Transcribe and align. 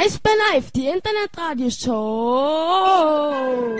Eisbär 0.00 0.30
Live, 0.52 0.70
die 0.70 0.86
Internetradioshow. 0.86 3.74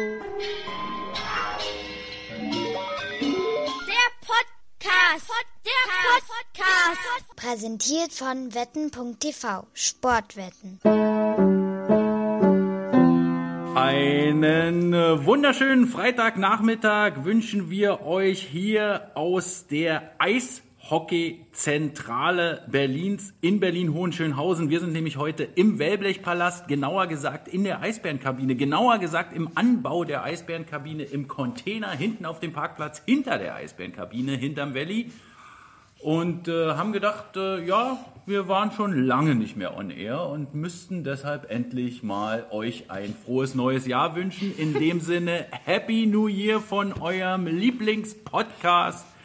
Der 3.86 4.08
Podcast. 4.26 5.30
Der 5.64 5.86
Podcast. 6.26 7.36
Präsentiert 7.36 8.12
von 8.12 8.52
wetten.tv. 8.52 9.68
Sportwetten. 9.72 10.80
Einen 13.76 14.92
äh, 14.92 15.24
wunderschönen 15.24 15.86
Freitagnachmittag 15.86 17.22
wünschen 17.22 17.70
wir 17.70 18.04
euch 18.04 18.42
hier 18.42 19.12
aus 19.14 19.68
der 19.68 20.16
Eishockeyzentrale 20.88 22.62
Berlins 22.66 23.34
in 23.42 23.60
Berlin-Hohenschönhausen. 23.60 24.70
Wir 24.70 24.80
sind 24.80 24.94
nämlich 24.94 25.18
heute 25.18 25.44
im 25.44 25.78
Wellblechpalast, 25.78 26.66
genauer 26.66 27.08
gesagt 27.08 27.46
in 27.46 27.64
der 27.64 27.82
Eisbärenkabine, 27.82 28.56
genauer 28.56 28.96
gesagt 28.98 29.34
im 29.36 29.50
Anbau 29.54 30.04
der 30.04 30.24
Eisbärenkabine 30.24 31.02
im 31.02 31.28
Container 31.28 31.90
hinten 31.90 32.24
auf 32.24 32.40
dem 32.40 32.54
Parkplatz 32.54 33.02
hinter 33.04 33.36
der 33.36 33.54
Eisbärenkabine, 33.54 34.32
hinterm 34.32 34.74
Valley. 34.74 35.10
Und 36.00 36.48
äh, 36.48 36.68
haben 36.74 36.92
gedacht, 36.92 37.36
äh, 37.36 37.62
ja, 37.66 37.98
wir 38.24 38.48
waren 38.48 38.72
schon 38.72 39.04
lange 39.04 39.34
nicht 39.34 39.56
mehr 39.56 39.76
on 39.76 39.90
air 39.90 40.22
und 40.22 40.54
müssten 40.54 41.04
deshalb 41.04 41.50
endlich 41.50 42.02
mal 42.02 42.46
euch 42.50 42.90
ein 42.90 43.14
frohes 43.24 43.54
neues 43.54 43.86
Jahr 43.86 44.16
wünschen. 44.16 44.56
In 44.56 44.72
dem 44.72 45.00
Sinne, 45.00 45.46
Happy 45.50 46.06
New 46.06 46.28
Year 46.28 46.60
von 46.60 46.94
eurem 46.94 47.46
Lieblingspodcast. 47.46 49.17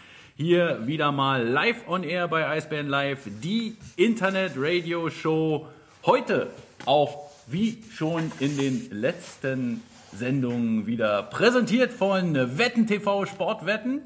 Hier 0.43 0.85
wieder 0.87 1.13
mal 1.13 1.41
live 1.47 1.87
on 1.87 2.03
air 2.03 2.27
bei 2.27 2.45
Eisbären 2.45 2.89
Live, 2.89 3.29
die 3.41 3.77
Internet-Radio-Show. 3.95 5.69
Heute 6.05 6.49
auch, 6.85 7.31
wie 7.47 7.81
schon 7.89 8.29
in 8.41 8.57
den 8.57 8.91
letzten 8.91 9.81
Sendungen, 10.11 10.85
wieder 10.85 11.23
präsentiert 11.23 11.93
von 11.93 12.35
Wetten 12.57 12.87
TV 12.87 13.25
Sportwetten. 13.25 14.01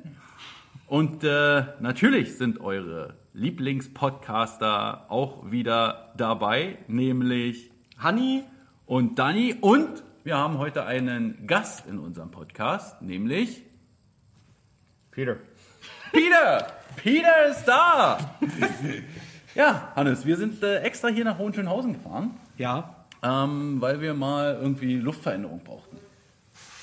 Und 0.86 1.24
äh, 1.24 1.64
natürlich 1.80 2.38
sind 2.38 2.62
eure 2.62 3.16
Lieblingspodcaster 3.34 5.10
auch 5.10 5.50
wieder 5.50 6.14
dabei, 6.18 6.78
nämlich 6.88 7.72
Hanni 7.98 8.44
und 8.86 9.18
Dani. 9.18 9.56
Und 9.60 10.04
wir 10.24 10.38
haben 10.38 10.60
heute 10.60 10.86
einen 10.86 11.48
Gast 11.48 11.88
in 11.88 11.98
unserem 11.98 12.30
Podcast, 12.30 13.02
nämlich 13.02 13.64
Peter. 15.10 15.38
Peter. 16.12 16.68
Peter 16.98 17.46
ist 17.50 17.66
da. 17.66 18.18
ja, 19.56 19.92
Hannes, 19.96 20.26
wir 20.26 20.36
sind 20.38 20.62
äh, 20.64 20.80
extra 20.80 21.08
hier 21.10 21.24
nach 21.26 21.38
Hohenschönhausen 21.38 21.94
gefahren, 21.94 22.32
Ja. 22.58 22.96
ähm, 23.24 23.78
weil 23.80 24.02
wir 24.02 24.14
mal 24.14 24.58
irgendwie 24.62 24.96
Luftveränderung 24.98 25.62
brauchten. 25.64 25.87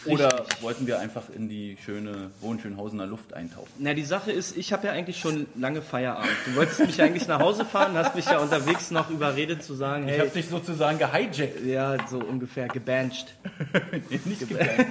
Oder 0.06 0.44
wollten 0.60 0.86
wir 0.86 0.98
einfach 0.98 1.24
in 1.34 1.48
die 1.48 1.76
schöne 1.84 2.30
Hohenschönhausener 2.42 3.06
Luft 3.06 3.32
eintauchen? 3.34 3.68
Na, 3.78 3.94
die 3.94 4.04
Sache 4.04 4.32
ist, 4.32 4.56
ich 4.56 4.72
habe 4.72 4.86
ja 4.86 4.92
eigentlich 4.92 5.18
schon 5.18 5.46
lange 5.56 5.82
Feierabend. 5.82 6.30
Du 6.46 6.56
wolltest 6.56 6.80
mich 6.80 7.00
eigentlich 7.00 7.26
nach 7.28 7.40
Hause 7.40 7.64
fahren, 7.64 7.96
hast 7.96 8.14
mich 8.14 8.26
ja 8.26 8.38
unterwegs 8.38 8.90
noch 8.90 9.10
überredet 9.10 9.62
zu 9.62 9.74
sagen, 9.74 10.04
Ich 10.04 10.12
hey, 10.12 10.18
habe 10.20 10.30
dich 10.30 10.48
sozusagen 10.48 10.98
gehijackt. 10.98 11.64
ja, 11.64 11.96
so 12.08 12.18
ungefähr 12.18 12.68
gebancht. 12.68 13.34
Nicht 14.24 14.48
gebannt. 14.48 14.86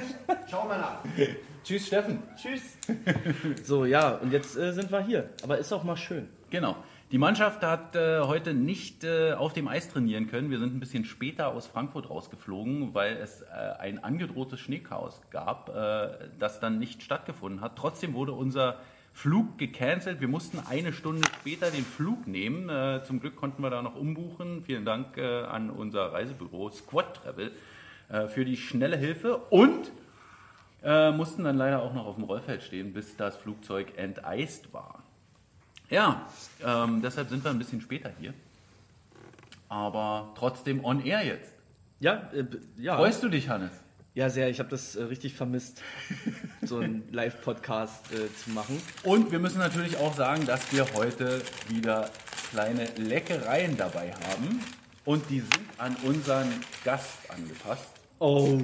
Schau 0.50 0.67
mal 0.67 0.80
nach. 0.80 1.00
Tschüss, 1.64 1.88
Steffen. 1.88 2.19
Tschüss. 2.36 2.61
So, 3.64 3.86
ja, 3.86 4.09
und 4.16 4.31
jetzt 4.34 4.58
äh, 4.58 4.73
sind 4.73 4.91
wir 4.91 5.02
hier. 5.06 5.30
Aber 5.44 5.58
ist 5.58 5.72
auch 5.72 5.84
mal 5.84 5.95
schön. 5.97 6.28
Genau. 6.50 6.75
Die 7.12 7.20
Mannschaft 7.20 7.62
hat 7.62 7.96
äh, 7.96 8.22
heute 8.22 8.56
nicht 8.56 9.04
äh, 9.04 9.34
auf 9.34 9.54
dem 9.54 9.68
Eis 9.68 9.88
trainieren 9.88 10.28
können. 10.28 10.50
Wir 10.50 10.58
sind 10.58 10.76
ein 10.76 10.80
bisschen 10.80 11.06
später 11.06 11.50
aus 11.50 11.68
Frankfurt 11.68 12.09
rausgeflogen, 12.09 12.96
weil 12.96 13.18
es 13.18 13.41
äh, 13.41 13.46
ein 13.80 14.03
angedrohtes 14.03 14.59
Schneechaos 14.59 15.22
gab, 15.30 15.69
äh, 15.69 16.30
das 16.40 16.59
dann 16.59 16.80
nicht 16.80 17.03
stattgefunden 17.03 17.62
hat. 17.62 17.75
Trotzdem 17.75 18.16
wurde 18.16 18.31
unser 18.31 18.80
Flug 19.13 19.59
gecancelt. 19.59 20.22
Wir 20.22 20.28
mussten 20.28 20.59
eine 20.68 20.92
Stunde 20.92 21.28
später 21.40 21.69
den 21.69 21.86
Flug 21.86 22.25
nehmen. 22.25 22.68
Äh, 22.69 23.03
zum 23.03 23.19
Glück 23.19 23.36
konnten 23.36 23.62
wir 23.62 23.69
da 23.69 23.84
noch 23.84 23.96
umbuchen. 23.96 24.63
Vielen 24.63 24.86
Dank 24.86 25.16
äh, 25.18 25.44
an 25.44 25.69
unser 25.69 26.13
Reisebüro 26.13 26.72
Squad 26.72 27.16
Travel 27.18 27.52
für 28.28 28.46
die 28.46 28.58
schnelle 28.58 28.97
Hilfe 28.97 29.38
und 29.50 29.92
mussten 30.84 31.46
dann 31.46 31.56
leider 31.56 31.81
auch 31.81 31.94
noch 31.94 32.06
auf 32.06 32.16
dem 32.16 32.25
Rollfeld 32.25 32.62
stehen, 32.62 32.94
bis 32.94 33.16
das 33.16 33.38
Flugzeug 33.38 33.97
enteist 33.97 34.72
war. 34.74 35.03
Ja, 35.89 36.27
ähm, 36.63 37.01
deshalb 37.01 37.29
sind 37.29 37.44
wir 37.44 37.51
ein 37.51 37.59
bisschen 37.59 37.81
später 37.81 38.11
hier. 38.19 38.33
Aber 39.69 40.33
trotzdem 40.38 40.83
on 40.83 41.03
air 41.05 41.23
jetzt. 41.25 41.51
Ja, 41.99 42.29
äh, 42.33 42.45
ja. 42.77 42.95
Freust 42.97 43.23
du 43.23 43.29
dich, 43.29 43.49
Hannes? 43.49 43.71
Ja, 44.16 44.29
sehr. 44.29 44.49
Ich 44.49 44.59
habe 44.59 44.69
das 44.69 44.95
äh, 44.95 45.03
richtig 45.03 45.33
vermisst, 45.33 45.81
so 46.61 46.77
einen 46.77 47.03
Live-Podcast 47.11 48.11
äh, 48.13 48.27
zu 48.44 48.51
machen. 48.51 48.79
Und 49.03 49.31
wir 49.31 49.39
müssen 49.39 49.57
natürlich 49.57 49.97
auch 49.97 50.13
sagen, 50.16 50.45
dass 50.45 50.71
wir 50.71 50.85
heute 50.94 51.41
wieder 51.69 52.09
kleine 52.51 52.85
Leckereien 52.97 53.75
dabei 53.77 54.13
haben. 54.29 54.59
Und 55.05 55.29
die 55.29 55.39
sind 55.39 55.59
an 55.79 55.95
unseren 56.03 56.47
Gast 56.83 57.29
angepasst. 57.29 57.88
Oh. 58.19 58.59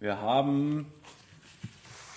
Wir 0.00 0.20
haben, 0.20 0.86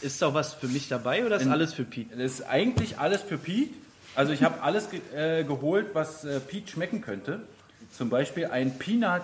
Ist 0.01 0.21
doch 0.21 0.33
was 0.35 0.53
für 0.53 0.67
mich 0.67 0.87
dabei 0.87 1.25
oder 1.25 1.37
ist 1.37 1.43
In- 1.43 1.51
alles 1.51 1.73
für 1.73 1.83
Pete? 1.83 2.15
das 2.15 2.33
ist 2.33 2.41
eigentlich 2.43 2.99
alles 2.99 3.21
für 3.23 3.37
Pete. 3.39 3.73
Also 4.16 4.33
ich 4.33 4.44
habe 4.44 4.61
alles 4.61 4.89
ge 4.89 5.01
äh, 5.16 5.44
geholt, 5.44 5.88
was 5.94 6.25
äh, 6.25 6.39
Pete 6.39 6.69
schmecken 6.69 7.01
könnte. 7.01 7.41
Zum 7.91 8.09
Beispiel 8.09 8.47
ein 8.47 8.77
Peanut 8.77 9.22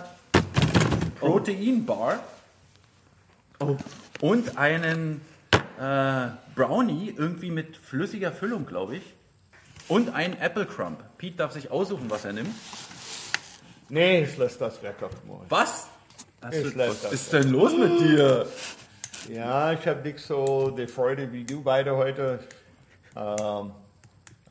Protein 1.20 1.86
Bar. 1.86 2.20
Oh. 3.60 3.76
Und 4.22 4.58
einen 4.58 5.22
äh, 5.80 6.28
Brownie, 6.56 7.14
irgendwie 7.16 7.52
mit 7.52 7.78
flüssiger 7.78 8.32
Füllung, 8.32 8.66
glaube 8.66 8.98
ich. 8.98 9.04
Und 9.88 10.14
einen 10.14 10.40
Apple 10.40 10.66
Crumb. 10.66 11.00
Pete 11.18 11.38
darf 11.38 11.54
sich 11.54 11.72
aussuchen, 11.72 12.10
was 12.10 12.26
er 12.26 12.34
nimmt. 12.34 12.54
Nee, 13.90 14.24
ich 14.24 14.38
lasse 14.38 14.60
das 14.60 14.84
weg 14.84 14.96
auf 15.02 15.12
morgen. 15.26 15.46
Was? 15.50 15.88
Ich 16.52 16.76
lasse 16.76 17.04
das 17.04 17.14
ist 17.14 17.34
denn 17.34 17.50
los 17.50 17.74
mit 17.78 18.00
dir? 18.00 18.48
Ja, 19.30 19.72
ich 19.74 19.86
habe 19.88 20.02
nicht 20.02 20.20
so 20.20 20.70
die 20.72 20.88
Freude 20.88 21.32
wie 21.32 21.44
du 21.44 21.62
beide 21.62 21.96
heute. 21.96 22.40
Ähm, 23.16 23.72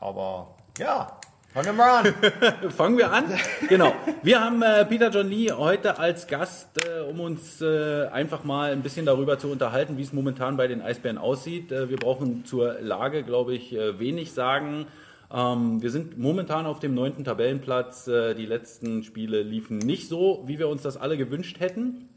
aber 0.00 0.54
ja, 0.78 1.18
fangen 1.52 1.76
wir 1.76 1.84
an. 1.84 2.70
Fangen 2.70 2.98
wir 2.98 3.12
an. 3.12 3.24
Genau. 3.68 3.94
Wir 4.22 4.40
haben 4.40 4.62
äh, 4.62 4.84
Peter 4.84 5.08
John 5.08 5.28
Lee 5.28 5.50
heute 5.52 5.98
als 5.98 6.26
Gast, 6.26 6.84
äh, 6.86 7.00
um 7.00 7.20
uns 7.20 7.62
äh, 7.62 8.06
einfach 8.08 8.44
mal 8.44 8.72
ein 8.72 8.82
bisschen 8.82 9.06
darüber 9.06 9.38
zu 9.38 9.48
unterhalten, 9.48 9.96
wie 9.96 10.02
es 10.02 10.12
momentan 10.12 10.56
bei 10.58 10.66
den 10.66 10.82
Eisbären 10.82 11.16
aussieht. 11.16 11.72
Äh, 11.72 11.88
wir 11.88 11.96
brauchen 11.96 12.44
zur 12.44 12.80
Lage, 12.80 13.22
glaube 13.22 13.54
ich, 13.54 13.74
äh, 13.74 13.98
wenig 13.98 14.32
sagen. 14.32 14.86
Ähm, 15.32 15.82
wir 15.82 15.90
sind 15.90 16.18
momentan 16.18 16.66
auf 16.66 16.78
dem 16.78 16.94
neunten 16.94 17.24
Tabellenplatz. 17.24 18.06
Äh, 18.06 18.34
die 18.34 18.46
letzten 18.46 19.02
Spiele 19.02 19.42
liefen 19.42 19.78
nicht 19.78 20.08
so, 20.08 20.42
wie 20.46 20.58
wir 20.58 20.68
uns 20.68 20.82
das 20.82 20.96
alle 20.96 21.16
gewünscht 21.16 21.58
hätten. 21.60 22.08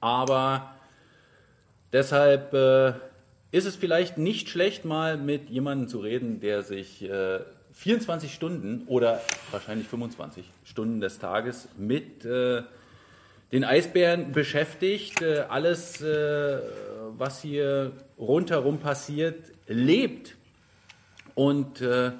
Aber 0.00 0.72
deshalb 1.92 2.52
ist 3.52 3.66
es 3.66 3.76
vielleicht 3.76 4.18
nicht 4.18 4.48
schlecht, 4.48 4.84
mal 4.84 5.18
mit 5.18 5.50
jemandem 5.50 5.86
zu 5.86 6.00
reden, 6.00 6.40
der 6.40 6.62
sich 6.62 7.02
äh, 7.04 7.40
24 7.74 8.32
Stunden 8.32 8.84
oder 8.86 9.20
wahrscheinlich 9.50 9.86
25 9.88 10.50
Stunden 10.64 11.00
des 11.00 11.18
Tages 11.18 11.68
mit 11.76 12.24
äh, 12.24 12.62
den 13.52 13.64
Eisbären 13.64 14.32
beschäftigt. 14.32 15.20
Äh, 15.20 15.44
alles, 15.50 16.00
äh, 16.00 16.58
was 17.18 17.42
hier 17.42 17.92
rundherum 18.18 18.78
passiert, 18.78 19.36
lebt 19.66 20.34
und 21.34 21.82
äh, 21.82 22.12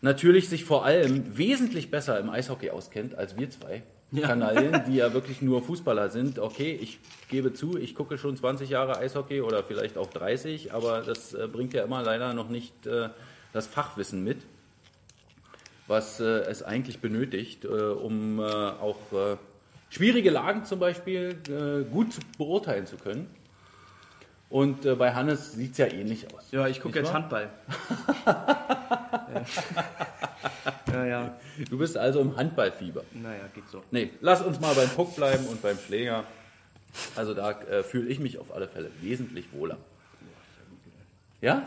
natürlich 0.00 0.48
sich 0.48 0.64
vor 0.64 0.86
allem 0.86 1.36
wesentlich 1.36 1.90
besser 1.90 2.18
im 2.18 2.30
Eishockey 2.30 2.70
auskennt 2.70 3.14
als 3.14 3.38
wir 3.38 3.50
zwei. 3.50 3.82
Kanalien, 4.16 4.84
die 4.86 4.96
ja 4.96 5.12
wirklich 5.12 5.42
nur 5.42 5.62
Fußballer 5.62 6.10
sind. 6.10 6.38
Okay, 6.38 6.78
ich 6.80 6.98
gebe 7.28 7.52
zu, 7.52 7.76
ich 7.76 7.94
gucke 7.94 8.18
schon 8.18 8.36
20 8.36 8.70
Jahre 8.70 8.98
Eishockey 8.98 9.40
oder 9.40 9.62
vielleicht 9.62 9.96
auch 9.96 10.08
30, 10.08 10.72
aber 10.72 11.02
das 11.02 11.34
äh, 11.34 11.46
bringt 11.46 11.72
ja 11.74 11.84
immer 11.84 12.02
leider 12.02 12.34
noch 12.34 12.48
nicht 12.48 12.86
äh, 12.86 13.10
das 13.52 13.66
Fachwissen 13.66 14.24
mit, 14.24 14.38
was 15.86 16.20
äh, 16.20 16.24
es 16.24 16.62
eigentlich 16.62 17.00
benötigt, 17.00 17.64
äh, 17.64 17.68
um 17.68 18.40
äh, 18.40 18.42
auch 18.42 19.12
äh, 19.12 19.36
schwierige 19.90 20.30
Lagen 20.30 20.64
zum 20.64 20.78
Beispiel 20.78 21.34
gut 21.90 22.14
beurteilen 22.38 22.86
zu 22.86 22.96
können. 22.96 23.26
Und 24.50 24.84
äh, 24.84 24.96
bei 24.96 25.14
Hannes 25.14 25.52
sieht 25.52 25.72
es 25.72 25.78
ja 25.78 25.86
ähnlich 25.86 26.26
aus. 26.34 26.50
Ja, 26.50 26.66
ich 26.66 26.80
gucke 26.80 26.98
jetzt 26.98 27.14
wahr? 27.14 27.22
Handball. 27.22 27.50
ja, 30.92 31.06
ja. 31.06 31.38
Du 31.68 31.78
bist 31.78 31.96
also 31.96 32.20
im 32.20 32.36
Handballfieber. 32.36 33.04
Naja, 33.12 33.44
geht 33.54 33.68
so. 33.68 33.82
Nee, 33.92 34.10
lass 34.20 34.42
uns 34.42 34.60
mal 34.60 34.74
beim 34.74 34.88
Puck 34.88 35.14
bleiben 35.14 35.46
und 35.46 35.62
beim 35.62 35.78
Schläger. 35.78 36.24
Also 37.14 37.34
da 37.34 37.52
äh, 37.52 37.84
fühle 37.84 38.08
ich 38.08 38.18
mich 38.18 38.38
auf 38.38 38.52
alle 38.52 38.66
Fälle 38.68 38.90
wesentlich 39.00 39.52
wohler. 39.52 39.78
Ja? 41.40 41.66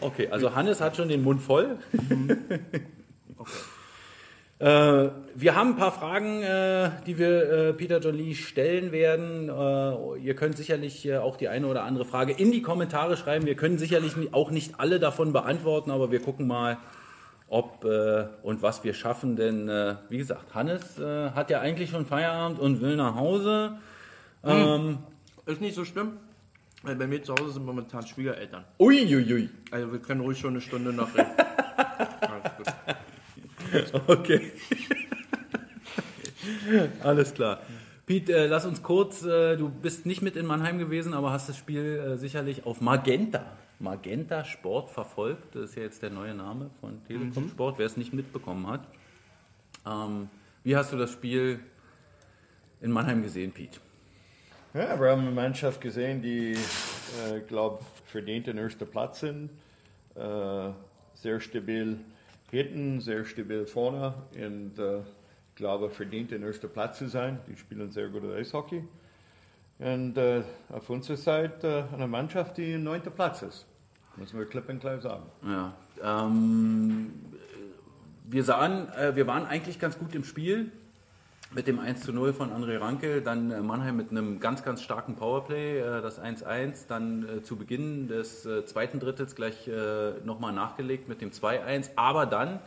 Okay, 0.00 0.28
also 0.28 0.54
Hannes 0.54 0.80
hat 0.80 0.96
schon 0.96 1.08
den 1.08 1.22
Mund 1.22 1.42
voll. 1.42 1.78
Äh, 3.36 3.73
wir 4.60 5.56
haben 5.56 5.70
ein 5.70 5.76
paar 5.76 5.92
Fragen, 5.92 6.42
äh, 6.42 6.90
die 7.06 7.18
wir 7.18 7.50
äh, 7.50 7.72
Peter 7.72 7.98
John 7.98 8.14
Lee 8.14 8.34
stellen 8.34 8.92
werden. 8.92 9.48
Äh, 9.48 10.18
ihr 10.20 10.34
könnt 10.36 10.56
sicherlich 10.56 11.04
äh, 11.06 11.16
auch 11.16 11.36
die 11.36 11.48
eine 11.48 11.66
oder 11.66 11.82
andere 11.82 12.04
Frage 12.04 12.32
in 12.32 12.52
die 12.52 12.62
Kommentare 12.62 13.16
schreiben. 13.16 13.46
Wir 13.46 13.56
können 13.56 13.78
sicherlich 13.78 14.14
auch 14.32 14.50
nicht 14.50 14.78
alle 14.78 15.00
davon 15.00 15.32
beantworten, 15.32 15.90
aber 15.90 16.12
wir 16.12 16.20
gucken 16.20 16.46
mal, 16.46 16.78
ob 17.48 17.84
äh, 17.84 18.26
und 18.42 18.62
was 18.62 18.84
wir 18.84 18.94
schaffen. 18.94 19.36
Denn 19.36 19.68
äh, 19.68 19.96
wie 20.08 20.18
gesagt, 20.18 20.54
Hannes 20.54 20.98
äh, 20.98 21.30
hat 21.30 21.50
ja 21.50 21.60
eigentlich 21.60 21.90
schon 21.90 22.06
Feierabend 22.06 22.60
und 22.60 22.80
will 22.80 22.96
nach 22.96 23.16
Hause. 23.16 23.78
Ähm, 24.44 24.98
Ist 25.46 25.60
nicht 25.60 25.74
so 25.74 25.84
schlimm, 25.84 26.12
weil 26.82 26.96
bei 26.96 27.06
mir 27.06 27.22
zu 27.22 27.34
Hause 27.34 27.54
sind 27.54 27.66
momentan 27.66 28.06
Schwiegereltern. 28.06 28.64
Uiuiui. 28.78 29.50
Also 29.70 29.92
wir 29.92 29.98
können 29.98 30.20
ruhig 30.20 30.38
schon 30.38 30.50
eine 30.50 30.60
Stunde 30.60 30.92
noch 30.92 31.12
reden. 31.14 31.30
Okay. 34.06 34.52
Alles 37.02 37.34
klar. 37.34 37.60
Piet, 38.06 38.28
äh, 38.28 38.46
lass 38.46 38.66
uns 38.66 38.82
kurz, 38.82 39.24
äh, 39.24 39.56
du 39.56 39.70
bist 39.70 40.04
nicht 40.04 40.20
mit 40.20 40.36
in 40.36 40.46
Mannheim 40.46 40.78
gewesen, 40.78 41.14
aber 41.14 41.32
hast 41.32 41.48
das 41.48 41.56
Spiel 41.56 41.82
äh, 41.82 42.16
sicherlich 42.16 42.66
auf 42.66 42.80
Magenta, 42.80 43.44
Magenta 43.78 44.44
Sport 44.44 44.90
verfolgt. 44.90 45.54
Das 45.54 45.70
ist 45.70 45.76
ja 45.76 45.82
jetzt 45.82 46.02
der 46.02 46.10
neue 46.10 46.34
Name 46.34 46.70
von 46.80 47.02
Telekom 47.06 47.48
Sport, 47.48 47.78
wer 47.78 47.86
es 47.86 47.96
nicht 47.96 48.12
mitbekommen 48.12 48.66
hat. 48.66 48.86
Ähm, 49.86 50.28
wie 50.64 50.76
hast 50.76 50.92
du 50.92 50.96
das 50.96 51.12
Spiel 51.12 51.60
in 52.82 52.90
Mannheim 52.90 53.22
gesehen, 53.22 53.52
Piet? 53.52 53.80
Ja, 54.74 55.00
wir 55.00 55.10
haben 55.10 55.22
eine 55.22 55.30
Mannschaft 55.30 55.80
gesehen, 55.80 56.20
die, 56.20 56.52
äh, 56.52 57.40
glaube 57.46 57.82
verdient 58.06 58.48
den 58.48 58.58
ersten 58.58 58.86
Platz 58.86 59.20
sind. 59.20 59.50
Äh, 60.14 60.70
sehr 61.14 61.40
stabil 61.40 62.00
hinten, 62.54 63.00
sehr 63.00 63.24
stabil 63.24 63.66
vorne 63.66 64.14
und 64.34 64.78
äh, 64.78 65.00
ich 65.00 65.56
glaube 65.56 65.90
verdient 65.90 66.30
den 66.30 66.42
ersten 66.42 66.68
Platz 66.68 66.98
zu 66.98 67.08
sein. 67.08 67.38
Die 67.48 67.56
spielen 67.56 67.90
sehr 67.90 68.08
gutes 68.08 68.32
Eishockey. 68.34 68.82
Und 69.78 70.16
äh, 70.16 70.42
auf 70.70 70.88
unserer 70.90 71.16
Seite 71.16 71.88
eine 71.92 72.06
Mannschaft, 72.06 72.56
die 72.56 72.72
im 72.72 72.84
neunten 72.84 73.12
Platz 73.12 73.42
ist. 73.42 73.66
Müssen 74.16 74.38
wir 74.38 74.46
klipp 74.46 74.68
und 74.68 74.80
klar 74.80 75.00
sagen. 75.00 75.24
Ja, 75.42 75.74
ähm, 76.02 77.12
wir 78.24 78.44
sahen, 78.44 78.88
äh, 78.94 79.14
wir 79.16 79.26
waren 79.26 79.46
eigentlich 79.46 79.78
ganz 79.78 79.98
gut 79.98 80.14
im 80.14 80.24
Spiel 80.24 80.70
mit 81.54 81.68
dem 81.68 81.78
1 81.78 82.02
zu 82.02 82.12
0 82.12 82.32
von 82.32 82.50
André 82.50 82.80
Ranke, 82.80 83.22
dann 83.22 83.50
äh, 83.50 83.60
Mannheim 83.60 83.96
mit 83.96 84.10
einem 84.10 84.40
ganz, 84.40 84.64
ganz 84.64 84.82
starken 84.82 85.14
Powerplay, 85.14 85.78
äh, 85.78 86.02
das 86.02 86.20
1-1, 86.20 86.88
dann 86.88 87.28
äh, 87.28 87.42
zu 87.42 87.56
Beginn 87.56 88.08
des 88.08 88.42
zweiten 88.66 88.98
Drittels 88.98 89.34
gleich 89.36 89.70
nochmal 90.24 90.52
nachgelegt 90.52 91.08
mit 91.08 91.20
dem 91.20 91.30
2-1, 91.30 91.90
aber 91.96 92.26
dann 92.26 92.60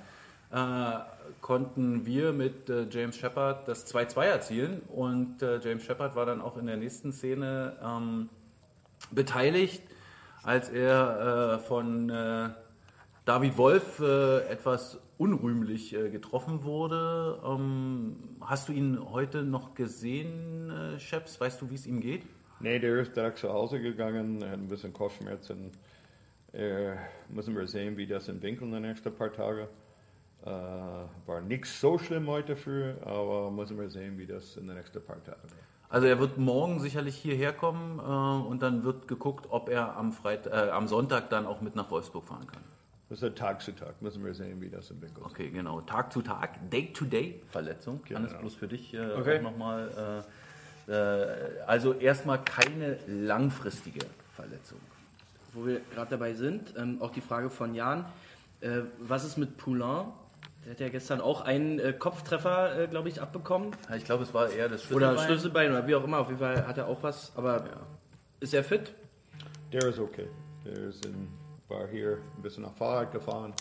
konnten 1.41 2.05
wir 2.05 2.31
mit 2.31 2.71
James 2.89 3.17
Shepard 3.17 3.67
das 3.67 3.85
2-2 3.93 4.21
erzielen 4.23 4.81
und 4.87 5.41
James 5.41 5.83
Shepard 5.83 6.15
war 6.15 6.25
dann 6.25 6.41
auch 6.41 6.57
in 6.57 6.67
der 6.67 6.77
nächsten 6.77 7.11
Szene 7.11 7.75
ähm, 7.83 8.29
beteiligt, 9.11 9.83
als 10.43 10.69
er 10.69 11.59
von 11.67 12.07
David 13.25 13.57
Wolf 13.57 13.99
etwas 13.99 14.99
unrühmlich 15.17 15.93
äh, 15.95 16.09
getroffen 16.09 16.63
wurde. 16.63 17.39
Ähm, 17.45 18.17
hast 18.41 18.69
du 18.69 18.73
ihn 18.73 18.99
heute 19.11 19.43
noch 19.43 19.73
gesehen, 19.73 20.69
äh, 20.69 20.99
Scheps? 20.99 21.39
Weißt 21.39 21.61
du, 21.61 21.69
wie 21.69 21.75
es 21.75 21.87
ihm 21.87 21.99
geht? 21.99 22.23
Nee, 22.59 22.79
der 22.79 22.97
ist 22.99 23.15
direkt 23.15 23.37
zu 23.37 23.49
Hause 23.49 23.79
gegangen, 23.79 24.43
hat 24.43 24.53
ein 24.53 24.67
bisschen 24.67 24.93
Kopfschmerzen. 24.93 25.71
Äh, 26.53 26.95
müssen 27.29 27.55
wir 27.55 27.67
sehen, 27.67 27.97
wie 27.97 28.07
das 28.07 28.27
entwickelt 28.29 28.61
in 28.61 28.71
den 28.71 28.81
nächsten 28.83 29.13
paar 29.13 29.31
Tagen. 29.31 29.67
Äh, 30.43 30.49
war 30.49 31.41
nichts 31.41 31.79
so 31.81 31.97
schlimm 31.97 32.27
heute 32.27 32.55
für, 32.55 32.95
aber 33.05 33.51
müssen 33.51 33.79
wir 33.79 33.89
sehen, 33.89 34.17
wie 34.17 34.25
das 34.25 34.55
in 34.57 34.67
den 34.67 34.77
nächsten 34.77 35.03
paar 35.03 35.23
Tagen 35.23 35.43
wird. 35.43 35.53
Also 35.89 36.07
er 36.07 36.19
wird 36.19 36.37
morgen 36.37 36.79
sicherlich 36.79 37.15
hierher 37.15 37.53
kommen 37.53 37.99
äh, 37.99 38.47
und 38.47 38.61
dann 38.61 38.83
wird 38.83 39.07
geguckt, 39.07 39.47
ob 39.49 39.69
er 39.69 39.95
am, 39.95 40.11
Freit 40.11 40.47
äh, 40.47 40.69
am 40.71 40.87
Sonntag 40.87 41.29
dann 41.29 41.45
auch 41.45 41.61
mit 41.61 41.75
nach 41.75 41.89
Wolfsburg 41.91 42.25
fahren 42.25 42.47
kann. 42.47 42.61
Das 43.09 43.21
ist 43.21 43.37
Tag 43.37 43.61
zu 43.61 43.71
Tag, 43.71 44.01
müssen 44.01 44.23
wir 44.25 44.33
sehen, 44.33 44.59
wie 44.59 44.69
das 44.69 44.91
entwickelt. 44.91 45.25
Okay, 45.25 45.49
genau. 45.49 45.79
Tag 45.81 46.11
zu 46.11 46.21
Tag, 46.21 46.69
Day 46.69 46.91
to 46.91 47.05
Day 47.05 47.41
Verletzung. 47.49 48.01
Hannes, 48.13 48.33
bloß 48.33 48.55
für 48.55 48.67
dich 48.67 48.93
äh, 48.93 48.99
Okay. 49.13 49.37
auch 49.39 49.43
nochmal. 49.43 50.23
Äh, 50.87 50.91
äh, 50.91 51.61
also 51.65 51.93
erstmal 51.93 52.43
keine 52.43 52.97
langfristige 53.07 54.05
Verletzung. 54.35 54.79
Wo 55.53 55.65
wir 55.65 55.79
gerade 55.93 56.09
dabei 56.11 56.33
sind, 56.33 56.73
ähm, 56.77 57.01
auch 57.01 57.11
die 57.11 57.21
Frage 57.21 57.49
von 57.49 57.73
Jan. 57.73 58.05
Äh, 58.59 58.81
was 58.99 59.23
ist 59.23 59.37
mit 59.37 59.57
Poulain? 59.57 60.07
Der 60.65 60.71
hat 60.73 60.79
ja 60.81 60.89
gestern 60.89 61.21
auch 61.21 61.41
einen 61.41 61.79
äh, 61.79 61.93
Kopftreffer, 61.93 62.77
äh, 62.77 62.87
glaube 62.87 63.07
ich, 63.07 63.21
abbekommen. 63.21 63.71
Ja, 63.89 63.95
Ich 63.95 64.03
glaube, 64.03 64.23
es 64.23 64.33
war 64.33 64.49
eher 64.49 64.67
das 64.67 64.91
Oder 64.91 65.11
Schlüsselbein. 65.11 65.25
Schlüsselbein 65.25 65.71
oder 65.71 65.87
wie 65.87 65.95
auch 65.95 66.03
immer. 66.03 66.19
Auf 66.19 66.27
jeden 66.27 66.39
Fall 66.39 66.67
hat 66.67 66.77
er 66.77 66.87
auch 66.87 67.01
was. 67.03 67.31
Aber 67.37 67.63
ist 68.41 68.53
er 68.53 68.65
fit? 68.65 68.93
Der 69.71 69.83
ist 69.85 69.97
okay. 69.99 70.27
Der 70.65 70.73
ist 70.73 71.05
in, 71.05 71.29
war 71.69 71.87
hier 71.87 72.17
ein 72.37 72.41
bisschen 72.41 72.63
nach 72.63 72.73
Fahrrad 72.73 73.11
gefahren, 73.11 73.53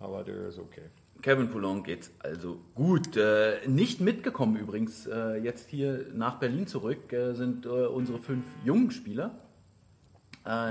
aber 0.00 0.22
der 0.24 0.48
ist 0.48 0.58
okay. 0.58 0.90
Kevin 1.22 1.50
Poulon 1.50 1.82
geht's 1.82 2.12
also 2.20 2.60
gut. 2.74 3.16
Äh, 3.16 3.66
nicht 3.66 4.00
mitgekommen 4.00 4.56
übrigens, 4.56 5.06
äh, 5.06 5.36
jetzt 5.38 5.68
hier 5.68 6.06
nach 6.12 6.38
Berlin 6.38 6.66
zurück, 6.66 7.12
äh, 7.12 7.34
sind 7.34 7.66
unsere 7.66 8.18
fünf 8.18 8.44
jungen 8.64 8.90
Spieler. 8.90 9.34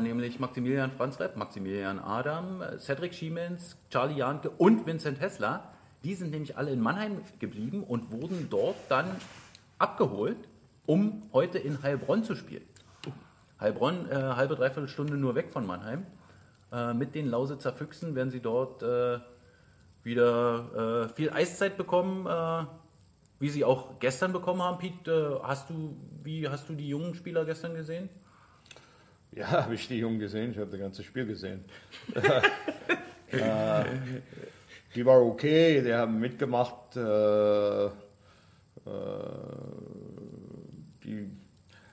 Nämlich 0.02 0.40
Maximilian 0.40 0.90
Franz 0.90 1.20
Repp, 1.20 1.36
Maximilian 1.36 2.00
Adam, 2.00 2.64
Cedric 2.80 3.14
Schiemens, 3.14 3.76
Charlie 3.90 4.16
Janke 4.16 4.50
und 4.50 4.86
Vincent 4.86 5.20
Hessler. 5.20 5.70
Die 6.06 6.14
sind 6.14 6.32
nämlich 6.32 6.56
alle 6.56 6.72
in 6.72 6.80
Mannheim 6.80 7.18
geblieben 7.40 7.84
und 7.84 8.10
wurden 8.10 8.48
dort 8.50 8.78
dann 8.88 9.06
abgeholt, 9.78 10.38
um 10.86 11.24
heute 11.34 11.58
in 11.58 11.84
Heilbronn 11.84 12.24
zu 12.24 12.36
spielen. 12.36 12.64
Heilbronn, 13.60 14.10
halbe, 14.10 14.56
dreiviertel 14.56 14.88
Stunde 14.88 15.18
nur 15.18 15.36
weg 15.36 15.52
von 15.52 15.68
Mannheim. 15.68 16.06
Äh, 16.72 16.94
mit 16.94 17.16
den 17.16 17.28
Lausitzer 17.28 17.74
Füchsen 17.74 18.16
werden 18.16 18.32
sie 18.32 18.40
dort 18.42 18.84
äh, 18.84 19.20
wieder 20.04 21.06
äh, 21.06 21.14
viel 21.14 21.30
Eiszeit 21.32 21.78
bekommen, 21.78 22.26
äh, 22.28 22.66
wie 23.40 23.50
sie 23.50 23.64
auch 23.64 24.00
gestern 24.00 24.34
bekommen 24.34 24.62
haben. 24.62 24.78
Piet, 24.78 25.08
äh, 25.08 25.40
hast 25.44 25.70
du, 25.70 25.96
wie 26.24 26.48
hast 26.48 26.70
du 26.70 26.74
die 26.74 26.88
jungen 26.88 27.16
Spieler 27.16 27.46
gestern 27.46 27.76
gesehen? 27.76 28.10
Ja, 29.32 29.48
habe 29.64 29.76
ich 29.76 29.88
die 29.88 29.98
Jungen 29.98 30.20
gesehen, 30.20 30.52
ich 30.52 30.58
habe 30.58 30.72
das 30.72 30.80
ganze 30.80 31.04
Spiel 31.04 31.26
gesehen. 31.26 31.66
die 34.96 35.06
war 35.06 35.22
okay, 35.22 35.82
die 35.82 35.94
haben 35.94 36.20
mitgemacht. 36.20 36.96
Die, 41.04 41.30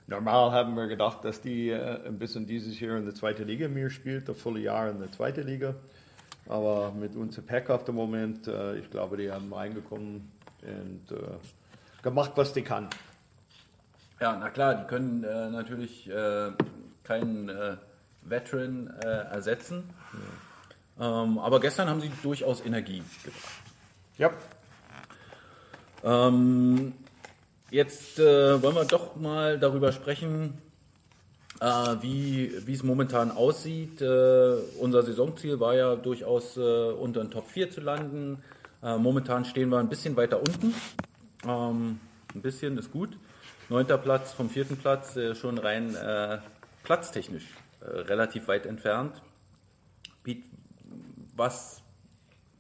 normal 0.07 0.53
haben 0.53 0.75
wir 0.77 0.87
gedacht, 0.87 1.25
dass 1.25 1.41
die 1.41 1.71
äh, 1.71 2.07
ein 2.07 2.19
bisschen 2.19 2.47
dieses 2.47 2.79
Jahr 2.81 2.97
in 2.97 3.05
der 3.05 3.15
zweiten 3.15 3.47
Liga 3.47 3.69
mehr 3.69 3.91
spielt, 3.91 4.29
das 4.29 4.41
volle 4.41 4.61
Jahr 4.61 4.91
in 4.91 4.99
der 4.99 5.11
zweiten 5.13 5.47
Liga. 5.47 5.75
Aber 6.49 6.93
mit 6.93 7.15
unserem 7.15 7.47
Pack 7.47 7.71
auf 7.71 7.85
dem 7.85 7.95
Moment, 7.95 8.47
äh, 8.49 8.77
ich 8.79 8.91
glaube, 8.91 9.17
die 9.17 9.31
haben 9.31 9.53
reingekommen 9.53 10.31
und 10.63 11.17
äh, 11.17 12.03
gemacht, 12.03 12.33
was 12.37 12.53
die 12.53 12.63
kann. 12.63 12.89
Ja, 14.21 14.37
na 14.39 14.51
klar, 14.51 14.77
die 14.77 14.85
können 14.85 15.23
natürlich 15.23 16.09
keinen 17.03 17.51
Veteran 18.23 18.87
ersetzen. 18.87 19.83
Ähm, 21.01 21.39
aber 21.41 21.59
gestern 21.59 21.89
haben 21.89 22.01
sie 22.01 22.13
durchaus 22.23 22.65
Energie 22.65 23.03
gebracht. 23.25 23.43
Ja, 24.19 24.31
Ähm, 26.05 26.95
jetzt 27.73 28.19
äh, 28.19 28.63
wollen 28.63 28.77
wir 28.77 28.85
doch 28.85 29.17
mal 29.17 29.59
darüber 29.59 29.91
sprechen, 29.93 30.59
äh, 31.61 31.65
wie 32.03 32.73
es 32.73 32.83
momentan 32.83 33.31
aussieht. 33.31 34.01
Äh, 34.01 34.55
unser 34.79 35.03
Saisonziel 35.03 35.59
war 35.59 35.75
ja 35.75 35.97
durchaus 35.97 36.57
äh, 36.57 36.61
unter 36.61 37.25
den 37.25 37.31
Top 37.31 37.49
4 37.49 37.71
zu 37.71 37.81
landen. 37.81 38.43
Äh, 38.83 38.99
momentan 38.99 39.45
stehen 39.45 39.71
wir 39.71 39.79
ein 39.79 39.89
bisschen 39.89 40.17
weiter 40.17 40.39
unten. 40.39 40.75
Ähm, 41.47 41.99
ein 42.35 42.43
bisschen 42.43 42.77
ist 42.79 42.93
gut. 42.93 43.17
Neunter 43.69 43.97
Platz 43.97 44.33
vom 44.33 44.51
vierten 44.51 44.77
Platz, 44.77 45.17
äh, 45.17 45.35
schon 45.35 45.59
rein 45.59 45.97
platztechnisch 46.85 47.47
relativ 47.81 48.49
weit 48.49 48.67
entfernt. 48.67 49.23
Piet, 50.25 50.45
was 51.37 51.83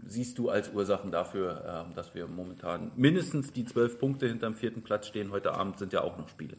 siehst 0.07 0.39
du 0.39 0.49
als 0.49 0.71
Ursachen 0.71 1.11
dafür, 1.11 1.87
ähm, 1.87 1.95
dass 1.95 2.15
wir 2.15 2.27
momentan 2.27 2.93
mindestens 2.97 3.53
die 3.53 3.65
zwölf 3.65 3.99
Punkte 3.99 4.27
hinterm 4.27 4.55
vierten 4.55 4.83
Platz 4.83 5.07
stehen? 5.07 5.31
Heute 5.31 5.55
Abend 5.55 5.79
sind 5.79 5.93
ja 5.93 6.03
auch 6.03 6.19
noch 6.19 6.29
Spiele. 6.29 6.57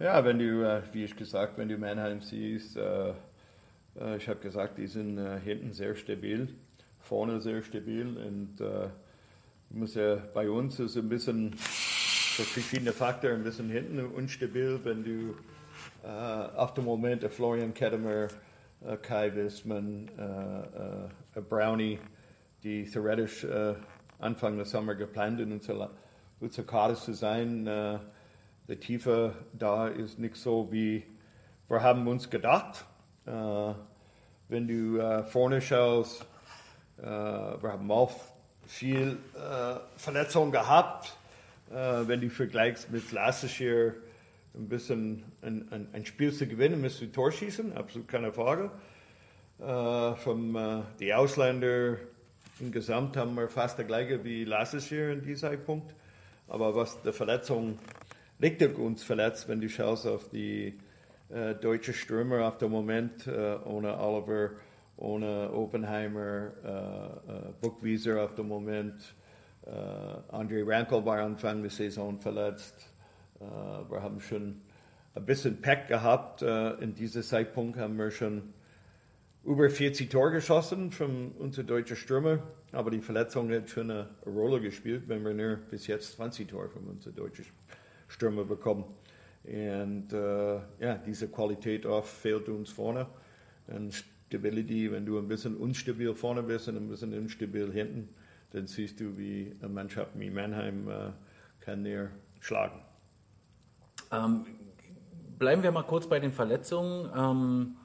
Ja, 0.00 0.24
wenn 0.24 0.38
du, 0.38 0.62
äh, 0.62 0.82
wie 0.92 1.02
ich 1.02 1.16
gesagt, 1.16 1.58
wenn 1.58 1.68
du 1.68 1.76
Mannheim 1.76 2.20
siehst, 2.20 2.76
äh, 2.76 3.10
äh, 3.98 4.16
ich 4.16 4.28
habe 4.28 4.38
gesagt, 4.38 4.78
die 4.78 4.86
sind 4.86 5.18
hinten 5.40 5.72
sehr 5.72 5.96
stabil, 5.96 6.54
vorne 7.00 7.40
sehr 7.40 7.62
stabil 7.62 8.16
und 8.16 8.58
muss 9.70 9.94
ja 9.96 10.16
bei 10.34 10.48
uns 10.48 10.78
ist 10.78 10.96
ein 10.96 11.08
bisschen 11.08 11.54
so 12.36 12.42
verschiedene 12.44 12.92
Faktoren, 12.92 13.36
ein 13.36 13.42
bisschen 13.42 13.70
hinten 13.70 13.98
unstabil, 14.06 14.80
wenn 14.84 15.04
du 15.04 15.34
auf 16.56 16.74
dem 16.74 16.84
Moment 16.84 17.24
Florian 17.24 17.74
Kettemer, 17.74 18.28
Kai 19.02 19.34
Wissmann, 19.34 20.08
Brownie, 21.48 21.98
die 22.62 22.84
theoretisch 22.84 23.44
äh, 23.44 23.74
Anfang 24.18 24.58
des 24.58 24.70
Sommer 24.70 24.94
geplant, 24.94 25.40
in 25.40 25.52
Karte 26.64 26.94
zu 26.94 27.12
sein. 27.12 27.66
Äh, 27.66 27.98
die 28.68 28.76
Tiefe 28.76 29.34
da 29.52 29.88
ist 29.88 30.18
nicht 30.18 30.36
so, 30.36 30.70
wie 30.70 31.04
wir 31.68 31.82
haben 31.82 32.06
uns 32.08 32.30
gedacht. 32.30 32.84
Äh, 33.26 33.30
wenn 34.48 34.66
du 34.66 34.98
äh, 34.98 35.22
vorne 35.24 35.60
schaust, 35.60 36.22
äh, 36.98 37.02
wir 37.02 37.72
haben 37.72 37.90
auch 37.90 38.12
viel 38.66 39.18
äh, 39.34 39.78
Verletzungen 39.96 40.52
gehabt. 40.52 41.16
Äh, 41.70 42.08
wenn 42.08 42.20
du 42.20 42.30
vergleichst 42.30 42.90
mit 42.90 43.10
letztes 43.12 43.58
Jahr, 43.58 43.92
ein 44.54 44.68
bisschen 44.68 45.24
ein, 45.42 45.68
ein, 45.70 45.88
ein 45.92 46.06
Spiel 46.06 46.32
zu 46.32 46.46
gewinnen, 46.46 46.80
müsst 46.80 47.00
du 47.00 47.06
Tor 47.06 47.30
schießen, 47.30 47.76
absolut 47.76 48.08
keine 48.08 48.32
Frage. 48.32 48.70
Äh, 49.60 50.14
vom, 50.16 50.56
äh, 50.56 50.82
die 50.98 51.12
Ausländer 51.12 51.96
insgesamt 52.60 53.16
haben 53.16 53.34
wir 53.34 53.48
fast 53.48 53.78
das 53.78 53.86
gleiche 53.86 54.22
wie 54.24 54.44
letztes 54.44 54.90
Jahr 54.90 55.10
in 55.10 55.22
diesem 55.22 55.50
Zeitpunkt. 55.50 55.94
Aber 56.48 56.74
was 56.74 57.00
die 57.02 57.12
Verletzung 57.12 57.78
richtig 58.40 58.78
uns 58.78 59.02
verletzt, 59.02 59.48
wenn 59.48 59.60
du 59.60 59.68
schaust 59.68 60.06
auf 60.06 60.28
die 60.30 60.78
äh, 61.30 61.54
deutsche 61.54 61.92
Stürmer 61.92 62.46
auf 62.46 62.58
dem 62.58 62.70
Moment, 62.70 63.26
äh, 63.26 63.56
ohne 63.64 63.98
Oliver, 63.98 64.50
ohne 64.96 65.52
Oppenheimer, 65.52 66.50
äh, 66.64 67.32
äh 67.32 67.52
Buckwieser 67.60 68.22
auf 68.24 68.34
dem 68.34 68.48
Moment, 68.48 69.14
äh, 69.66 69.70
André 70.34 70.66
Rankel 70.66 71.04
war 71.04 71.18
Anfang 71.18 71.62
der 71.62 71.70
Saison 71.70 72.18
verletzt. 72.18 72.74
Äh, 73.40 73.44
wir 73.90 74.02
haben 74.02 74.20
schon 74.20 74.62
ein 75.14 75.26
bisschen 75.26 75.60
Pech 75.60 75.86
gehabt. 75.88 76.42
in 76.42 76.94
diesem 76.94 77.22
Zeitpunkt 77.22 77.76
haben 77.76 77.96
wir 77.96 78.10
schon 78.10 78.54
über 79.48 79.70
40 79.70 80.10
Tore 80.10 80.32
geschossen 80.32 80.90
von 80.90 81.32
unseren 81.38 81.66
deutschen 81.66 81.96
Stürmer, 81.96 82.40
aber 82.70 82.90
die 82.90 83.00
Verletzung 83.00 83.50
hat 83.50 83.70
schon 83.70 83.90
eine 83.90 84.10
Rolle 84.26 84.60
gespielt, 84.60 85.04
wenn 85.06 85.24
wir 85.24 85.32
nur 85.32 85.56
bis 85.56 85.86
jetzt 85.86 86.16
20 86.16 86.48
Tore 86.48 86.68
von 86.68 86.84
unseren 86.84 87.14
deutschen 87.14 87.46
Stürmer 88.08 88.44
bekommen. 88.44 88.84
Und 89.44 90.12
äh, 90.12 90.56
ja, 90.80 90.98
diese 90.98 91.28
Qualität 91.28 91.86
oft 91.86 92.10
fehlt 92.10 92.50
uns 92.50 92.68
vorne. 92.68 93.06
Und 93.68 93.94
Stability, 94.28 94.92
wenn 94.92 95.06
du 95.06 95.18
ein 95.18 95.28
bisschen 95.28 95.56
unstabil 95.56 96.14
vorne 96.14 96.42
bist 96.42 96.68
und 96.68 96.76
ein 96.76 96.88
bisschen 96.88 97.14
instabil 97.14 97.72
hinten, 97.72 98.10
dann 98.50 98.66
siehst 98.66 99.00
du, 99.00 99.16
wie 99.16 99.56
eine 99.60 99.70
Mannschaft 99.70 100.10
wie 100.14 100.28
Mannheim 100.28 100.90
äh, 100.90 101.10
kann 101.60 101.84
dir 101.84 102.10
schlagen. 102.40 102.82
Ähm, 104.12 104.44
bleiben 105.38 105.62
wir 105.62 105.72
mal 105.72 105.84
kurz 105.84 106.06
bei 106.06 106.20
den 106.20 106.32
Verletzungen. 106.32 107.10
Ähm, 107.16 107.76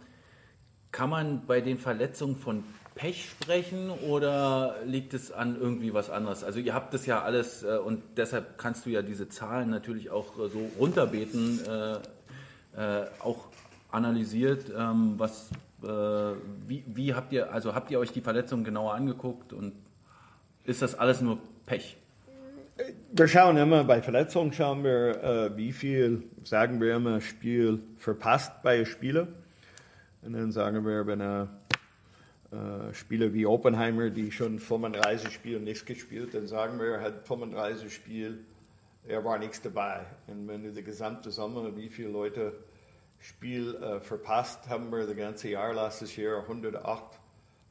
kann 0.94 1.10
man 1.10 1.46
bei 1.46 1.60
den 1.60 1.78
Verletzungen 1.78 2.38
von 2.38 2.64
Pech 2.96 3.28
sprechen 3.30 3.90
oder 3.90 4.76
liegt 4.86 5.14
es 5.14 5.32
an 5.32 5.58
irgendwie 5.60 5.94
was 5.94 6.10
anderes? 6.10 6.44
Also 6.44 6.60
ihr 6.60 6.74
habt 6.74 6.94
das 6.94 7.06
ja 7.08 7.24
alles 7.24 7.64
äh, 7.64 7.78
und 7.78 8.02
deshalb 8.16 8.58
kannst 8.58 8.86
du 8.86 8.92
ja 8.92 9.02
diese 9.02 9.28
Zahlen 9.28 9.72
natürlich 9.72 10.12
auch 10.12 10.40
äh, 10.40 10.48
so 10.48 10.70
runterbeten, 10.80 11.60
äh, 11.66 11.94
äh, 12.80 13.08
auch 13.20 13.48
analysiert. 13.92 14.72
Ähm, 14.78 15.16
was, 15.18 15.50
äh, 15.84 15.88
wie, 16.68 16.84
wie 16.86 17.16
habt 17.16 17.34
ihr, 17.34 17.52
also 17.52 17.74
habt 17.74 17.90
ihr 17.90 18.00
euch 18.00 18.12
die 18.12 18.22
Verletzungen 18.22 18.64
genauer 18.64 18.94
angeguckt 18.94 19.52
und 19.52 19.74
ist 20.64 20.84
das 20.84 20.94
alles 20.94 21.22
nur 21.22 21.40
Pech? 21.66 21.98
Wir 23.12 23.28
schauen 23.28 23.58
immer, 23.58 23.84
bei 23.84 24.02
Verletzungen 24.02 24.54
schauen 24.54 24.84
wir, 24.84 25.24
äh, 25.24 25.58
wie 25.58 25.72
viel, 25.72 26.24
sagen 26.44 26.80
wir 26.80 26.96
immer, 26.96 27.20
Spiel 27.20 27.80
verpasst 27.98 28.62
bei 28.62 28.86
Spieler. 28.86 29.28
Und 30.26 30.34
dann 30.34 30.52
sagen 30.52 30.86
wir, 30.86 31.06
wenn 31.06 31.22
er 31.22 31.50
äh, 32.52 32.94
Spieler 32.94 33.34
wie 33.34 33.46
Oppenheimer, 33.46 34.10
die 34.10 34.32
schon 34.32 34.60
35 34.60 35.34
Spiele 35.34 35.60
nichts 35.60 35.86
gespielt, 35.86 36.34
dann 36.34 36.48
sagen 36.48 36.80
wir, 36.80 36.96
er 36.96 37.02
hat 37.02 37.28
35 37.28 37.94
Spiele, 37.94 38.38
er 39.08 39.26
war 39.26 39.38
nichts 39.38 39.62
dabei. 39.62 40.06
Und 40.28 40.48
wenn 40.48 40.64
du 40.64 40.72
die 40.72 40.84
gesamte 40.84 41.32
Sommer, 41.32 41.76
wie 41.76 41.90
viele 41.90 42.10
Leute 42.10 42.54
Spiel 43.20 43.76
äh, 43.76 44.00
verpasst, 44.02 44.70
haben 44.70 44.92
wir 44.92 45.08
das 45.08 45.16
ganze 45.16 45.50
Jahr, 45.50 45.74
letztes 45.74 46.16
Jahr 46.16 46.42
108 46.42 47.20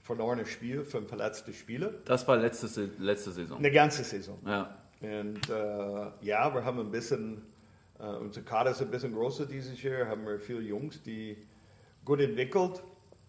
verlorene 0.02 0.46
Spiele, 0.46 0.84
fünf 0.84 1.08
verletzte 1.08 1.52
Spiele. 1.52 2.00
Das 2.04 2.26
war 2.26 2.36
letzte, 2.36 2.90
letzte 2.98 3.30
Saison. 3.30 3.58
Eine 3.58 3.70
ganze 3.70 4.02
Saison. 4.02 4.38
Ja. 4.44 4.76
Und 5.00 5.48
äh, 5.48 6.26
ja, 6.26 6.54
wir 6.54 6.64
haben 6.64 6.80
ein 6.80 6.90
bisschen, 6.90 7.42
äh, 7.98 8.06
unser 8.06 8.42
Kader 8.42 8.70
ist 8.70 8.82
ein 8.82 8.90
bisschen 8.90 9.12
größer 9.14 9.46
dieses 9.46 9.80
Jahr, 9.82 10.08
haben 10.08 10.26
wir 10.26 10.40
viele 10.40 10.60
Jungs, 10.60 11.02
die 11.02 11.36
gut 12.04 12.20
entwickelt 12.20 12.82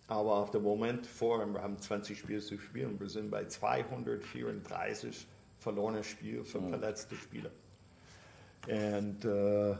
aber 0.07 0.35
auf 0.35 0.51
dem 0.51 0.63
Moment 0.63 1.07
vor, 1.07 1.45
wir 1.45 1.61
haben 1.61 1.77
20 1.77 2.17
Spiele 2.17 2.39
zu 2.39 2.57
spielen, 2.57 2.99
wir 2.99 3.09
sind 3.09 3.31
bei 3.31 3.45
234 3.45 5.27
verlorene 5.59 6.03
Spiele 6.03 6.43
für 6.43 6.59
oh. 6.59 6.67
verletzte 6.67 7.15
Spieler. 7.15 7.49
Und 8.67 9.25
äh, 9.25 9.75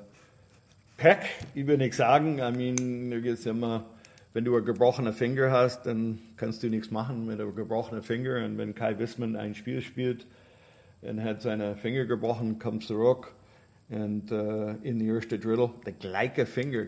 Pech, 0.98 1.26
ich 1.54 1.68
will 1.68 1.78
nicht 1.78 1.94
sagen, 1.96 2.40
I 2.40 2.52
mean, 2.52 3.12
du 3.12 3.22
gehst 3.22 3.46
immer, 3.46 3.86
wenn 4.34 4.46
du 4.46 4.56
einen 4.56 4.66
gebrochenen 4.66 5.14
Finger 5.14 5.52
hast, 5.52 5.86
dann 5.86 6.20
kannst 6.38 6.64
du 6.64 6.70
nichts 6.70 6.90
machen 6.90 7.26
mit 7.26 7.40
einem 7.40 7.56
gebrochenen 7.56 8.02
Finger. 8.02 8.44
Und 8.46 8.58
wenn 8.58 8.74
Kai 8.74 8.98
Wissmann 8.98 9.36
ein 9.36 9.56
Spiel 9.56 9.82
spielt 9.82 10.26
und 11.02 11.22
hat 11.24 11.42
seine 11.42 11.76
Finger 11.76 12.06
gebrochen, 12.06 12.60
kommt 12.60 12.84
zurück 12.84 13.34
und 13.90 14.32
äh, 14.32 14.72
in 14.84 15.00
die 15.00 15.08
erste 15.08 15.38
Drittel, 15.38 15.70
der 15.86 15.94
gleiche 15.94 16.46
Finger 16.46 16.86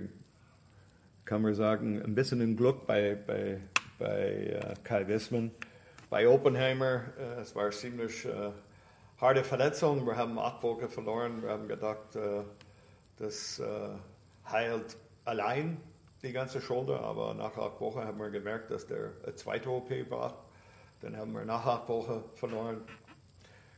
kann 1.25 1.41
man 1.41 1.55
sagen, 1.55 2.01
ein 2.01 2.13
bisschen 2.13 2.39
ein 2.39 2.55
Glück 2.55 2.85
bei, 2.85 3.15
bei, 3.15 3.59
bei 3.97 4.59
uh, 4.63 4.73
Kai 4.83 5.07
Wissmann. 5.07 5.51
Bei 6.09 6.27
Oppenheimer, 6.27 7.01
uh, 7.17 7.41
es 7.41 7.55
war 7.55 7.71
ziemlich 7.71 8.25
uh, 8.27 8.51
harte 9.19 9.43
Verletzung. 9.43 10.05
Wir 10.05 10.15
haben 10.15 10.37
acht 10.37 10.61
Wochen 10.61 10.87
verloren. 10.87 11.41
Wir 11.41 11.49
haben 11.49 11.67
gedacht, 11.67 12.17
das 13.17 13.61
heilt 14.51 14.97
allein 15.23 15.77
die 16.21 16.33
ganze 16.33 16.59
Schulter, 16.59 16.99
aber 16.99 17.33
nach 17.33 17.57
acht 17.57 17.79
Wochen 17.79 18.01
haben 18.01 18.19
wir 18.19 18.29
gemerkt, 18.29 18.71
dass 18.71 18.85
der 18.85 19.11
eine 19.23 19.35
zweite 19.35 19.69
OP 19.69 19.89
braucht. 20.09 20.35
Dann 20.99 21.15
haben 21.15 21.31
wir 21.31 21.45
nach 21.45 21.65
acht 21.65 21.87
Wochen 21.87 22.23
verloren. 22.35 22.81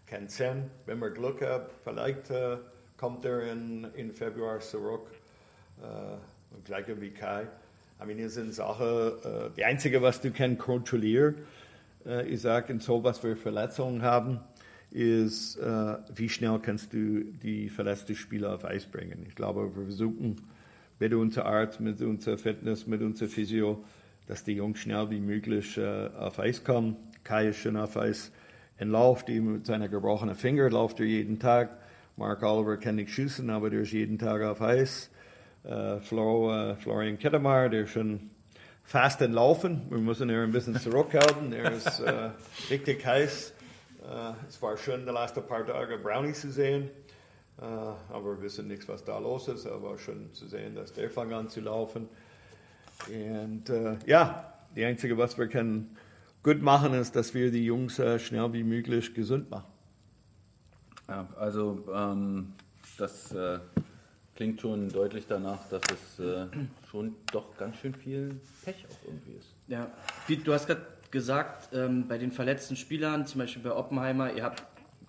Kein 0.08 0.28
Sinn. 0.28 0.72
Wenn 0.88 1.00
wir 1.00 1.12
Glück 1.12 1.42
haben, 1.44 1.66
vielleicht 1.84 2.32
kommt 2.98 3.24
er 3.26 3.52
in, 3.52 3.84
in 3.94 4.12
Februar 4.12 4.60
zurück. 4.60 5.12
Und 6.52 6.66
gleiche 6.66 7.00
wie 7.02 7.12
Kai. 7.12 7.48
I 8.02 8.06
mean, 8.06 8.18
hier 8.18 8.30
sind 8.30 8.54
Sachen, 8.54 8.86
äh, 8.86 9.50
die 9.56 9.64
einzige, 9.64 10.02
was 10.02 10.22
du 10.22 10.32
kannst 10.32 10.60
kontrollieren, 10.60 11.36
äh, 12.06 12.28
ich 12.28 12.42
sage, 12.42 12.72
in 12.74 12.80
so 12.80 13.04
was 13.04 13.24
wir 13.24 13.36
Verletzungen 13.36 14.02
haben, 14.02 14.40
ist, 14.92 15.58
äh, 15.58 15.96
wie 16.16 16.30
schnell 16.30 16.60
kannst 16.60 16.94
du 16.94 17.24
die 17.24 17.70
verletzten 17.70 18.16
Spieler 18.16 18.56
auf 18.56 18.66
Eis 18.66 18.86
bringen. 18.86 19.26
Ich 19.28 19.36
glaube, 19.36 19.76
wir 19.76 19.84
versuchen 19.84 20.42
mit 21.00 21.14
unserer 21.14 21.46
Art, 21.46 21.80
mit 21.80 22.02
unserer 22.02 22.38
Fitness, 22.38 22.88
mit 22.88 23.02
unserer 23.02 23.30
Physio, 23.30 23.84
dass 24.28 24.44
die 24.44 24.54
Jungs 24.54 24.80
schnell 24.80 25.10
wie 25.10 25.20
möglich 25.20 25.78
äh, 25.78 26.10
auf 26.18 26.40
Eis 26.40 26.64
kommen. 26.64 26.96
Kai 27.24 27.50
ist 27.50 27.58
schon 27.58 27.78
auf 27.78 27.98
Eis 27.98 28.32
in 28.80 28.90
Lauf, 28.90 29.26
die 29.26 29.40
mit 29.40 29.66
seiner 29.66 29.90
gebrochenen 29.90 30.36
Finger 30.36 30.70
läuft 30.70 31.00
er 31.00 31.06
jeden 31.06 31.40
Tag. 31.40 31.78
Mark 32.16 32.44
Oliver 32.44 32.78
kann 32.78 32.96
nicht 32.96 33.12
schießen, 33.12 33.50
aber 33.50 33.70
der 33.70 33.82
ist 33.82 33.92
jeden 33.92 34.18
Tag 34.18 34.42
auf 34.42 34.62
Eis. 34.62 35.10
Äh, 35.68 36.00
Flo, 36.00 36.50
äh, 36.54 36.76
Florian 36.78 37.20
Kettemar, 37.20 37.68
der 37.68 37.82
ist 37.82 37.90
schon 37.90 38.30
fast 38.84 39.22
entlaufen. 39.22 39.82
Wir 39.90 39.98
müssen 39.98 40.30
ihn 40.30 40.36
ein 40.38 40.52
bisschen 40.52 40.80
zurückhalten. 40.80 41.52
Er 41.52 41.74
ist 41.74 42.00
äh, 42.00 42.30
richtig 42.70 43.06
heiß. 43.06 43.54
Äh, 44.02 44.48
es 44.48 44.62
war 44.62 44.78
schön, 44.78 45.06
die 45.06 45.12
letzten 45.12 45.46
paar 45.46 45.66
Tage 45.66 45.98
Brownie 45.98 46.32
zu 46.32 46.54
sehen. 46.54 46.90
Äh, 47.60 47.66
aber 47.66 48.38
wir 48.38 48.44
wissen 48.44 48.70
nichts, 48.70 48.88
was 48.88 49.04
da 49.04 49.20
los 49.20 49.50
ist. 49.50 49.68
Aber 49.68 49.98
schön 49.98 50.34
zu 50.34 50.48
sehen, 50.48 50.74
dass 50.74 50.94
der 50.94 51.10
fängt 51.10 51.34
an 51.34 51.50
zu 51.50 51.60
laufen. 51.60 52.08
Und 53.10 53.66
ja, 54.08 54.54
die 54.76 54.84
einzige, 54.84 55.20
was 55.20 55.38
wir 55.38 55.48
können 55.48 55.96
gut 56.42 56.64
machen, 56.64 56.96
ist, 56.96 57.16
dass 57.16 57.36
wir 57.36 57.52
die 57.52 57.64
Jungs 57.64 58.02
schnell 58.18 58.54
wie 58.54 58.64
möglich 58.64 59.14
gesund 59.14 59.52
machen. 59.52 59.68
Ja, 61.08 61.28
also 61.38 61.86
ähm, 61.94 62.54
das 62.98 63.36
klingt 64.38 64.62
schon 64.62 64.90
deutlich 64.90 65.26
danach, 65.28 65.68
dass 65.70 65.82
es 65.92 66.24
äh, 66.24 66.46
schon 66.90 67.16
doch 67.34 67.58
ganz 67.58 67.76
schön 67.78 67.94
viel 67.94 68.40
Pech 68.64 68.86
auch 68.86 69.08
irgendwie 69.08 69.32
ist. 69.32 69.48
Ja, 69.68 69.92
du 70.28 70.54
hast 70.54 70.68
gerade 70.68 70.86
gesagt, 71.10 71.70
ähm, 71.74 72.08
bei 72.08 72.20
den 72.20 72.32
verletzten 72.32 72.76
Spielern, 72.76 73.26
zum 73.26 73.40
Beispiel 73.40 73.64
bei 73.64 73.76
Oppenheimer, 73.76 74.32
ihr 74.32 74.44
habt 74.44 74.64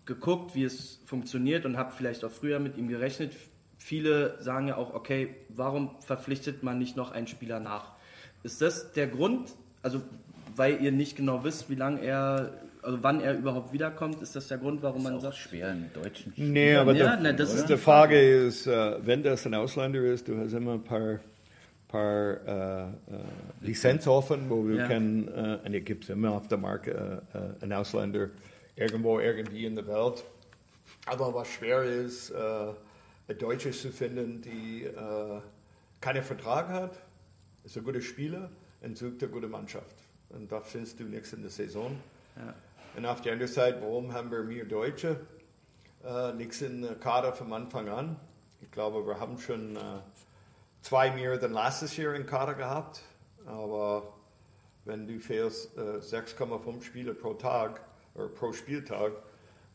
geguckt, 0.07 0.55
wie 0.55 0.65
es 0.65 1.01
funktioniert 1.05 1.67
und 1.67 1.77
habt 1.77 1.93
vielleicht 1.93 2.25
auch 2.25 2.31
früher 2.31 2.59
mit 2.59 2.79
ihm 2.79 2.89
gerechnet. 2.89 3.35
Viele 3.77 4.43
sagen 4.43 4.69
ja 4.69 4.77
auch, 4.77 4.95
okay, 4.95 5.35
warum 5.51 5.91
verpflichtet 6.01 6.63
man 6.63 6.79
nicht 6.79 6.97
noch 6.97 7.11
einen 7.11 7.27
Spieler 7.27 7.61
nach? 7.61 7.93
Ist 8.43 8.63
das 8.63 8.93
der 8.93 9.09
Grund, 9.09 9.51
also 9.83 10.01
weil 10.57 10.83
ihr 10.83 10.91
nicht 10.91 11.17
genau 11.17 11.45
wisst, 11.45 11.69
wie 11.69 11.75
lange 11.75 12.01
er 12.01 12.55
also 12.83 13.03
wann 13.03 13.21
er 13.21 13.37
überhaupt 13.37 13.73
wiederkommt, 13.73 14.21
ist 14.23 14.37
das 14.37 14.49
der 14.49 14.59
Grund, 14.59 14.83
warum 14.83 15.03
man 15.03 15.21
sagt? 15.21 15.37
schwer 15.37 15.75
mit 15.75 15.95
deutschen 15.97 16.33
Spielern. 16.33 16.53
Nee, 16.53 16.75
aber 16.75 16.93
ja, 16.95 17.17
der, 17.17 17.21
ne, 17.21 17.35
das 17.35 17.55
ist 17.55 17.69
die 17.69 17.77
Frage 17.77 18.47
ist, 18.47 18.67
äh, 18.67 19.05
wenn 19.05 19.23
das 19.23 19.47
ein 19.47 19.55
Ausländer 19.55 20.01
ist, 20.03 20.29
du 20.29 20.39
hast 20.39 20.53
immer 20.53 20.75
ein 20.75 20.85
paar, 20.85 21.19
paar 21.89 22.47
äh, 22.47 22.83
äh, 22.83 22.89
Lizenz 23.61 24.07
offen, 24.07 24.49
wo 24.49 24.67
wir 24.67 24.77
ja. 24.77 24.87
können, 24.87 25.29
äh, 25.29 25.67
und 25.67 25.75
es 25.75 25.85
gibt 25.85 26.09
immer 26.09 26.33
auf 26.33 26.49
der 26.49 26.59
Marke 26.59 27.23
äh, 27.35 27.39
äh, 27.39 27.63
einen 27.63 27.73
Ausländer 27.73 28.29
irgendwo 28.77 29.19
irgendwie 29.19 29.67
in 29.67 29.75
der 29.75 29.87
Welt. 29.87 30.25
Aber 31.07 31.35
was 31.35 31.49
schwer 31.49 31.83
ist, 31.83 32.31
äh, 32.31 32.35
ein 33.29 33.39
Deutsches 33.39 33.83
zu 33.83 33.91
finden, 33.91 34.41
die 34.41 34.85
äh, 34.85 35.41
keinen 36.01 36.23
Vertrag 36.23 36.69
hat, 36.69 36.99
ist 37.65 37.77
ein 37.77 37.85
guter 37.85 38.01
Spieler 38.01 38.51
und 38.83 38.97
sucht 38.97 39.23
eine 39.23 39.33
gute 39.33 39.49
Mannschaft. 39.49 39.97
Und 40.31 40.51
das 40.51 40.71
findest 40.71 41.01
du 41.01 41.05
nichts 41.05 41.33
in 41.33 41.43
der 41.43 41.51
Saison. 41.51 41.97
Ja. 42.37 42.55
Und 42.99 43.07
auf 43.07 43.21
der 43.21 43.35
anderen 43.35 43.53
Seite, 43.53 43.81
warum 43.81 44.13
haben 44.13 44.29
wir 44.33 44.43
mehr 44.43 44.65
Deutsche? 44.65 45.21
Äh, 46.05 46.33
nichts 46.33 46.63
in 46.63 46.83
der 46.83 46.97
Kader 46.97 47.33
vom 47.33 47.53
Anfang 47.53 47.89
an. 47.89 48.17
Ich 48.61 48.73
glaube, 48.73 49.07
wir 49.07 49.21
haben 49.21 49.39
schon 49.39 49.77
äh, 49.77 49.81
zwei 50.81 51.13
mehr 51.13 51.31
als 51.31 51.43
letztes 51.43 51.97
Jahr 51.97 52.17
in 52.17 52.27
Kader 52.27 52.55
gehabt. 52.55 53.03
Aber 53.47 54.15
wenn 54.85 55.07
du 55.07 55.21
fährst 55.21 55.79
äh, 55.79 55.99
6,5 56.01 56.83
Spiele 56.83 57.15
pro 57.15 57.35
Tag 57.35 57.83
oder 58.17 58.27
pro 58.27 58.53
Spieltag, 58.53 59.13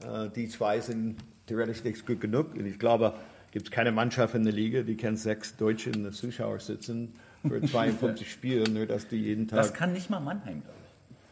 äh, 0.06 0.28
die 0.28 0.50
zwei 0.50 0.82
sind 0.82 1.16
theoretisch 1.48 1.82
nicht 1.86 2.06
gut 2.06 2.20
genug. 2.20 2.54
Und 2.56 2.66
ich 2.66 2.78
glaube, 2.78 3.14
gibt 3.52 3.68
es 3.68 3.72
keine 3.72 3.94
Mannschaft 3.94 4.36
in 4.36 4.44
der 4.44 4.52
Liga, 4.52 4.82
die 4.82 4.98
kennt 4.98 5.18
sechs 5.18 5.56
Deutsche 5.56 5.92
in 5.92 6.04
der 6.04 6.12
Zuschauer 6.12 6.60
sitzen 6.60 7.14
für 7.48 7.62
52 7.66 8.30
Spiele, 8.30 8.70
nur 8.70 8.86
dass 8.86 9.08
die 9.08 9.16
jeden 9.16 9.48
Tag. 9.48 9.60
Das 9.60 9.74
kann 9.74 9.94
nicht 9.94 10.10
mal 10.10 10.20
Mannheim, 10.20 10.62
glaube 10.62 10.78
ich. 10.78 10.83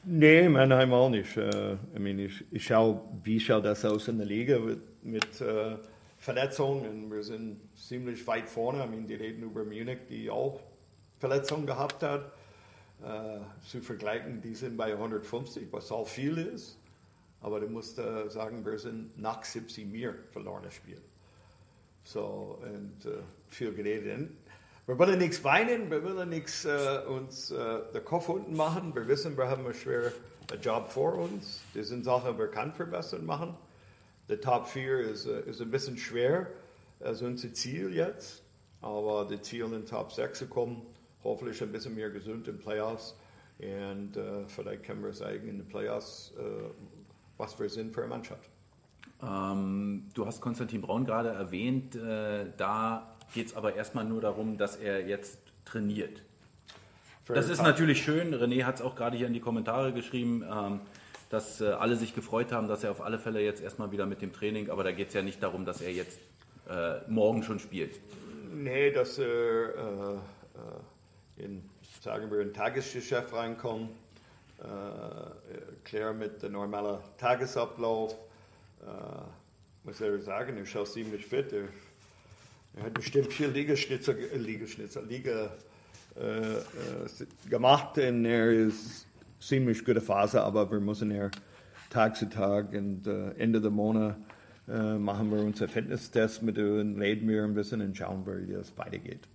Nee, 0.04 0.50
Mannheim 0.50 0.94
auch 0.94 1.10
nicht. 1.10 1.38
Äh, 1.38 1.74
ich, 1.74 2.00
meine, 2.00 2.26
ich, 2.26 2.44
ich 2.50 2.66
schaue, 2.66 3.02
wie 3.24 3.40
schaut 3.40 3.66
das 3.66 3.86
aus 3.86 4.08
in 4.08 4.18
der 4.18 4.26
Liga 4.26 4.58
mit, 4.58 5.04
mit 5.04 5.42
äh, 5.42 5.78
Verletzungen. 6.18 7.12
Wir 7.12 7.24
sind 7.24 7.60
ziemlich 7.76 8.26
weit 8.26 8.50
vorne. 8.50 8.84
Ich 8.84 8.90
meine, 8.90 9.06
die 9.06 9.14
reden 9.14 9.44
über 9.44 9.64
Munich, 9.64 10.00
die 10.10 10.30
auch 10.32 10.60
Verletzungen 11.20 11.68
gehabt 11.68 12.02
hat. 12.02 12.32
Äh, 13.04 13.40
zu 13.68 13.82
vergleichen, 13.82 14.42
die 14.42 14.56
sind 14.56 14.76
bei 14.76 14.92
150, 14.92 15.68
was 15.72 15.92
auch 15.92 16.08
viel 16.08 16.38
ist. 16.38 16.80
Aber 17.42 17.60
du 17.60 17.68
musst 17.68 18.00
äh, 18.00 18.28
sagen, 18.30 18.66
wir 18.66 18.80
sind 18.80 19.18
nach 19.20 19.44
70 19.44 19.86
mehr 19.86 20.16
verlorene 20.32 20.72
Spiele. 20.72 21.02
So, 22.04 22.60
und 22.62 23.06
äh, 23.06 23.18
viel 23.48 23.74
geredet. 23.74 24.32
Wir 24.88 24.98
wollen 24.98 25.20
nichts 25.20 25.44
weinen, 25.44 25.92
wir 25.92 26.04
wollen 26.04 26.30
nichts 26.30 26.66
äh, 26.66 27.02
uns 27.08 27.52
äh, 27.52 27.80
den 27.94 28.04
Kopf 28.04 28.30
unten 28.30 28.56
machen. 28.56 28.96
Wir 28.96 29.08
wissen, 29.08 29.38
wir 29.38 29.48
haben 29.48 29.64
einen 29.64 29.76
schweren 29.76 30.12
Job 30.60 30.90
vor 30.90 31.14
uns. 31.16 31.62
Das 31.76 31.90
sind 31.90 32.04
Sachen, 32.04 32.34
die 32.34 32.40
wir 32.40 32.48
kann 32.48 32.74
verbessern 32.74 33.24
machen. 33.24 33.54
Der 34.28 34.42
Top 34.42 34.68
4 34.68 35.00
ist, 35.02 35.28
äh, 35.28 35.42
ist 35.42 35.62
ein 35.62 35.70
bisschen 35.70 35.98
schwer, 35.98 36.48
also 37.00 37.28
unser 37.28 37.54
Ziel 37.54 37.94
jetzt. 37.94 38.42
Aber 38.82 39.28
das 39.30 39.44
Ziel 39.44 39.66
in 39.66 39.72
den 39.72 39.86
Top 39.86 40.12
6 40.12 40.40
zu 40.40 40.48
kommen, 40.48 40.82
hoffentlich 41.24 41.62
ein 41.62 41.72
bisschen 41.72 41.94
mehr 41.94 42.10
gesund 42.10 42.48
in 42.48 42.58
Playoffs. 42.58 43.16
Und 43.60 44.18
äh, 44.18 44.48
vielleicht 44.48 44.84
können 44.84 45.04
wir 45.04 45.14
zeigen 45.14 45.48
in 45.48 45.58
den 45.60 45.68
Playoffs, 45.68 46.34
äh, 46.40 46.42
was 47.38 47.60
wir 47.60 47.70
sind 47.70 47.94
für 47.94 48.02
eine 48.02 48.10
Mannschaft. 48.10 48.50
Ähm, 49.22 50.10
du 50.16 50.26
hast 50.26 50.42
Konstantin 50.42 50.82
Braun 50.82 51.06
gerade 51.06 51.30
erwähnt. 51.30 51.96
Äh, 51.96 52.48
da 52.58 53.11
geht 53.34 53.48
es 53.48 53.56
aber 53.56 53.76
erstmal 53.76 54.06
nur 54.06 54.22
darum, 54.22 54.58
dass 54.58 54.76
er 54.76 55.06
jetzt 55.08 55.40
trainiert. 55.66 56.22
Das 57.28 57.50
ist 57.50 57.62
natürlich 57.62 58.04
schön. 58.04 58.34
René 58.34 58.64
hat 58.64 58.76
es 58.76 58.82
auch 58.82 58.96
gerade 58.96 59.16
hier 59.16 59.28
in 59.28 59.34
die 59.34 59.40
Kommentare 59.40 59.94
geschrieben, 59.94 60.44
ähm, 60.44 60.82
dass 61.30 61.62
äh, 61.62 61.70
alle 61.70 61.96
sich 61.96 62.14
gefreut 62.14 62.52
haben, 62.52 62.68
dass 62.68 62.84
er 62.84 62.92
auf 62.92 63.02
alle 63.02 63.20
Fälle 63.20 63.42
jetzt 63.42 63.62
erstmal 63.62 63.92
wieder 63.92 64.06
mit 64.06 64.22
dem 64.22 64.34
Training, 64.34 64.70
aber 64.70 64.84
da 64.84 64.92
geht 64.92 65.10
es 65.10 65.14
ja 65.14 65.22
nicht 65.22 65.42
darum, 65.42 65.66
dass 65.66 65.82
er 65.82 65.92
jetzt 65.92 66.20
äh, 66.70 67.00
morgen 67.08 67.44
schon 67.44 67.60
spielt. 67.60 68.00
Nee, 68.54 68.92
dass 68.92 69.18
er 69.18 70.20
äh, 71.38 71.44
in, 71.44 71.64
sagen 72.02 72.30
wir, 72.30 72.42
ein 72.42 72.54
Tagesgeschäft 72.54 73.34
reinkommt, 73.34 73.92
klar 75.84 76.14
mit 76.14 76.44
dem 76.44 76.52
normalen 76.52 77.00
Tagesablauf. 77.18 78.16
Äh, 78.82 78.86
muss 79.84 80.02
er 80.02 80.20
sagen, 80.20 80.58
er 80.58 80.66
schaut 80.66 80.90
ziemlich 80.90 81.26
fit. 81.26 81.52
Er, 81.54 81.64
er 82.76 82.84
hat 82.84 82.94
bestimmt 82.94 83.34
viel 83.34 83.48
Liegestütze, 83.48 84.14
äh, 84.14 84.38
Liegestütze, 84.38 85.02
Liege 85.02 85.52
äh, 86.16 86.56
äh, 86.56 87.50
gemacht 87.50 87.98
und 87.98 88.26
er 88.26 88.52
ist 88.52 89.08
ziemlich 89.40 89.84
gute 89.84 90.02
Phase, 90.02 90.42
aber 90.42 90.70
wir 90.72 90.80
müssen 90.80 91.12
er 91.12 91.32
Tag 91.90 92.16
zu 92.16 92.30
Tag 92.30 92.74
und 92.74 93.08
äh, 93.08 93.32
Ende 93.32 93.60
der 93.60 93.72
Monat 93.72 94.16
äh, 94.68 94.98
machen 94.98 95.32
wir 95.32 95.44
unsere 95.44 95.68
Fitnesstest 95.68 96.44
mit 96.44 96.58
ihm, 96.58 96.98
reden 96.98 97.28
wir 97.28 97.44
ein 97.44 97.54
bisschen 97.54 97.82
und 97.82 97.98
schauen 97.98 98.26
wie 98.26 98.54
das 98.54 98.78
weitergeht. 98.78 99.28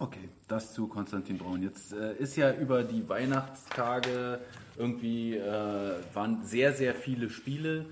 Okay, 0.00 0.28
das 0.46 0.74
zu 0.74 0.86
Konstantin 0.86 1.38
Braun. 1.38 1.62
Jetzt 1.62 1.92
äh, 1.92 2.14
ist 2.14 2.36
ja 2.36 2.54
über 2.54 2.84
die 2.84 3.08
Weihnachtstage 3.08 4.38
irgendwie 4.76 5.36
äh, 5.36 5.94
waren 6.14 6.44
sehr, 6.44 6.72
sehr 6.72 6.94
viele 6.94 7.30
Spiele. 7.30 7.86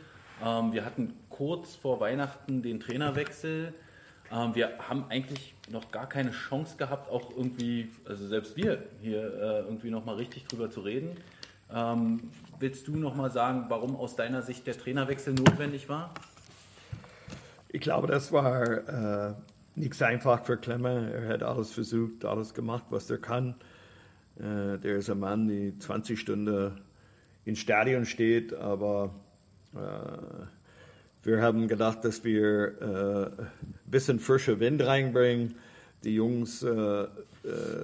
Ähm, 0.45 0.73
wir 0.73 0.85
hatten 0.85 1.15
kurz 1.29 1.75
vor 1.75 1.99
Weihnachten 1.99 2.63
den 2.63 2.79
Trainerwechsel. 2.79 3.75
Ähm, 4.33 4.55
wir 4.55 4.79
haben 4.89 5.05
eigentlich 5.09 5.55
noch 5.71 5.91
gar 5.91 6.09
keine 6.09 6.31
Chance 6.33 6.77
gehabt, 6.77 7.11
auch 7.11 7.31
irgendwie, 7.37 7.91
also 8.05 8.27
selbst 8.27 8.57
wir 8.57 8.85
hier 9.01 9.23
äh, 9.23 9.61
irgendwie 9.61 9.91
noch 9.91 10.05
mal 10.05 10.17
richtig 10.17 10.47
drüber 10.47 10.71
zu 10.71 10.81
reden. 10.81 11.17
Ähm, 11.73 12.31
willst 12.59 12.87
du 12.89 12.97
noch 12.97 13.15
mal 13.15 13.31
sagen, 13.31 13.67
warum 13.69 13.97
aus 13.97 14.17
deiner 14.17 14.43
Sicht 14.43 14.67
der 14.67 14.79
Trainerwechsel 14.79 15.35
notwendig 15.35 15.89
war? 15.89 16.15
Ich 17.69 17.81
glaube, 17.81 18.07
das 18.07 18.33
war 18.33 19.31
äh, 19.31 19.35
nichts 19.75 20.01
einfach 20.03 20.45
für 20.45 20.57
Klemmer. 20.57 21.11
Er 21.13 21.29
hat 21.29 21.43
alles 21.43 21.73
versucht, 21.73 22.25
alles 22.25 22.55
gemacht, 22.55 22.85
was 22.91 23.11
er 23.11 23.19
kann. 23.19 23.57
Äh, 24.39 24.79
der 24.79 24.97
ist 24.97 25.11
ein 25.11 25.19
Mann, 25.19 25.49
der 25.49 25.79
20 25.79 26.19
Stunden 26.19 26.81
im 27.45 27.57
Stadion 27.57 28.05
steht, 28.05 28.55
aber 28.55 29.15
äh, 29.75 30.47
wir 31.27 31.43
haben 31.43 31.67
gedacht, 31.67 32.05
dass 32.05 32.23
wir 32.23 32.81
äh, 32.81 33.43
ein 33.43 33.51
bisschen 33.85 34.21
frischer 34.21 34.61
Wind 34.61 34.81
reinbringen, 34.87 35.57
die 36.05 36.15
Jungs 36.15 36.63
äh, 36.63 36.69
äh, 36.71 37.09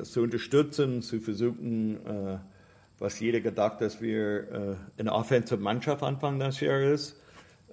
zu 0.05 0.23
unterstützen, 0.23 1.03
zu 1.03 1.19
versuchen, 1.21 1.97
äh, 2.07 2.39
was 3.01 3.19
jeder 3.19 3.41
gedacht, 3.41 3.81
dass 3.81 4.01
wir 4.01 4.79
äh, 4.97 5.01
eine 5.01 5.13
offensive 5.13 5.61
Mannschaft 5.61 6.05
Anfang 6.05 6.39
des 6.39 6.61
Jahres. 6.61 7.17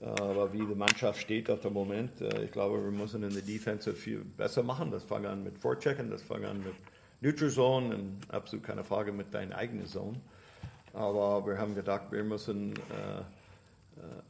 Aber 0.02 0.52
wie 0.54 0.66
die 0.66 0.76
Mannschaft 0.76 1.20
steht 1.20 1.52
auf 1.52 1.60
dem 1.60 1.74
Moment, 1.74 2.20
äh, 2.20 2.46
ich 2.46 2.52
glaube, 2.52 2.84
wir 2.84 2.92
müssen 2.92 3.22
in 3.22 3.32
der 3.32 3.44
Defensive 3.44 3.96
viel 3.96 4.24
besser 4.24 4.64
machen. 4.64 4.90
Das 4.90 5.04
fängt 5.04 5.28
an 5.28 5.44
mit 5.44 5.60
Vorchecken, 5.60 6.10
das 6.10 6.24
fängt 6.24 6.46
an 6.46 6.64
mit 6.64 6.74
Neutral 7.22 7.52
Zone 7.52 7.96
und 7.96 8.18
absolut 8.30 8.66
keine 8.66 8.84
Frage 8.84 9.12
mit 9.12 9.32
deiner 9.36 9.56
eigenen 9.56 9.86
Zone. 9.86 10.20
Aber 10.94 11.46
wir 11.46 11.60
haben 11.60 11.76
gedacht, 11.76 12.12
wir 12.12 12.24
müssen 12.24 12.74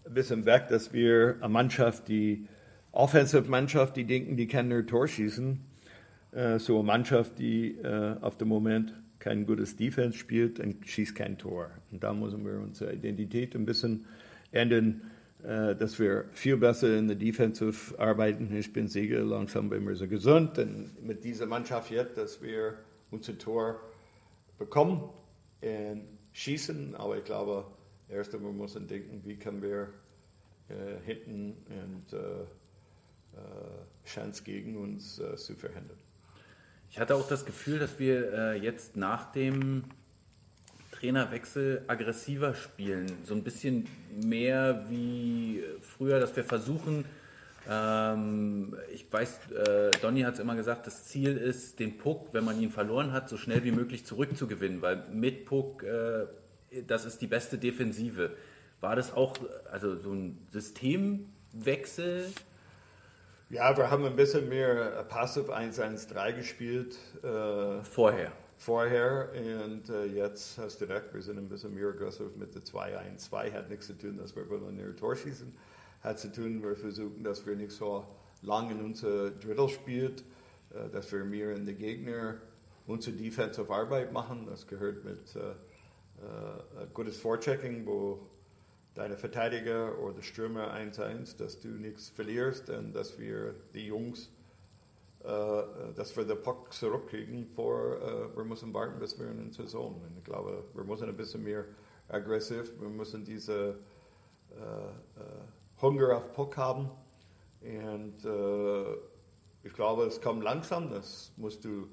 ein 0.06 0.14
bisschen 0.14 0.46
weg, 0.46 0.68
dass 0.70 0.94
wir 0.94 1.36
eine 1.40 1.50
Mannschaft, 1.50 2.08
die 2.08 2.48
Offensive 2.92 3.50
Mannschaft, 3.50 3.96
die 3.96 4.06
denken, 4.06 4.36
die 4.36 4.48
können 4.48 4.70
nur 4.70 4.86
Tor 4.86 5.08
schießen, 5.08 5.60
äh, 6.32 6.60
so 6.60 6.80
eine 6.80 6.84
Mannschaft, 6.84 7.38
die 7.40 7.78
äh, 7.78 8.16
auf 8.22 8.38
dem 8.38 8.48
Moment 8.48 8.94
kein 9.20 9.46
gutes 9.46 9.76
Defense 9.76 10.18
spielt 10.18 10.60
und 10.60 10.88
schießt 10.88 11.16
kein 11.16 11.38
Tor. 11.38 11.70
Und 11.92 12.04
da 12.04 12.14
müssen 12.14 12.46
wir 12.46 12.60
unsere 12.60 12.94
Identität 12.94 13.56
ein 13.56 13.66
bisschen 13.66 14.06
ändern, 14.52 15.02
äh, 15.44 15.76
dass 15.76 16.00
wir 16.00 16.26
viel 16.32 16.58
besser 16.58 16.98
in 16.98 17.08
der 17.08 17.18
Defensive 17.18 18.00
arbeiten. 18.00 18.56
Ich 18.56 18.74
bin 18.74 18.88
sicher, 18.88 19.22
langsam 19.22 19.70
werden 19.70 19.88
wir 19.88 19.96
so 19.96 20.08
gesund 20.08 20.58
und 20.58 21.04
mit 21.06 21.24
dieser 21.24 21.46
Mannschaft 21.46 21.92
jetzt, 21.92 22.18
dass 22.18 22.42
wir 22.42 22.76
unser 23.12 23.38
Tor 23.38 23.80
bekommen 24.58 25.10
und 25.62 26.02
schießen. 26.32 26.96
Aber 26.96 27.18
ich 27.18 27.24
glaube, 27.24 27.66
erst 28.10 28.34
einmal 28.36 28.52
müssen 28.52 28.82
wir 28.82 28.98
denken, 28.98 29.22
wie 29.26 29.38
können 29.38 29.62
wir 29.62 29.90
äh, 30.70 31.00
hinten 31.06 31.56
und 31.68 32.14
äh, 32.14 32.18
äh, 32.18 34.08
Chance 34.08 34.44
gegen 34.44 34.78
uns 34.78 35.20
äh, 35.20 35.36
zu 35.36 35.56
verhindern. 35.56 35.98
Ich 36.92 37.00
hatte 37.00 37.16
auch 37.16 37.28
das 37.28 37.46
Gefühl, 37.46 37.80
dass 37.80 38.00
wir 38.00 38.34
äh, 38.34 38.60
jetzt 38.60 38.98
nach 38.98 39.32
dem 39.32 39.84
Trainerwechsel 40.92 41.84
aggressiver 41.88 42.56
spielen. 42.56 43.08
So 43.24 43.36
ein 43.36 43.44
bisschen 43.44 43.88
mehr 44.22 44.86
wie 44.90 45.64
früher, 45.82 46.20
dass 46.20 46.36
wir 46.36 46.44
versuchen, 46.44 47.06
ähm, 47.70 48.76
ich 48.92 49.12
weiß, 49.12 49.52
äh, 49.52 49.92
Donny 50.02 50.22
hat 50.22 50.34
es 50.34 50.40
immer 50.40 50.56
gesagt, 50.56 50.88
das 50.88 51.06
Ziel 51.06 51.38
ist, 51.38 51.80
den 51.80 51.98
Puck, 51.98 52.30
wenn 52.32 52.44
man 52.44 52.60
ihn 52.60 52.72
verloren 52.72 53.12
hat, 53.12 53.30
so 53.30 53.38
schnell 53.38 53.64
wie 53.64 53.72
möglich 53.72 54.06
zurückzugewinnen, 54.06 54.82
weil 54.82 55.06
mit 55.12 55.46
Puck, 55.46 55.84
äh, 55.84 56.26
das 56.88 57.06
ist 57.06 57.22
die 57.22 57.28
beste 57.28 57.58
Defensive. 57.58 58.36
War 58.82 58.96
das 58.96 59.14
auch 59.14 59.36
also 59.72 59.98
so 59.98 60.14
ein 60.14 60.48
Systemwechsel? 60.52 62.32
Ja, 63.50 63.76
wir 63.76 63.90
haben 63.90 64.06
ein 64.06 64.16
bisschen 64.16 64.48
mehr 64.48 65.00
äh, 65.00 65.04
Passive 65.04 65.56
1-1-3 65.56 66.34
gespielt 66.34 66.96
äh, 67.24 67.82
Vorher. 67.84 68.32
vorher 68.58 69.30
und 69.66 69.90
äh, 69.90 70.06
jetzt 70.06 70.60
hast 70.60 70.82
du 70.82 70.86
recht, 70.86 71.14
wir 71.14 71.22
sind 71.24 71.40
ein 71.40 71.50
bisschen 71.50 71.74
mehr 71.74 71.88
aggressiv 71.88 72.36
mit 72.36 72.54
der 72.54 72.62
2-1-2. 72.62 73.52
Hat 73.54 73.70
nichts 73.70 73.88
zu 73.88 73.98
tun, 73.98 74.18
dass 74.18 74.36
wir 74.36 74.48
wollen 74.50 74.80
ein 74.80 74.96
Tor 74.96 75.16
schießen. 75.16 75.52
Hat 76.04 76.20
zu 76.20 76.32
tun, 76.32 76.62
wir 76.62 76.76
versuchen, 76.76 77.24
dass 77.24 77.46
wir 77.46 77.56
nicht 77.56 77.72
so 77.72 78.06
lang 78.44 78.70
in 78.70 78.82
unser 78.82 79.32
Drittel 79.32 79.68
spielt, 79.68 80.24
äh, 80.70 80.88
dass 80.92 81.12
wir 81.12 81.26
mehr 81.26 81.56
in 81.56 81.66
den 81.66 81.78
Gegner 81.78 82.36
unsere 82.86 83.16
Defensive 83.18 83.74
Arbeit 83.74 84.14
machen. 84.14 84.46
Das 84.48 84.68
gehört 84.68 85.04
mit 85.04 85.36
äh, 86.22 86.84
äh, 86.84 86.88
gutes 86.94 87.18
Vorchecking, 87.18 87.86
wo 87.86 88.20
deine 88.96 89.18
Verteidiger 89.18 89.98
oder 90.00 90.22
Stürmer 90.22 90.74
1-1, 90.74 91.38
dass 91.38 91.60
du 91.60 91.70
nichts 91.70 92.10
verlierst 92.10 92.70
und 92.70 92.94
dass 92.94 93.18
wir 93.18 93.56
die 93.74 93.88
Jungs, 93.88 94.30
äh, 95.24 95.62
dass 95.96 96.16
wir 96.18 96.26
den 96.26 96.42
Puck 96.42 96.74
zurückkriegen, 96.74 97.48
vor, 97.56 98.02
äh, 98.02 98.36
wir 98.36 98.44
müssen 98.44 98.74
warten, 98.74 99.00
bis 99.00 99.18
wir 99.18 99.30
in 99.30 99.46
der 99.46 99.54
Saison. 99.54 99.96
Und 99.96 100.18
ich 100.18 100.24
glaube, 100.24 100.64
wir 100.74 100.84
müssen 100.84 101.08
ein 101.08 101.16
bisschen 101.16 101.44
mehr 101.44 101.66
aggressiv, 102.10 102.74
wir 102.80 102.90
müssen 102.90 103.24
diese 103.24 103.80
äh, 104.52 104.56
äh 104.60 105.82
Hunger 105.82 106.18
auf 106.18 106.34
Puck 106.34 106.58
haben. 106.58 106.90
Und 107.62 108.26
äh, 108.26 108.98
ich 109.64 109.74
glaube, 109.74 110.04
es 110.04 110.20
kommt 110.20 110.44
langsam, 110.44 110.90
das 110.90 111.32
musst 111.38 111.64
du 111.64 111.88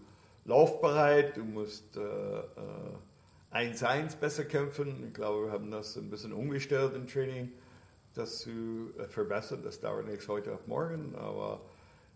laufbereit, 0.45 1.37
du 1.37 1.45
musst 1.45 1.97
1-1 1.97 2.01
äh, 2.01 2.43
besser 4.21 4.45
kämpfen. 4.45 5.07
Ich 5.07 5.15
glaube, 5.15 5.47
wir 5.47 5.53
haben 5.53 5.71
das 5.71 5.97
ein 5.97 6.11
bisschen 6.11 6.35
umgestellt 6.35 6.95
im 6.95 7.07
Training, 7.07 7.53
das 8.13 8.41
zu 8.41 8.93
verbessern. 9.09 9.63
Das 9.63 9.81
dauert 9.81 10.07
nicht 10.07 10.29
heute 10.29 10.53
auf 10.53 10.67
morgen, 10.67 11.15
aber 11.17 11.63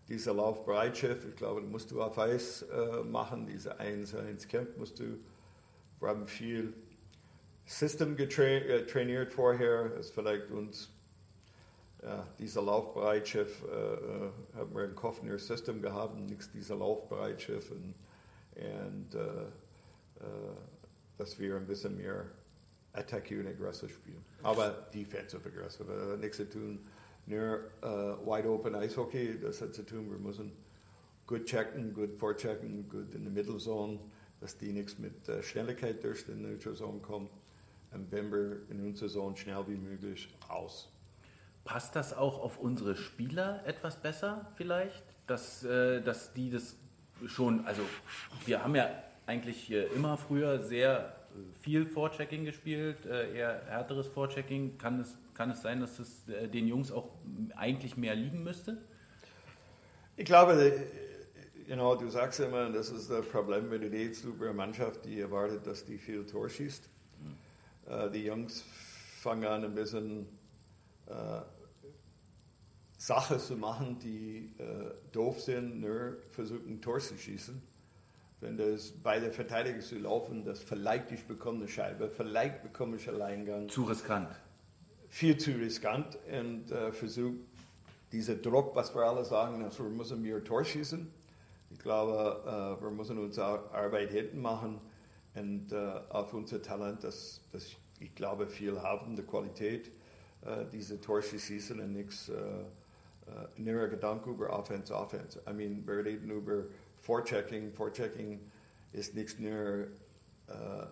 diese 0.07 0.33
Laufbereitschaft, 0.33 1.23
ich 1.27 1.35
glaube, 1.35 1.61
musst 1.61 1.89
du 1.89 2.03
auf 2.03 2.19
Eis 2.19 2.61
äh, 2.63 3.03
machen, 3.03 3.47
diese 3.47 3.79
1-1 3.79 4.47
Camp 4.49 4.77
musst 4.77 4.99
du, 4.99 5.17
wir 5.99 6.09
haben 6.09 6.27
viel 6.27 6.73
System 7.65 8.15
getrainiert 8.15 9.27
äh, 9.27 9.31
vorher, 9.31 9.95
ist 9.95 10.13
vielleicht 10.13 10.51
uns 10.51 10.91
ja, 12.03 12.27
diese 12.37 12.61
Laufbereitschaft, 12.61 13.63
äh, 13.63 13.93
äh, 13.93 14.31
haben 14.55 14.75
wir 14.75 14.83
im 14.83 14.95
Kopf 14.95 15.23
ihr 15.23 15.39
System 15.39 15.81
gehabt, 15.81 16.19
nichts 16.19 16.51
dieser 16.51 16.75
Laufbereitschaft 16.75 17.71
und, 17.71 17.95
und 18.57 19.15
äh, 19.15 19.45
äh, 20.19 20.55
dass 21.21 21.37
wir 21.37 21.55
ein 21.55 21.67
bisschen 21.67 21.95
mehr 21.97 22.25
attackieren 22.93 23.45
und 23.45 23.53
aggressiv 23.53 23.93
spielen. 23.93 24.25
Aber 24.41 24.71
defensive 24.91 25.47
aggressive, 25.47 26.15
äh, 26.15 26.17
nichts 26.17 26.37
zu 26.37 26.49
tun, 26.49 26.79
nur 27.27 27.59
äh, 27.83 27.85
wide 28.25 28.49
open 28.49 28.73
Eishockey, 28.73 29.39
das 29.39 29.61
hat 29.61 29.75
zu 29.75 29.85
tun, 29.85 30.09
wir 30.09 30.17
müssen 30.17 30.51
gut 31.27 31.45
checken, 31.45 31.93
gut 31.93 32.17
vorchecken, 32.17 32.89
gut 32.89 33.13
in 33.13 33.23
der 33.23 33.31
Mittelzone, 33.31 33.99
dass 34.39 34.57
die 34.57 34.73
nichts 34.73 34.97
mit 34.97 35.29
äh, 35.29 35.43
Schnelligkeit 35.43 36.03
durch 36.03 36.25
die 36.25 36.33
Neutral 36.33 36.73
Zone 36.73 36.99
kommen. 37.01 37.29
Und 37.91 38.11
wenn 38.11 38.31
wir 38.31 38.67
in 38.71 38.83
unserer 38.83 39.09
Zone 39.09 39.37
schnell 39.37 39.63
wie 39.67 39.77
möglich 39.77 40.35
raus. 40.49 40.91
Passt 41.65 41.95
das 41.95 42.13
auch 42.13 42.39
auf 42.39 42.57
unsere 42.57 42.95
Spieler 42.95 43.63
etwas 43.67 44.01
besser 44.01 44.51
vielleicht? 44.55 45.03
Dass, 45.27 45.63
äh, 45.63 46.01
dass 46.01 46.33
die 46.33 46.49
das 46.49 46.75
schon, 47.27 47.63
also 47.67 47.83
wir 48.47 48.63
haben 48.63 48.73
ja 48.73 48.89
eigentlich 49.31 49.71
immer 49.71 50.17
früher 50.17 50.61
sehr 50.61 51.15
viel 51.61 51.85
Vorchecking 51.85 52.43
gespielt, 52.43 53.05
äh, 53.05 53.33
eher 53.33 53.63
härteres 53.65 54.07
Vorchecking. 54.07 54.77
Kann 54.77 54.99
es, 54.99 55.17
kann 55.33 55.49
es 55.51 55.61
sein, 55.61 55.79
dass 55.79 55.99
es 55.99 56.27
äh, 56.27 56.49
den 56.49 56.67
Jungs 56.67 56.91
auch 56.91 57.09
eigentlich 57.55 57.95
mehr 57.95 58.15
liegen 58.15 58.43
müsste? 58.43 58.77
Ich 60.17 60.25
glaube, 60.25 60.83
you 61.65 61.75
know, 61.75 61.95
du 61.95 62.09
sagst 62.09 62.41
immer, 62.41 62.69
das 62.69 62.89
ist 62.89 63.09
das 63.09 63.25
Problem 63.25 63.69
mit 63.69 63.81
der 63.81 64.13
super 64.13 64.51
Mannschaft, 64.51 65.05
die 65.05 65.21
erwartet, 65.21 65.65
dass 65.65 65.85
die 65.85 65.97
viel 65.97 66.25
Tor 66.25 66.49
schießt. 66.49 66.89
Mhm. 67.19 68.11
Die 68.11 68.25
Jungs 68.25 68.63
fangen 69.21 69.45
an, 69.45 69.63
ein 69.63 69.73
bisschen 69.73 70.27
äh, 71.07 71.41
Sachen 72.97 73.39
zu 73.39 73.55
machen, 73.55 73.97
die 73.99 74.53
äh, 74.59 74.93
doof 75.11 75.41
sind, 75.41 75.81
nur 75.81 76.17
versuchen 76.31 76.81
Tor 76.81 76.99
zu 76.99 77.17
schießen. 77.17 77.70
Wenn 78.41 78.57
das 78.57 78.91
beide 78.91 79.31
Verteidiger 79.31 79.79
zu 79.79 79.99
laufen, 79.99 80.43
das 80.43 80.63
vielleicht 80.63 81.11
ich 81.11 81.23
bekomme 81.25 81.59
eine 81.59 81.67
Scheibe, 81.67 82.09
vielleicht 82.09 82.63
bekomme 82.63 82.97
ich 82.97 83.07
Alleingang. 83.07 83.69
Zu 83.69 83.83
riskant. 83.83 84.29
Viel 85.09 85.37
zu 85.37 85.51
riskant 85.51 86.17
und 86.31 86.71
äh, 86.71 86.91
versucht 86.91 87.37
dieser 88.11 88.35
Druck, 88.35 88.75
was 88.75 88.93
wir 88.95 89.03
alle 89.03 89.23
sagen, 89.23 89.63
also 89.63 89.83
wir 89.83 89.91
müssen 89.91 90.21
mehr 90.21 90.43
Tor 90.43 90.65
schießen. 90.65 91.07
Ich 91.69 91.79
glaube, 91.79 92.41
äh, 92.79 92.83
wir 92.83 92.89
müssen 92.91 93.19
unsere 93.19 93.71
Arbeit 93.71 94.09
hinten 94.09 94.41
machen 94.41 94.81
und 95.35 95.71
äh, 95.71 95.75
auf 96.09 96.33
unser 96.33 96.61
Talent, 96.61 97.03
das, 97.03 97.41
das 97.51 97.75
ich 97.99 98.15
glaube 98.15 98.47
viel 98.47 98.81
haben, 98.81 99.15
die 99.15 99.21
Qualität, 99.21 99.91
äh, 100.43 100.65
diese 100.71 100.99
Torschießen 100.99 101.79
und 101.79 101.93
nichts, 101.93 102.29
äh, 102.29 102.33
äh, 102.33 102.63
nur 103.57 103.87
Gedanke 103.87 104.31
über 104.31 104.49
Offense, 104.49 104.93
Offense. 104.93 105.39
I 105.47 105.53
mean, 105.53 105.85
wir 105.85 106.03
reden 106.03 106.31
über 106.31 106.63
Vorchecking. 107.01 107.73
Vorchecking 107.73 108.39
ist 108.93 109.15
nicht 109.15 109.39
nur 109.39 109.51
äh, 109.51 109.83
äh 110.49 110.87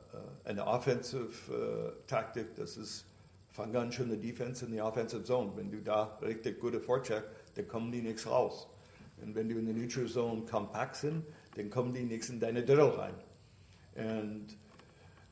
eine 0.46 0.66
Offensive 0.66 1.30
äh, 1.52 2.08
Taktik, 2.08 2.56
das 2.56 2.78
ist 2.78 3.06
fang 3.52 3.76
an 3.76 3.92
schon 3.92 4.10
die 4.10 4.18
Defense 4.18 4.66
in 4.66 4.72
die 4.72 4.82
Offensive 4.82 5.24
Zone. 5.24 5.52
Wenn 5.56 5.72
du 5.72 5.82
da 5.82 6.18
richtig 6.22 6.60
gute 6.60 6.80
Vorcheck, 6.80 7.24
dann 7.56 7.68
kommen 7.68 7.92
die 7.92 8.02
nichts 8.02 8.26
raus. 8.26 8.68
Und 9.22 9.36
wenn 9.36 9.50
du 9.50 9.58
in 9.58 9.66
der 9.66 9.76
Neutral 9.76 10.08
Zone 10.08 10.42
kompakt 10.46 10.96
sind, 10.96 11.26
dann 11.56 11.70
kommen 11.70 11.94
die 11.94 12.04
nichts 12.04 12.30
in 12.30 12.40
deine 12.40 12.64
Drill 12.64 12.90
rein. 12.90 13.14
Und 13.96 14.48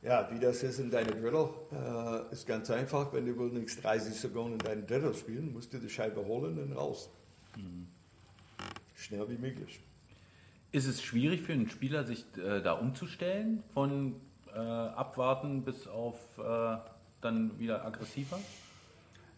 ja, 0.02 0.28
wie 0.30 0.38
das 0.38 0.62
ist 0.62 0.78
in 0.78 0.90
deiner 0.90 1.12
Drittel, 1.12 1.48
äh, 1.72 2.32
ist 2.32 2.46
ganz 2.46 2.70
einfach. 2.70 3.12
Wenn 3.12 3.26
du 3.26 3.36
willst 3.36 3.82
30 3.82 4.14
Sekunden 4.14 4.52
in 4.52 4.58
deinem 4.58 4.86
Drittel 4.86 5.14
spielen, 5.14 5.52
musst 5.52 5.72
du 5.72 5.78
die 5.78 5.88
Scheibe 5.88 6.24
holen 6.24 6.58
und 6.58 6.72
raus. 6.72 7.10
Mhm. 7.56 7.88
Schnell 8.94 9.28
wie 9.28 9.38
möglich. 9.38 9.80
Ist 10.70 10.86
es 10.86 11.02
schwierig 11.02 11.42
für 11.42 11.54
einen 11.54 11.70
Spieler, 11.70 12.04
sich 12.04 12.26
äh, 12.36 12.60
da 12.60 12.72
umzustellen, 12.72 13.62
von 13.72 14.20
äh, 14.54 14.58
abwarten 14.58 15.64
bis 15.64 15.88
auf 15.88 16.16
äh, 16.38 16.76
dann 17.22 17.58
wieder 17.58 17.86
aggressiver? 17.86 18.38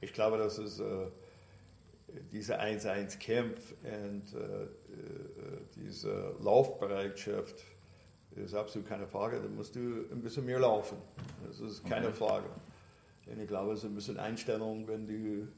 Ich 0.00 0.12
glaube, 0.12 0.38
dass 0.38 0.58
es 0.58 0.80
äh, 0.80 1.06
diese 2.32 2.60
1-1-Kampf 2.60 3.74
und 3.84 4.34
äh, 4.34 4.64
äh, 4.64 4.68
diese 5.76 6.34
Laufbereitschaft 6.40 7.64
ist 8.34 8.54
absolut 8.54 8.88
keine 8.88 9.06
Frage. 9.06 9.40
Da 9.40 9.48
musst 9.48 9.76
du 9.76 10.06
ein 10.10 10.22
bisschen 10.22 10.46
mehr 10.46 10.58
laufen. 10.58 10.98
Das 11.46 11.60
ist 11.60 11.84
keine 11.84 12.08
okay. 12.08 12.16
Frage. 12.16 12.50
Und 13.26 13.38
ich 13.38 13.46
glaube, 13.46 13.72
es 13.72 13.80
ist 13.80 13.84
ein 13.84 13.94
bisschen 13.94 14.18
Einstellung, 14.18 14.88
wenn 14.88 15.06
du 15.06 15.48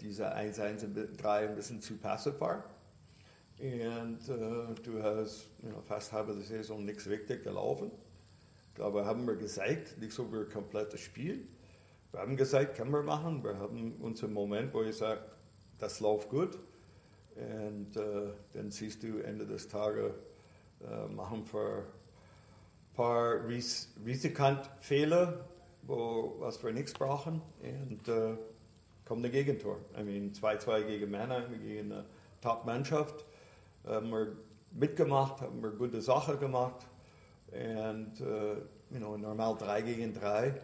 diese 0.00 0.34
1-1-3 0.34 1.26
ein 1.26 1.54
bisschen 1.54 1.80
zu 1.80 1.96
passiv 1.96 2.40
war 2.40 2.64
und 3.58 4.28
äh, 4.28 4.74
du 4.82 5.02
hast 5.02 5.48
you 5.62 5.70
know, 5.70 5.80
fast 5.80 6.12
halbe 6.12 6.34
Saison 6.34 6.84
nichts 6.84 7.08
richtig 7.08 7.42
gelaufen. 7.42 7.90
Ich 8.68 8.74
glaube, 8.74 9.06
haben 9.06 9.26
wir 9.26 9.36
gezeigt, 9.36 9.96
nicht 9.98 10.12
so 10.12 10.24
ein 10.24 10.48
komplettes 10.50 11.00
Spiel. 11.00 11.48
Wir 12.12 12.20
haben 12.20 12.36
gesagt, 12.36 12.76
können 12.76 12.90
wir 12.90 13.02
machen. 13.02 13.42
Wir 13.42 13.58
haben 13.58 13.96
unseren 14.00 14.34
Moment, 14.34 14.74
wo 14.74 14.82
ich 14.82 14.96
sage, 14.96 15.22
das 15.78 16.00
läuft 16.00 16.28
gut. 16.28 16.58
Und 17.34 17.96
äh, 17.96 18.32
dann 18.52 18.70
siehst 18.70 19.02
du 19.02 19.20
Ende 19.20 19.46
des 19.46 19.68
Tages, 19.68 20.12
äh, 20.82 21.06
machen 21.08 21.44
wir 21.52 21.78
ein 21.78 22.94
paar 22.94 23.46
Ris 23.46 23.94
Risikantfehler, 24.04 25.46
wo, 25.82 26.36
was 26.40 26.62
wir 26.62 26.72
nichts 26.72 26.92
brauchen. 26.92 27.40
Und 27.62 28.06
äh, 28.08 28.36
kommt 29.06 29.24
ein 29.24 29.32
Gegentor. 29.32 29.78
I 29.98 30.02
mean, 30.02 30.32
2-2 30.32 30.82
gegen 30.84 31.10
Männer, 31.10 31.48
gegen 31.48 31.92
eine 31.92 32.04
Top-Mannschaft 32.42 33.24
haben 33.86 34.10
wir 34.10 34.36
mitgemacht, 34.72 35.40
haben 35.40 35.62
wir 35.62 35.70
gute 35.70 36.00
Sache 36.00 36.36
gemacht. 36.36 36.86
Und 37.50 38.20
äh, 38.20 38.56
you 38.90 38.98
know, 38.98 39.16
normal 39.16 39.56
3 39.56 39.82
gegen 39.82 40.12
3 40.12 40.54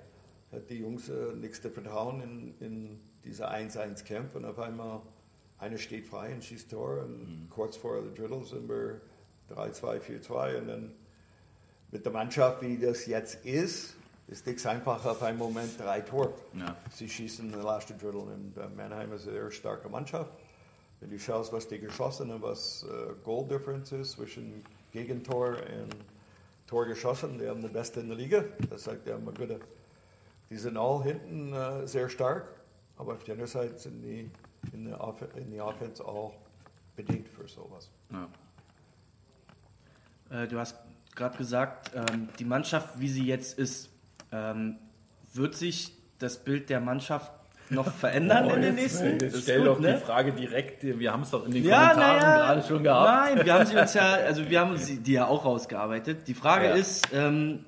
hat 0.53 0.69
die 0.69 0.81
Jungs 0.81 1.09
äh, 1.09 1.33
nichts 1.35 1.63
zu 1.63 1.71
vertrauen 1.71 2.21
in, 2.21 2.55
in 2.61 3.01
diese 3.25 3.51
1-1-Kämpfe. 3.51 4.39
Und 4.39 4.45
auf 4.45 4.59
einmal 4.59 5.01
einer 5.59 5.79
steht 5.79 6.07
frei 6.07 6.35
und 6.35 6.45
schießt 6.45 6.71
Tor. 6.71 7.03
Und 7.05 7.45
mhm. 7.45 7.51
kurz 7.51 7.77
vor 7.77 8.03
der 8.03 8.13
Drittel 8.13 8.45
sind 8.45 8.69
wir 8.69 9.01
3-2, 9.55 10.01
4-2. 10.29 10.59
Und 10.59 10.69
dann 10.69 10.95
mit 11.91 12.05
der 12.05 12.13
Mannschaft, 12.13 12.63
wie 12.63 12.79
das 12.79 13.07
jetzt 13.07 13.45
ist, 13.45 13.97
ist 14.29 14.47
nichts 14.47 14.67
einfach 14.67 15.05
auf 15.05 15.23
einen 15.23 15.39
Moment 15.39 15.79
drei 15.79 16.01
Tor. 16.01 16.33
Ja. 16.55 16.77
Sie 16.91 17.09
schießen 17.09 17.47
in 17.47 17.53
der 17.53 17.65
letzten 17.65 17.99
Drittel. 17.99 18.21
Und 18.21 18.57
äh, 18.57 18.69
Mannheim 18.69 19.13
ist 19.13 19.29
eine 19.29 19.39
sehr 19.39 19.51
starke 19.51 19.89
Mannschaft. 19.89 20.33
Wenn 21.03 21.11
du 21.11 21.19
schaust, 21.19 21.53
was 21.53 21.67
die 21.67 21.81
geschossen 21.81 22.31
haben, 22.31 22.43
was 22.43 22.85
äh, 22.85 23.13
Goal 23.25 23.49
Difference 23.49 23.91
ist 23.91 24.13
zwischen 24.13 24.63
Gegentor 24.93 25.49
und 25.49 25.97
Tor 26.69 26.87
geschossen, 26.87 27.39
die 27.41 27.49
haben 27.49 27.61
die 27.61 27.67
Beste 27.67 27.99
in 27.99 28.07
der 28.07 28.17
Liga. 28.17 28.45
Das 28.71 28.85
sagt, 28.85 29.09
eine 29.09 29.19
gute, 29.19 29.59
die 30.49 30.57
sind 30.57 30.77
all 30.77 31.03
hinten 31.03 31.53
äh, 31.55 31.89
sehr 31.89 32.09
stark, 32.09 32.47
aber 32.97 33.15
auf 33.15 33.25
der 33.25 33.33
anderen 33.33 33.51
Seite 33.51 33.77
sind 33.77 34.01
die 34.01 34.31
in 34.73 34.85
der, 34.85 35.01
Off 35.01 35.17
in 35.35 35.51
der 35.51 35.67
Offense 35.67 36.05
auch 36.05 36.35
bedingt 36.95 37.29
für 37.29 37.49
sowas. 37.49 37.91
Ja. 38.13 38.29
Äh, 40.45 40.47
du 40.47 40.57
hast 40.57 40.77
gerade 41.17 41.37
gesagt, 41.37 41.91
ähm, 41.97 42.29
die 42.39 42.45
Mannschaft, 42.45 43.01
wie 43.01 43.09
sie 43.09 43.25
jetzt 43.25 43.59
ist, 43.59 43.91
ähm, 44.31 44.79
wird 45.33 45.57
sich 45.57 45.99
das 46.21 46.39
Bild 46.39 46.71
der 46.71 46.81
Mannschaft 46.81 47.33
noch 47.73 47.93
verändern 47.93 48.49
oh, 48.51 48.55
in 48.55 48.63
den 48.63 48.75
nächsten? 48.75 49.19
Jetzt 49.19 49.43
stell 49.43 49.59
gut, 49.59 49.67
doch 49.67 49.81
ne? 49.81 49.95
die 49.95 50.05
Frage 50.05 50.33
direkt, 50.33 50.83
wir 50.83 51.13
haben 51.13 51.23
es 51.23 51.31
doch 51.31 51.45
in 51.47 51.53
den 51.53 51.65
ja, 51.65 51.89
Kommentaren 51.89 52.21
ja, 52.21 52.37
gerade 52.37 52.63
schon 52.67 52.83
gehabt. 52.83 53.37
Nein, 53.37 53.47
wir 53.47 53.55
haben 53.55 53.67
sie 53.67 53.77
uns 53.77 53.95
ja, 53.95 54.13
also 54.13 54.49
wir 54.49 54.61
haben 54.61 54.77
sie, 54.77 54.99
die 54.99 55.13
ja 55.13 55.27
auch 55.27 55.45
rausgearbeitet. 55.45 56.29
Die 56.29 56.35
Frage 56.35 56.67
ja. 56.67 56.75
ist, 56.75 57.09
ähm, 57.13 57.65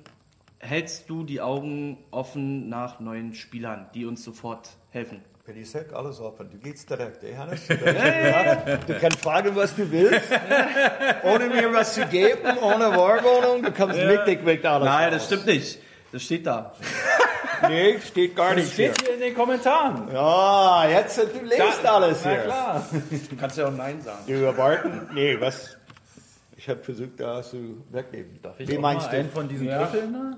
hältst 0.59 1.09
du 1.09 1.23
die 1.23 1.41
Augen 1.41 1.97
offen 2.11 2.69
nach 2.69 2.99
neuen 2.99 3.33
Spielern, 3.33 3.87
die 3.93 4.05
uns 4.05 4.23
sofort 4.23 4.69
helfen? 4.91 5.21
Wenn 5.47 5.61
ich 5.61 5.69
sage, 5.69 5.95
alles 5.95 6.19
offen, 6.19 6.49
du 6.49 6.57
gehst 6.57 6.89
direkt, 6.89 7.23
eh, 7.23 7.37
Hannes? 7.37 7.67
Du 8.87 8.93
kannst 8.99 9.19
fragen, 9.19 9.55
was 9.55 9.75
du 9.75 9.91
willst, 9.91 10.31
ohne 11.23 11.49
mir 11.49 11.71
was 11.71 11.93
zu 11.93 12.03
geben, 12.07 12.57
ohne 12.59 12.85
Warnung, 12.85 13.61
du 13.61 13.71
kommst 13.71 13.99
mittig 13.99 14.43
weg 14.43 14.65
alles 14.65 14.85
Nein, 14.85 15.13
raus. 15.13 15.13
das 15.13 15.25
stimmt 15.27 15.45
nicht. 15.45 15.79
Das 16.11 16.23
steht 16.23 16.47
da. 16.47 16.73
Nee, 17.69 17.99
steht 17.99 18.35
gar 18.35 18.49
Das 18.55 18.63
nicht 18.63 18.73
steht 18.73 19.01
hier 19.01 19.13
in 19.15 19.19
den 19.19 19.33
Kommentaren. 19.35 20.11
Ja, 20.13 20.87
jetzt, 20.89 21.17
du 21.17 21.43
lest 21.45 21.85
alles 21.85 22.21
Na 22.23 22.31
hier. 22.31 22.39
klar. 22.41 22.85
Du 23.29 23.35
kannst 23.39 23.57
ja 23.57 23.67
auch 23.67 23.71
Nein 23.71 24.01
sagen. 24.01 24.19
Du 24.27 24.33
erwarten, 24.33 25.09
nee, 25.13 25.39
was? 25.39 25.77
Ich 26.57 26.69
habe 26.69 26.81
versucht, 26.83 27.19
da 27.19 27.43
zu 27.43 27.83
wegnehmen. 27.91 28.39
Darf 28.41 28.59
ich 28.59 28.67
Wie 28.69 28.77
auch 28.77 28.81
meinst 28.81 29.05
mal 29.07 29.11
du? 29.11 29.17
einen 29.19 29.29
von 29.29 29.47
diesen 29.47 29.67
Ja. 29.67 29.85
Trüffeln? 29.85 30.11
Ne? 30.11 30.37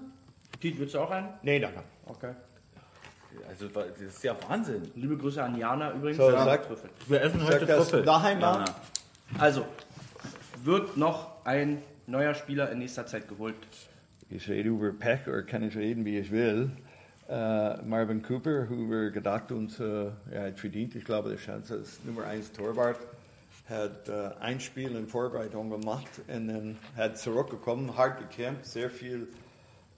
Piet, 0.60 0.80
willst 0.80 0.96
du 0.96 1.00
auch 1.00 1.12
einen? 1.12 1.30
Nee, 1.44 1.60
danke. 1.60 1.84
Okay. 2.06 2.34
Also, 3.48 3.68
das 3.68 3.86
ist 4.02 4.24
ja 4.24 4.36
Wahnsinn. 4.50 4.92
Liebe 4.96 5.16
Grüße 5.16 5.42
an 5.44 5.58
Jana 5.58 5.94
übrigens. 5.94 6.18
So, 6.18 6.32
sag- 6.32 6.68
Trüffel. 6.68 6.90
Wir 7.08 7.22
essen 7.22 7.40
Sag 7.48 7.66
das 7.68 7.92
daheim 8.04 8.40
mal. 8.40 8.66
Also, 9.38 9.66
wird 10.64 10.98
noch 10.98 11.46
ein 11.46 11.82
neuer 12.08 12.34
Spieler 12.34 12.72
in 12.72 12.80
nächster 12.80 13.06
Zeit 13.06 13.28
geholt? 13.30 13.56
Ich 14.30 14.50
rede 14.50 14.70
über 14.70 14.92
Pech 14.92 15.28
oder 15.28 15.44
kann 15.44 15.64
ich 15.64 15.78
reden, 15.78 16.04
wie 16.04 16.18
ich 16.18 16.32
will. 16.32 16.72
Äh, 17.30 17.82
Marvin 17.84 18.22
Cooper, 18.22 18.70
wo 18.70 18.90
wir 18.90 19.12
gedacht 19.12 19.52
uns, 19.52 19.80
äh, 19.82 20.12
er 20.32 20.48
hat 20.48 20.60
verdient, 20.60 20.96
ich 20.96 21.04
glaube, 21.04 21.30
der 21.30 21.38
Chance 21.38 21.76
ist 21.76 22.06
Nummer 22.06 22.24
1 22.24 22.54
Torwart, 22.54 23.00
hat 23.68 24.08
äh, 24.08 24.30
ein 24.40 24.62
Spiel 24.62 24.96
in 24.96 25.08
Vorbereitung 25.08 25.70
gemacht 25.70 26.08
und 26.28 26.48
dann 26.48 26.78
hat 26.96 27.18
zurückgekommen, 27.18 27.98
hart 27.98 28.20
gekämpft, 28.20 28.66
sehr 28.66 28.90
viel 28.90 29.28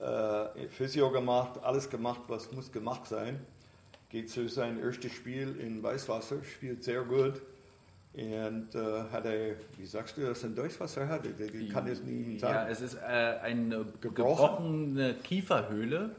äh, 0.00 0.68
Physio 0.70 1.12
gemacht, 1.12 1.60
alles 1.62 1.88
gemacht, 1.88 2.22
was 2.26 2.50
muss 2.50 2.72
gemacht 2.72 3.06
sein. 3.06 3.38
Geht 4.08 4.28
zu 4.28 4.48
sein 4.48 4.80
erstes 4.82 5.12
Spiel 5.12 5.56
in 5.60 5.84
Weißwasser, 5.84 6.42
spielt 6.42 6.82
sehr 6.82 7.02
gut. 7.02 7.40
Und 8.12 8.74
äh, 8.74 9.02
hat 9.12 9.24
er, 9.24 9.54
wie 9.78 9.86
sagst 9.86 10.16
du 10.16 10.22
das 10.22 10.42
in 10.42 10.56
Deutsch, 10.56 10.80
was 10.80 10.96
er 10.96 11.08
hatte? 11.08 11.28
Ich, 11.28 11.70
kann 11.70 11.86
es 11.86 12.02
nie 12.02 12.40
sagen. 12.40 12.54
Ja, 12.54 12.68
es 12.68 12.80
ist 12.80 12.94
äh, 12.94 12.98
eine 12.98 13.84
Gebrochen? 14.00 14.96
gebrochene 14.96 15.14
Kieferhöhle. 15.22 16.10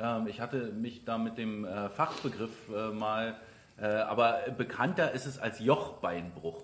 Ähm, 0.00 0.26
ich 0.26 0.40
hatte 0.40 0.72
mich 0.72 1.04
da 1.04 1.18
mit 1.18 1.36
dem 1.38 1.64
äh, 1.64 1.88
Fachbegriff 1.90 2.50
äh, 2.74 2.90
mal, 2.90 3.34
äh, 3.80 3.86
aber 3.86 4.40
bekannter 4.56 5.12
ist 5.12 5.26
es 5.26 5.38
als 5.38 5.60
Jochbeinbruch. 5.60 6.62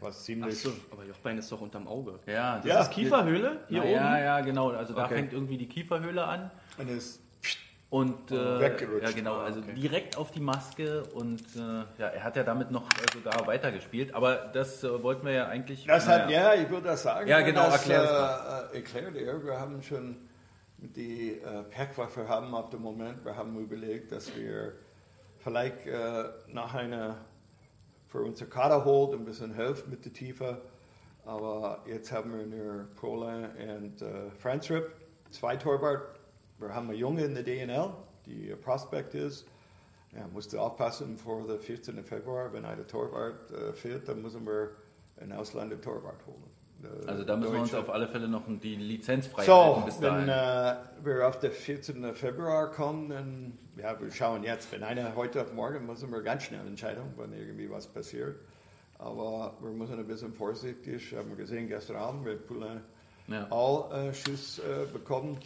was 0.00 0.24
ziemlich 0.24 0.60
so, 0.60 0.72
aber 0.90 1.04
Jochbein 1.04 1.38
ist 1.38 1.50
doch 1.50 1.60
unterm 1.60 1.86
Auge. 1.88 2.18
Ja, 2.26 2.56
das 2.58 2.66
Ja. 2.66 2.80
ist 2.82 2.90
Kieferhöhle 2.90 3.60
hier 3.68 3.78
Na, 3.78 3.84
oben? 3.84 3.92
Ja, 3.94 4.18
ja, 4.18 4.40
genau. 4.40 4.70
Also 4.70 4.92
da 4.94 5.04
Okay. 5.04 5.14
fängt 5.14 5.32
irgendwie 5.32 5.56
die 5.56 5.68
Kieferhöhle 5.68 6.24
an. 6.24 6.50
Und 6.78 6.90
es 6.90 7.20
Und 7.90 8.30
äh, 8.32 8.60
Weggerutscht. 8.60 9.02
ja, 9.04 9.10
genau, 9.12 9.36
also 9.38 9.60
direkt 9.60 10.16
auf 10.16 10.30
die 10.32 10.40
Maske 10.40 11.04
und 11.14 11.40
äh, 11.54 11.60
ja, 11.98 12.08
er 12.08 12.24
hat 12.24 12.34
ja 12.36 12.42
damit 12.42 12.70
noch 12.72 12.88
äh, 12.90 13.12
sogar 13.14 13.46
weitergespielt, 13.46 14.14
aber 14.14 14.34
das 14.52 14.82
äh, 14.82 15.02
wollten 15.02 15.24
wir 15.26 15.32
ja 15.32 15.46
eigentlich. 15.46 15.86
Das 15.86 16.08
hat, 16.08 16.28
ja, 16.28 16.54
ich 16.54 16.68
würde 16.70 16.88
das 16.88 17.02
sagen. 17.04 17.28
Ja, 17.28 17.40
genau, 17.42 17.66
das, 17.66 17.86
erklär 17.88 18.70
äh, 18.72 18.76
erklärt 18.76 19.16
er. 19.16 19.44
Wir 19.44 19.60
haben 19.60 19.80
schon 19.82 20.16
die 20.92 21.38
äh, 21.38 21.62
Packwaffe 21.64 22.28
haben 22.28 22.54
auf 22.54 22.70
dem 22.70 22.82
Moment, 22.82 23.24
wir 23.24 23.36
haben 23.36 23.58
überlegt, 23.58 24.12
dass 24.12 24.34
wir 24.36 24.74
vielleicht 25.38 25.86
äh, 25.86 26.24
nach 26.48 26.74
einer 26.74 27.24
für 28.08 28.22
unser 28.22 28.46
Kader 28.46 28.84
holt, 28.84 29.12
ein 29.12 29.24
bisschen 29.24 29.52
helfen 29.54 29.90
mit 29.90 30.04
der 30.04 30.12
Tiefe. 30.12 30.60
Aber 31.24 31.82
jetzt 31.86 32.12
haben 32.12 32.32
wir 32.32 32.46
nur 32.46 32.86
Prola 32.94 33.50
und 33.58 34.00
äh, 34.02 34.30
Franz 34.38 34.70
Ripp, 34.70 34.90
zwei 35.30 35.56
Torwart. 35.56 36.20
Wir 36.58 36.72
haben 36.74 36.88
einen 36.90 36.98
Junge 36.98 37.24
in 37.24 37.34
der 37.34 37.42
DNL, 37.42 37.90
die 38.26 38.54
Prospect 38.54 39.14
ist. 39.14 39.46
Ja, 40.12 40.28
musste 40.28 40.60
aufpassen 40.60 41.18
vor 41.18 41.44
der 41.46 41.58
14. 41.58 42.04
Februar, 42.04 42.52
wenn 42.52 42.64
ein 42.64 42.86
Torwart 42.86 43.50
äh, 43.50 43.72
fehlt, 43.72 44.08
dann 44.08 44.22
müssen 44.22 44.46
wir 44.46 44.70
einen 45.20 45.32
Ausländer 45.32 45.80
Torwart 45.80 46.24
holen. 46.26 46.53
Also 47.06 47.24
da 47.24 47.36
müssen 47.36 47.52
wir 47.52 47.60
uns 47.60 47.74
auf 47.74 47.90
alle 47.90 48.06
Fälle 48.08 48.28
noch 48.28 48.42
die 48.62 48.76
Lizenz 48.76 49.26
so, 49.26 49.32
freihalten 49.32 49.84
bis 49.84 50.00
wenn 50.00 50.26
dahin. 50.26 50.28
äh, 50.28 51.04
wir 51.04 51.28
auf 51.28 51.38
den 51.38 51.52
14. 51.52 52.14
Februar 52.14 52.70
kommen, 52.70 53.08
dann, 53.10 53.58
ja, 53.76 53.98
wir 54.00 54.10
schauen 54.10 54.42
jetzt, 54.44 54.70
wenn 54.72 54.82
einer 54.82 55.14
heute 55.14 55.42
auf 55.42 55.52
morgen, 55.52 55.86
müssen 55.86 56.10
wir 56.12 56.22
ganz 56.22 56.44
schnell 56.44 56.66
entscheiden, 56.66 57.02
wenn 57.16 57.32
irgendwie 57.32 57.70
was 57.70 57.86
passiert. 57.86 58.36
Aber 58.98 59.54
wir 59.60 59.70
müssen 59.70 59.98
ein 59.98 60.06
bisschen 60.06 60.32
vorsichtig, 60.32 61.14
haben 61.16 61.28
wir 61.30 61.36
gesehen 61.36 61.68
gestern 61.68 61.96
Abend, 61.96 62.24
wir 62.24 62.36
Poulain 62.36 62.80
Ja. 63.28 63.46
all 63.50 64.08
äh, 64.08 64.14
Schuss 64.14 64.60
äh, 64.60 64.86
bekommen. 64.92 65.36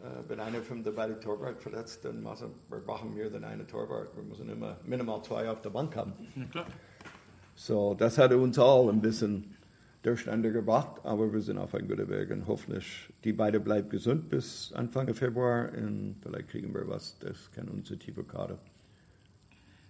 Äh, 0.00 0.28
wenn 0.28 0.40
einer 0.40 0.60
von 0.62 0.82
der 0.82 0.90
beiden 0.92 1.20
Torwart 1.20 1.60
verletzt, 1.60 2.04
dann 2.04 2.22
müssen 2.22 2.52
wir 2.68 2.78
brauchen 2.80 3.14
mehr 3.14 3.26
als 3.26 3.42
einen 3.42 3.66
Torwart. 3.66 4.08
Wir 4.16 4.22
müssen 4.24 4.48
immer 4.48 4.76
minimal 4.84 5.22
zwei 5.22 5.48
auf 5.50 5.60
der 5.62 5.70
Bank 5.70 5.96
haben. 5.96 6.12
So, 7.54 7.94
das 7.94 8.18
hat 8.18 8.32
uns 8.32 8.58
all 8.58 8.88
ein 8.90 9.00
bisschen 9.00 9.56
durcheinander 10.06 10.50
gebracht, 10.50 11.00
aber 11.04 11.32
wir 11.32 11.40
sind 11.40 11.58
auf 11.58 11.74
einem 11.74 11.88
guten 11.88 12.08
Weg 12.08 12.30
und 12.30 12.46
hoffentlich 12.46 13.08
die 13.24 13.32
beiden 13.32 13.62
bleiben 13.62 13.88
gesund 13.88 14.28
bis 14.28 14.72
Anfang 14.72 15.12
Februar 15.14 15.68
und 15.76 16.16
vielleicht 16.22 16.48
kriegen 16.48 16.72
wir 16.74 16.86
was, 16.88 17.18
das 17.18 17.50
kann 17.52 17.68
unsere 17.68 17.98
tiefe 17.98 18.22
Karte. 18.24 18.58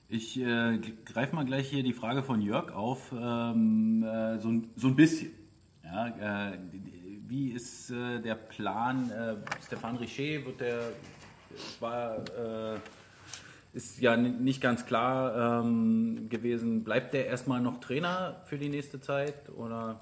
Ich 0.09 0.38
äh, 0.40 0.79
greife 1.05 1.35
mal 1.35 1.44
gleich 1.44 1.68
hier 1.68 1.83
die 1.83 1.92
Frage 1.92 2.22
von 2.22 2.40
Jörg 2.40 2.72
auf, 2.72 3.12
ähm, 3.12 4.05
äh, 4.05 4.38
so, 4.38 4.48
ein- 4.48 4.68
so 4.76 4.88
ein 4.88 4.96
bisschen. 4.96 5.31
Ja, 5.85 6.52
äh, 6.52 6.59
wie 7.29 7.50
ist 7.50 7.90
äh, 7.90 8.20
der 8.20 8.37
Plan? 8.37 9.11
Äh, 9.11 9.35
Stefan 9.64 9.96
Richer 9.96 10.44
wird 10.46 10.61
der, 10.61 10.81
war, 11.81 12.18
äh, 12.18 12.79
ist 13.77 14.01
ja 14.01 14.17
ni- 14.17 14.31
nicht 14.31 14.61
ganz 14.61 14.87
klar 14.87 15.62
ähm, 15.62 16.29
gewesen. 16.31 16.83
Bleibt 16.83 17.12
der 17.15 17.27
erstmal 17.27 17.61
noch 17.61 17.79
Trainer 17.79 18.41
für 18.47 18.57
die 18.59 18.71
nächste 18.71 19.01
Zeit 19.01 19.51
oder? 19.51 20.01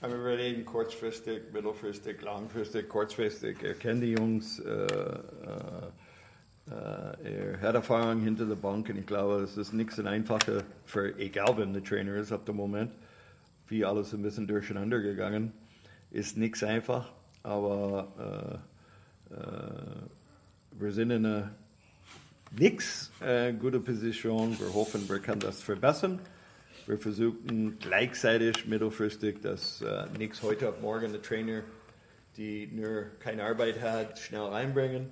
Aber 0.00 0.22
wir 0.22 0.36
reden 0.36 0.64
kurzfristig, 0.64 1.44
mittelfristig, 1.52 2.20
langfristig, 2.20 2.88
kurzfristig. 2.88 3.62
Er 3.62 3.74
kennt 3.74 4.02
die 4.02 4.12
Jungs, 4.12 4.58
äh, 4.58 4.70
äh, 4.72 4.88
äh, 6.70 7.52
er 7.52 7.60
hat 7.60 7.74
Erfahrung 7.74 8.20
hinter 8.20 8.44
der 8.44 8.56
Bank 8.56 8.88
und 8.90 8.98
ich 8.98 9.06
glaube, 9.06 9.42
es 9.42 9.56
ist 9.56 9.72
nichts 9.72 9.98
einfacher 10.00 10.62
für, 10.84 11.16
egal 11.18 11.54
wer 11.56 11.66
der 11.66 11.82
Trainer 11.82 12.16
ist 12.16 12.32
auf 12.32 12.44
dem 12.44 12.56
Moment, 12.56 12.90
wie 13.68 13.84
alles 13.84 14.12
ein 14.12 14.22
bisschen 14.22 14.46
durcheinander 14.46 15.00
gegangen. 15.00 15.52
Ist 16.10 16.36
nichts 16.36 16.62
einfach, 16.62 17.12
aber 17.42 18.60
äh, 19.30 19.34
äh, 19.34 19.40
wir 20.72 20.92
sind 20.92 21.10
in 21.12 21.24
einer 21.24 21.50
nix 22.58 23.10
äh, 23.20 23.52
gute 23.52 23.80
Position. 23.80 24.58
Wir 24.58 24.72
hoffen, 24.74 25.08
wir 25.08 25.18
können 25.18 25.40
das 25.40 25.62
verbessern. 25.62 26.20
Wir 26.86 26.98
versuchen 26.98 27.78
gleichzeitig 27.78 28.66
mittelfristig, 28.66 29.40
dass 29.40 29.80
äh, 29.82 30.06
nichts 30.18 30.42
heute 30.42 30.68
auf 30.68 30.80
morgen 30.80 31.12
der 31.12 31.22
Trainer, 31.22 31.62
die 32.36 32.66
nur 32.66 33.06
keine 33.20 33.44
Arbeit 33.44 33.80
hat, 33.80 34.18
schnell 34.18 34.42
reinbringen. 34.42 35.08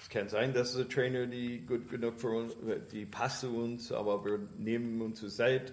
Es 0.00 0.08
kann 0.08 0.28
sein, 0.28 0.52
dass 0.54 0.74
es 0.74 0.80
ein 0.80 0.88
Trainer, 0.88 1.26
die 1.26 1.60
gut 1.66 1.90
genug 1.90 2.20
für 2.20 2.30
uns, 2.30 2.54
die 2.92 3.06
passt 3.06 3.40
zu 3.40 3.56
uns, 3.56 3.90
aber 3.90 4.24
wir 4.24 4.38
nehmen 4.58 5.00
uns 5.00 5.20
zur 5.20 5.30
Zeit, 5.30 5.72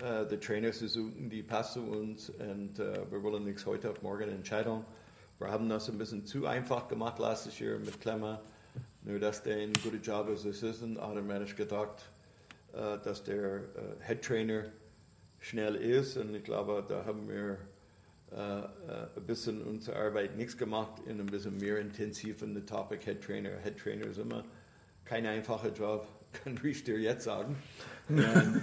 äh, 0.00 0.26
die 0.26 0.38
Trainer 0.38 0.72
zu 0.72 0.88
suchen, 0.88 1.30
die 1.30 1.42
passt 1.42 1.74
zu 1.74 1.82
uns 1.82 2.30
und 2.30 2.78
äh, 2.78 3.10
wir 3.10 3.22
wollen 3.22 3.44
nichts 3.44 3.66
heute 3.66 3.90
auf 3.90 4.02
morgen 4.02 4.28
entscheiden. 4.28 4.84
Wir 5.38 5.50
haben 5.50 5.68
das 5.68 5.88
ein 5.88 5.98
bisschen 5.98 6.26
zu 6.26 6.46
einfach 6.46 6.88
gemacht 6.88 7.18
letztes 7.18 7.58
Jahr 7.58 7.78
mit 7.78 8.00
Klemmer. 8.00 8.42
Nur 9.08 9.18
dass 9.18 9.42
der 9.42 9.56
einen 9.56 9.72
guten 9.72 10.02
Job 10.02 10.28
als 10.28 10.44
Assistant 10.44 11.00
automatisch 11.00 11.56
gedacht, 11.56 12.10
äh, 12.74 12.98
dass 13.02 13.24
der 13.24 13.56
äh, 13.56 13.60
Head 14.06 14.22
Trainer 14.22 14.64
schnell 15.40 15.76
ist 15.76 16.18
und 16.18 16.34
ich 16.34 16.44
glaube, 16.44 16.84
da 16.86 17.06
haben 17.06 17.26
wir 17.28 17.56
ein 18.30 19.24
bisschen 19.26 19.62
unsere 19.62 19.96
Arbeit 19.96 20.36
nichts 20.36 20.58
gemacht 20.58 21.00
und 21.06 21.18
ein 21.18 21.24
bisschen 21.24 21.56
mehr 21.56 21.78
intensiv 21.78 22.42
in 22.42 22.52
der 22.52 22.66
Topic 22.66 23.02
Head 23.02 23.24
Trainer. 23.24 23.52
Head 23.62 23.78
Trainer 23.78 24.04
ist 24.04 24.18
immer 24.18 24.44
kein 25.06 25.24
einfacher 25.24 25.72
Job, 25.72 26.06
kann 26.44 26.60
ich 26.62 26.84
dir 26.84 26.98
jetzt 26.98 27.24
sagen. 27.24 27.56
Und 28.10 28.62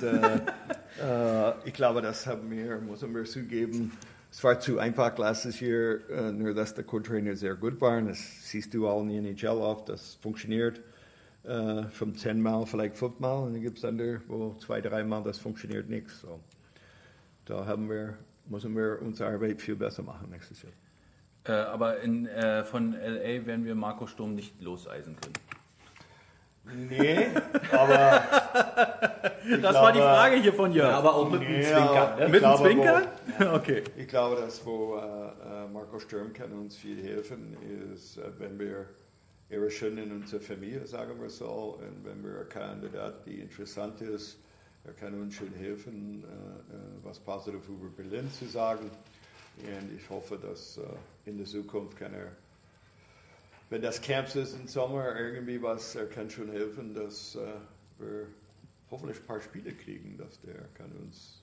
ich 1.63 1.73
glaube, 1.73 2.03
das 2.03 2.27
haben 2.27 2.51
wir, 2.51 2.77
müssen 2.77 3.15
wir 3.15 3.23
zugeben. 3.23 3.91
Es 4.36 4.43
war 4.43 4.60
zu 4.60 4.80
einfach 4.80 5.17
letztes 5.17 5.62
Jahr, 5.62 6.10
äh, 6.10 6.30
nur 6.34 6.54
dass 6.54 6.74
der 6.74 6.84
Co-Trainer 6.84 7.38
sehr 7.38 7.56
gut 7.56 7.80
war. 7.80 8.02
Das 8.02 8.19
siehst 8.41 8.74
du 8.74 8.86
auch 8.86 9.02
in 9.02 9.08
der 9.08 9.32
NHL 9.32 9.48
oft, 9.48 9.88
das 9.88 10.15
funktioniert 10.15 10.82
äh, 11.45 11.84
vom 11.84 12.13
zehnmal, 12.17 12.65
vielleicht 12.65 12.98
fünfmal. 12.98 13.43
Und 13.43 13.54
dann 13.54 13.62
gibt 13.62 13.78
es 13.78 13.86
andere, 13.86 14.19
wo 14.28 14.54
zwei, 14.56 14.82
dreimal 14.82 15.24
das 15.24 15.38
funktioniert 15.38 15.88
nichts. 15.88 16.19
So. 16.19 16.41
Da 17.45 17.65
haben 17.65 17.89
wir, 17.89 18.17
müssen 18.48 18.76
wir 18.76 19.02
unsere 19.02 19.32
Arbeit 19.32 19.62
viel 19.62 19.78
besser 19.78 20.04
machen 20.04 20.30
nächstes 20.30 20.63
Jahr. 20.63 20.74
Äh, 21.45 21.69
aber 21.69 22.02
in, 22.02 22.28
äh, 22.28 22.65
von 22.65 22.91
LA 22.91 23.45
werden 23.45 23.63
wir 23.63 23.74
Marco 23.74 24.06
Sturm 24.06 24.36
nicht 24.36 24.62
loseisen 24.62 25.15
können. 25.15 26.89
Nee, 26.89 27.28
aber 27.71 28.21
Das 29.61 29.75
war 29.75 29.91
die 29.91 29.99
Frage 29.99 30.35
hier 30.37 30.53
von 30.53 30.71
Jörg. 30.71 30.93
aber 30.93 31.15
auch 31.15 31.29
mit 31.29 31.41
Ja, 31.41 31.47
einem 31.47 31.63
Zwinker. 31.63 32.15
ich 32.19 32.25
Mit 32.25 32.33
dem 32.35 32.39
glaube, 32.39 32.63
Zwinker? 32.63 33.01
wo- 33.39 33.55
Okay. 33.55 33.83
Ich 33.97 34.07
glaube, 34.07 34.35
dass 34.37 34.65
wo 34.65 34.95
äh, 34.95 34.99
äh, 34.99 35.67
Marco 35.71 35.99
Sturm 35.99 36.31
kann 36.33 36.51
uns 36.53 36.75
viel 36.77 37.01
helfen, 37.03 37.55
ist, 37.93 38.17
äh, 38.17 38.23
wenn 38.39 38.57
wir 38.57 38.85
eher 39.49 39.69
schön 39.69 39.97
in 39.97 40.11
unserer 40.11 40.39
Familie, 40.41 40.85
sagen 40.87 41.21
wir 41.21 41.29
so, 41.29 41.77
und 41.79 42.05
wenn 42.05 42.23
wir 42.23 42.39
einen 42.39 42.49
Kandidat, 42.49 43.25
die 43.25 43.39
interessant 43.41 44.01
ist, 44.01 44.39
er 44.85 44.93
kann 44.93 45.19
uns 45.21 45.35
schon 45.35 45.51
helfen, 45.53 46.23
äh, 46.23 46.75
äh, 46.75 46.77
was 47.03 47.19
positiv 47.19 47.67
über 47.69 47.89
Berlin 47.89 48.31
zu 48.31 48.45
sagen. 48.45 48.89
Und 49.57 49.95
ich 49.97 50.09
hoffe, 50.09 50.37
dass 50.37 50.77
äh, 50.77 50.81
in 51.29 51.37
der 51.37 51.45
Zukunft 51.45 51.97
kann 51.97 52.13
er, 52.13 52.27
wenn 53.69 53.81
das 53.81 54.01
Camp 54.01 54.33
ist 54.35 54.55
im 54.59 54.67
Sommer, 54.67 55.15
irgendwie 55.19 55.61
was, 55.61 55.95
er 55.95 56.05
kann 56.07 56.29
schon 56.29 56.49
helfen, 56.51 56.93
dass 56.93 57.35
äh, 57.35 57.39
wir 57.99 58.27
hoffentlich 58.91 59.19
ein 59.19 59.26
paar 59.26 59.41
Spiele 59.41 59.71
kriegen, 59.71 60.17
dass 60.17 60.39
der 60.41 60.56
kann 60.78 60.91
uns 61.04 61.41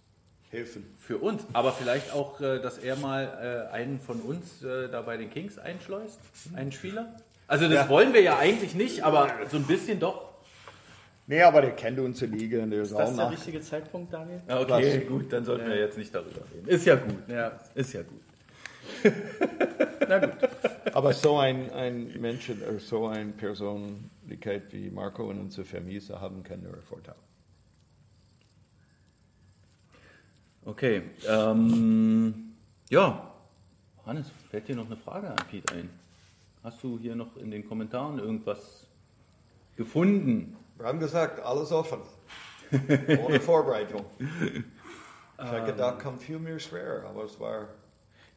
helfen. 0.50 0.84
Für 0.98 1.18
uns. 1.18 1.44
Aber 1.52 1.72
vielleicht 1.72 2.12
auch, 2.12 2.40
äh, 2.40 2.60
dass 2.60 2.78
er 2.78 2.96
mal 2.96 3.68
äh, 3.70 3.72
einen 3.74 4.00
von 4.00 4.20
uns 4.20 4.62
äh, 4.62 4.88
da 4.90 5.02
bei 5.02 5.16
den 5.16 5.30
Kings 5.30 5.58
einschleust. 5.58 6.20
Einen 6.54 6.72
Spieler. 6.72 7.16
Also 7.46 7.64
das 7.68 7.74
Ja. 7.74 7.88
wollen 7.88 8.12
wir 8.14 8.22
ja 8.22 8.38
eigentlich 8.38 8.74
nicht, 8.74 9.02
aber 9.02 9.30
so 9.50 9.56
ein 9.56 9.64
bisschen 9.64 9.98
doch. 9.98 10.32
Nee, 11.26 11.40
aber 11.42 11.62
der 11.62 11.70
kennt 11.72 11.98
unsere 12.00 12.30
Liga 12.32 12.62
und 12.62 12.70
der 12.70 12.82
ist, 12.82 12.90
Ist 12.90 12.98
das 12.98 13.14
der 13.14 13.24
nach. 13.24 13.32
richtige 13.32 13.60
Zeitpunkt, 13.60 14.12
Daniel? 14.12 14.40
Ja, 14.48 14.60
Okay, 14.60 15.00
gut, 15.04 15.32
dann 15.32 15.44
sollten 15.44 15.68
wir 15.68 15.78
jetzt 15.78 15.96
nicht 15.96 16.14
darüber 16.14 16.40
reden. 16.54 16.68
Ist 16.68 16.84
ja 16.84 16.96
gut. 16.96 17.28
Ja. 17.28 17.52
Ist 17.74 17.92
ja 17.92 18.02
gut. 18.02 18.20
Aber 20.92 21.12
so 21.12 21.38
ein, 21.38 21.70
ein 21.72 22.20
Mensch, 22.20 22.50
oder 22.50 22.78
so 22.78 23.06
eine 23.06 23.32
Persönlichkeit 23.32 24.64
wie 24.72 24.90
Marco 24.90 25.30
in 25.30 25.40
unserer 25.40 25.64
Familie 25.64 26.20
haben, 26.20 26.42
kann 26.42 26.62
nur 26.62 26.76
Vorteil. 26.82 27.14
Okay. 30.64 31.02
Ähm, 31.28 32.54
ja. 32.88 33.32
Hannes, 34.06 34.30
fällt 34.50 34.68
dir 34.68 34.76
noch 34.76 34.86
eine 34.86 34.96
Frage 34.96 35.28
an 35.28 35.36
Piet 35.50 35.70
ein? 35.72 35.90
Hast 36.62 36.82
du 36.82 36.98
hier 36.98 37.16
noch 37.16 37.36
in 37.36 37.50
den 37.50 37.68
Kommentaren 37.68 38.18
irgendwas 38.18 38.86
gefunden? 39.76 40.56
Wir 40.76 40.86
haben 40.86 41.00
gesagt, 41.00 41.40
alles 41.40 41.72
offen. 41.72 41.98
Ohne 43.26 43.40
Vorbereitung. 43.40 44.04
Ich 44.18 45.44
habe 45.44 45.66
gedacht, 45.66 46.00
kommt 46.00 46.22
viel 46.22 46.38
mehr 46.38 46.58
schwer, 46.58 47.04
aber 47.08 47.24
es 47.24 47.38
war. 47.40 47.68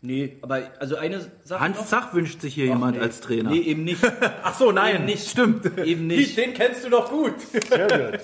Nee, 0.01 0.37
aber 0.41 0.71
also 0.79 0.97
eine 0.97 1.31
Sache 1.43 1.59
Hans 1.59 1.77
noch. 1.77 1.85
Zach 1.85 2.13
wünscht 2.13 2.41
sich 2.41 2.53
hier 2.53 2.65
jemand 2.65 2.97
nee. 2.97 3.03
als 3.03 3.21
Trainer. 3.21 3.49
Nee, 3.49 3.61
eben 3.61 3.83
nicht. 3.83 4.03
Ach 4.43 4.53
so, 4.53 4.71
nein, 4.71 4.95
Eben 4.95 5.05
nicht. 5.05 5.29
Stimmt. 5.29 5.77
Eben 5.79 6.07
nicht. 6.07 6.37
Den 6.37 6.53
kennst 6.53 6.85
du 6.85 6.89
doch 6.89 7.09
gut. 7.09 7.39
Sehr 7.41 7.87
gut. 7.87 8.19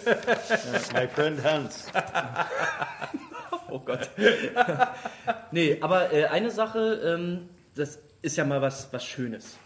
My 0.94 1.08
friend 1.08 1.44
Hans. 1.44 1.88
Oh 3.72 3.80
Gott. 3.80 4.10
nee, 5.52 5.78
aber 5.82 6.12
äh, 6.14 6.26
eine 6.26 6.52
Sache, 6.52 7.02
ähm, 7.04 7.50
das 7.76 8.00
ist 8.22 8.38
ja 8.38 8.46
mal 8.46 8.62
was, 8.62 8.92
was 8.92 9.04
Schönes. 9.06 9.58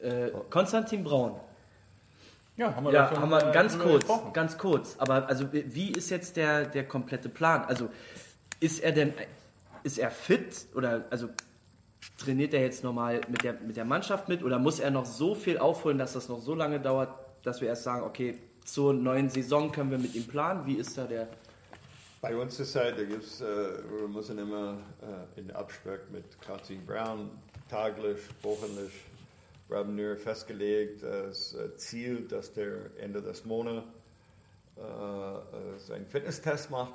Äh, 0.00 0.30
Konstantin 0.50 1.04
Braun. 1.04 1.36
Ja, 2.56 2.74
haben 2.74 2.84
wir 2.84 2.92
Ja, 2.92 3.10
haben 3.10 3.30
wir 3.30 3.48
äh, 3.48 3.52
ganz 3.52 3.78
kurz, 3.78 4.00
gesprochen. 4.00 4.32
ganz 4.32 4.58
kurz. 4.58 4.96
Aber 4.98 5.28
also 5.28 5.52
wie 5.52 5.92
ist 5.92 6.10
jetzt 6.10 6.36
der, 6.36 6.64
der 6.66 6.86
komplette 6.86 7.28
Plan? 7.28 7.64
Also 7.64 7.88
ist 8.60 8.80
er 8.80 8.92
denn, 8.92 9.14
ist 9.84 9.98
er 9.98 10.10
fit 10.10 10.66
oder 10.74 11.04
also 11.10 11.28
trainiert 12.18 12.52
er 12.54 12.60
jetzt 12.60 12.84
normal 12.84 13.20
mit 13.28 13.42
der, 13.42 13.54
mit 13.54 13.76
der 13.76 13.84
Mannschaft 13.84 14.28
mit 14.28 14.42
oder 14.42 14.58
muss 14.58 14.80
er 14.80 14.90
noch 14.90 15.06
so 15.06 15.34
viel 15.34 15.58
aufholen, 15.58 15.98
dass 15.98 16.12
das 16.12 16.28
noch 16.28 16.40
so 16.40 16.54
lange 16.54 16.80
dauert, 16.80 17.10
dass 17.42 17.60
wir 17.60 17.68
erst 17.68 17.84
sagen, 17.84 18.02
okay, 18.04 18.38
zur 18.64 18.92
neuen 18.92 19.28
Saison 19.28 19.72
können 19.72 19.90
wir 19.90 19.98
mit 19.98 20.14
ihm 20.14 20.26
planen? 20.26 20.66
Wie 20.66 20.74
ist 20.74 20.98
da 20.98 21.04
der? 21.04 21.28
Bei 22.22 22.36
uns 22.36 22.60
ist 22.60 22.76
halt, 22.76 22.96
da 23.00 23.02
gibt's, 23.02 23.40
äh, 23.40 23.44
wir 23.44 24.06
müssen 24.06 24.38
immer 24.38 24.78
äh, 25.36 25.40
in 25.40 25.50
Absprache 25.50 26.02
mit 26.12 26.24
Konstantin 26.38 26.86
Brown 26.86 27.30
taglich, 27.68 28.20
haben 29.68 29.96
nur 29.96 30.16
festgelegt, 30.16 31.02
das 31.02 31.54
äh, 31.54 31.74
Ziel, 31.76 32.28
dass 32.28 32.52
der 32.52 32.96
Ende 33.00 33.20
des 33.20 33.44
Monats 33.44 33.88
äh, 34.76 34.82
äh, 34.82 35.78
seinen 35.78 36.06
Fitnesstest 36.06 36.70
macht. 36.70 36.94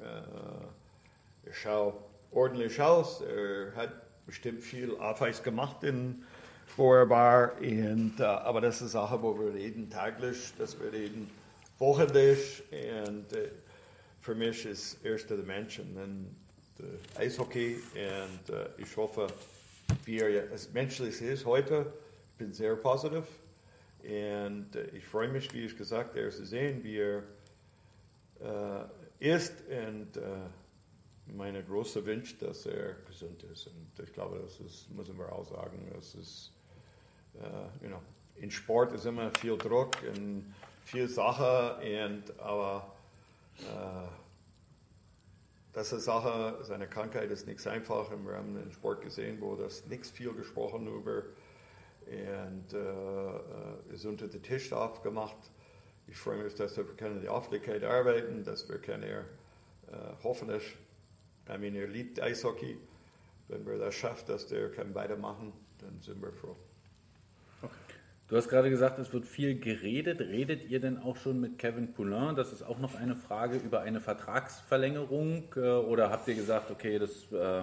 Äh, 0.00 1.48
er 1.48 1.52
schaut 1.52 2.02
ordentlich 2.30 2.80
aus, 2.80 3.20
er 3.20 3.76
hat 3.76 3.92
bestimmt 4.24 4.62
viel 4.62 4.96
Arbeit 4.96 5.44
gemacht 5.44 5.84
in 5.84 6.24
Vorbar, 6.64 7.58
und, 7.60 8.14
äh, 8.18 8.22
aber 8.22 8.62
das 8.62 8.76
ist 8.76 8.96
eine 8.96 9.06
Sache, 9.06 9.22
wo 9.22 9.38
wir 9.38 9.52
reden 9.52 9.90
täglich, 9.90 10.54
dass 10.56 10.80
wir 10.80 10.90
reden 10.90 11.28
wochentlich 11.78 12.62
und 12.70 13.30
äh, 13.34 13.50
für 14.22 14.36
mich 14.36 14.64
ist 14.64 15.04
erst 15.04 15.28
der 15.30 15.38
Mensch 15.38 15.80
und 15.80 15.96
dann 15.96 16.36
der 16.78 17.20
Eishockey 17.20 17.76
und 17.94 18.54
äh, 18.54 18.68
ich 18.78 18.96
hoffe, 18.96 19.26
wie 20.04 20.18
er 20.18 20.50
es 20.52 20.72
menschlich 20.72 21.20
ist 21.20 21.44
heute, 21.44 21.92
ich 22.30 22.38
bin 22.38 22.52
sehr 22.52 22.76
positiv 22.76 23.24
und 24.04 24.76
äh, 24.76 24.86
ich 24.96 25.04
freue 25.04 25.28
mich, 25.28 25.52
wie 25.52 25.64
ich 25.64 25.76
gesagt 25.76 26.16
habe, 26.16 26.30
zu 26.30 26.46
sehen, 26.46 26.82
wie 26.84 26.98
er 26.98 27.22
äh, 28.40 29.28
ist 29.34 29.54
und 29.68 30.20
meine 31.26 31.62
große 31.62 32.04
Wunsch, 32.04 32.36
dass 32.38 32.66
er 32.66 32.94
gesund 33.06 33.42
ist 33.44 33.66
und 33.66 33.90
ich 34.02 34.12
glaube, 34.12 34.40
das 34.40 34.60
ist, 34.60 34.90
müssen 34.90 35.18
wir 35.18 35.32
auch 35.32 35.44
sagen, 35.44 35.90
das 35.94 36.14
ist, 36.14 36.52
you 37.80 37.88
know, 37.88 38.02
in 38.36 38.50
Sport 38.50 38.92
ist 38.92 39.06
immer 39.06 39.30
viel 39.38 39.56
Druck 39.56 39.96
und 40.14 40.52
viel 40.84 41.08
Sache 41.08 41.76
und 41.76 42.38
aber 42.40 42.92
das 45.72 45.92
ist 45.92 46.04
Sache, 46.04 46.58
seine 46.62 46.86
Krankheit 46.86 47.30
ist 47.30 47.46
nichts 47.46 47.66
einfach. 47.66 48.10
Wir 48.10 48.34
haben 48.34 48.54
den 48.54 48.72
Sport 48.72 49.02
gesehen, 49.02 49.40
wo 49.40 49.56
das 49.56 49.86
nichts 49.86 50.10
viel 50.10 50.32
gesprochen 50.34 50.86
über 50.86 51.22
und 52.06 52.72
äh, 52.72 53.94
ist 53.94 54.04
unter 54.04 54.28
den 54.28 54.42
Tisch 54.42 54.72
aufgemacht. 54.72 55.36
Ich 56.08 56.16
freue 56.16 56.42
mich, 56.42 56.54
dass 56.54 56.76
wir 56.76 56.84
können 56.84 57.20
die 57.20 57.28
Öffentlichkeit 57.28 57.84
arbeiten, 57.84 58.44
dass 58.44 58.68
wir 58.68 58.78
können 58.78 59.04
äh, 59.04 59.24
hoffentlich, 60.22 60.76
ich 61.44 61.48
meine, 61.48 61.78
er 61.78 61.86
liebt 61.86 62.20
Eishockey. 62.20 62.78
Wenn 63.48 63.66
wir 63.66 63.78
das 63.78 63.94
schaffen, 63.94 64.26
dass 64.26 64.46
der 64.46 64.70
kann 64.70 64.94
weitermachen, 64.94 65.52
dann 65.78 66.00
sind 66.00 66.22
wir 66.22 66.32
froh. 66.32 66.56
Du 68.32 68.38
hast 68.38 68.48
gerade 68.48 68.70
gesagt, 68.70 68.98
es 68.98 69.12
wird 69.12 69.26
viel 69.26 69.60
geredet. 69.60 70.18
Redet 70.18 70.70
ihr 70.70 70.80
denn 70.80 70.96
auch 70.96 71.18
schon 71.18 71.38
mit 71.38 71.58
Kevin 71.58 71.92
Poulain? 71.92 72.34
Das 72.34 72.50
ist 72.50 72.62
auch 72.62 72.78
noch 72.78 72.94
eine 72.94 73.14
Frage 73.14 73.58
über 73.58 73.82
eine 73.82 74.00
Vertragsverlängerung. 74.00 75.52
äh, 75.54 75.60
Oder 75.60 76.08
habt 76.08 76.26
ihr 76.28 76.34
gesagt, 76.34 76.70
okay, 76.70 76.98
das, 76.98 77.30
äh, 77.30 77.58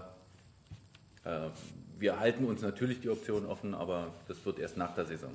äh, 1.28 1.50
wir 1.98 2.20
halten 2.20 2.46
uns 2.46 2.62
natürlich 2.62 3.02
die 3.02 3.10
Option 3.10 3.48
offen, 3.48 3.74
aber 3.74 4.14
das 4.28 4.46
wird 4.46 4.60
erst 4.60 4.78
nach 4.78 4.94
der 4.94 5.06
Saison? 5.06 5.32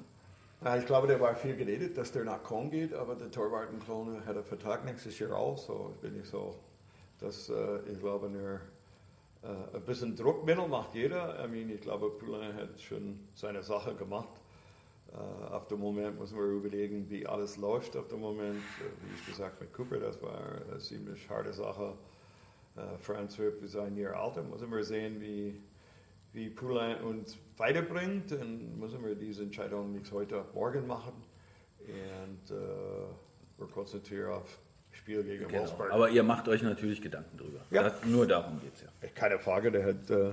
Ich 0.78 0.86
glaube, 0.86 1.08
da 1.08 1.18
war 1.18 1.34
viel 1.34 1.56
geredet, 1.56 1.98
dass 1.98 2.12
der 2.12 2.22
nach 2.22 2.44
Köln 2.44 2.70
geht, 2.70 2.94
aber 2.94 3.16
der 3.16 3.28
Torwart 3.28 3.70
in 3.72 3.80
Köln 3.84 4.24
hat 4.24 4.36
einen 4.36 4.44
Vertrag 4.44 4.84
nächstes 4.84 5.18
Jahr 5.18 5.36
auch, 5.36 5.58
so 5.58 5.96
bin 6.00 6.16
ich 6.16 6.28
so, 6.28 6.54
dass 7.18 7.48
äh, 7.48 7.80
ich 7.92 7.98
glaube, 7.98 8.30
nur 8.30 8.60
äh, 9.42 9.76
ein 9.76 9.82
bisschen 9.82 10.14
Druckmittel 10.14 10.68
macht 10.68 10.94
jeder. 10.94 11.44
I 11.44 11.48
mean, 11.48 11.70
ich 11.70 11.80
glaube, 11.80 12.10
Poulain 12.10 12.54
hat 12.54 12.80
schon 12.80 13.18
seine 13.34 13.64
Sache 13.64 13.96
gemacht. 13.96 14.43
Äh, 15.14 15.52
auf 15.52 15.68
dem 15.68 15.80
Moment 15.80 16.18
müssen 16.18 16.36
wir 16.36 16.44
überlegen, 16.44 17.08
wie 17.08 17.26
alles 17.26 17.56
läuft 17.56 17.96
auf 17.96 18.08
dem 18.08 18.20
Moment. 18.20 18.56
Äh, 18.56 19.06
wie 19.08 19.14
ich 19.14 19.26
gesagt 19.26 19.60
mit 19.60 19.72
Cooper, 19.72 19.98
das 19.98 20.20
war 20.20 20.40
eine 20.68 20.78
ziemlich 20.78 21.28
harte 21.28 21.52
Sache. 21.52 21.94
Äh, 22.76 22.98
Franz 22.98 23.38
wird 23.38 23.58
für 23.60 23.68
sein 23.68 23.96
Jahr 23.96 24.16
alt, 24.16 24.36
müssen 24.50 24.70
wir 24.70 24.82
sehen, 24.82 25.20
wie, 25.20 25.60
wie 26.32 26.50
Poulain 26.50 27.00
uns 27.02 27.38
weiterbringt. 27.56 28.32
Dann 28.32 28.78
müssen 28.78 29.04
wir 29.04 29.14
diese 29.14 29.44
Entscheidung 29.44 29.92
nicht 29.92 30.10
heute, 30.10 30.44
morgen 30.52 30.86
machen. 30.86 31.12
Und 31.78 32.50
äh, 32.50 32.58
wir 33.58 33.66
konzentrieren 33.68 34.32
auf 34.32 34.58
Spiel 34.90 35.22
gegen 35.22 35.46
Genau. 35.46 35.60
Wolfsburg. 35.60 35.92
Aber 35.92 36.08
ihr 36.08 36.22
macht 36.22 36.48
euch 36.48 36.62
natürlich 36.62 37.00
Gedanken 37.02 37.36
drüber. 37.36 37.60
Ja. 37.70 37.84
Das, 37.84 38.04
nur 38.04 38.26
darum 38.26 38.60
geht 38.60 38.74
es 38.74 38.82
ja. 38.82 38.88
Keine 39.14 39.38
Frage, 39.38 39.70
der 39.70 39.84
hat 39.86 40.10
äh, 40.10 40.30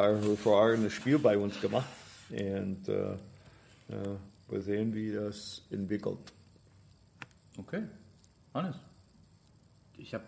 ein 0.00 0.36
paar 0.42 0.72
ein 0.72 0.90
Spiel 0.90 1.18
bei 1.18 1.36
uns 1.36 1.60
gemacht. 1.60 1.88
Und 2.30 2.88
äh, 2.88 3.16
wir 3.88 4.60
sehen, 4.62 4.94
wie 4.94 5.12
das 5.12 5.62
entwickelt. 5.70 6.18
Okay. 7.58 7.82
Hannes? 8.54 8.76
Ich 9.96 10.14
habe 10.14 10.24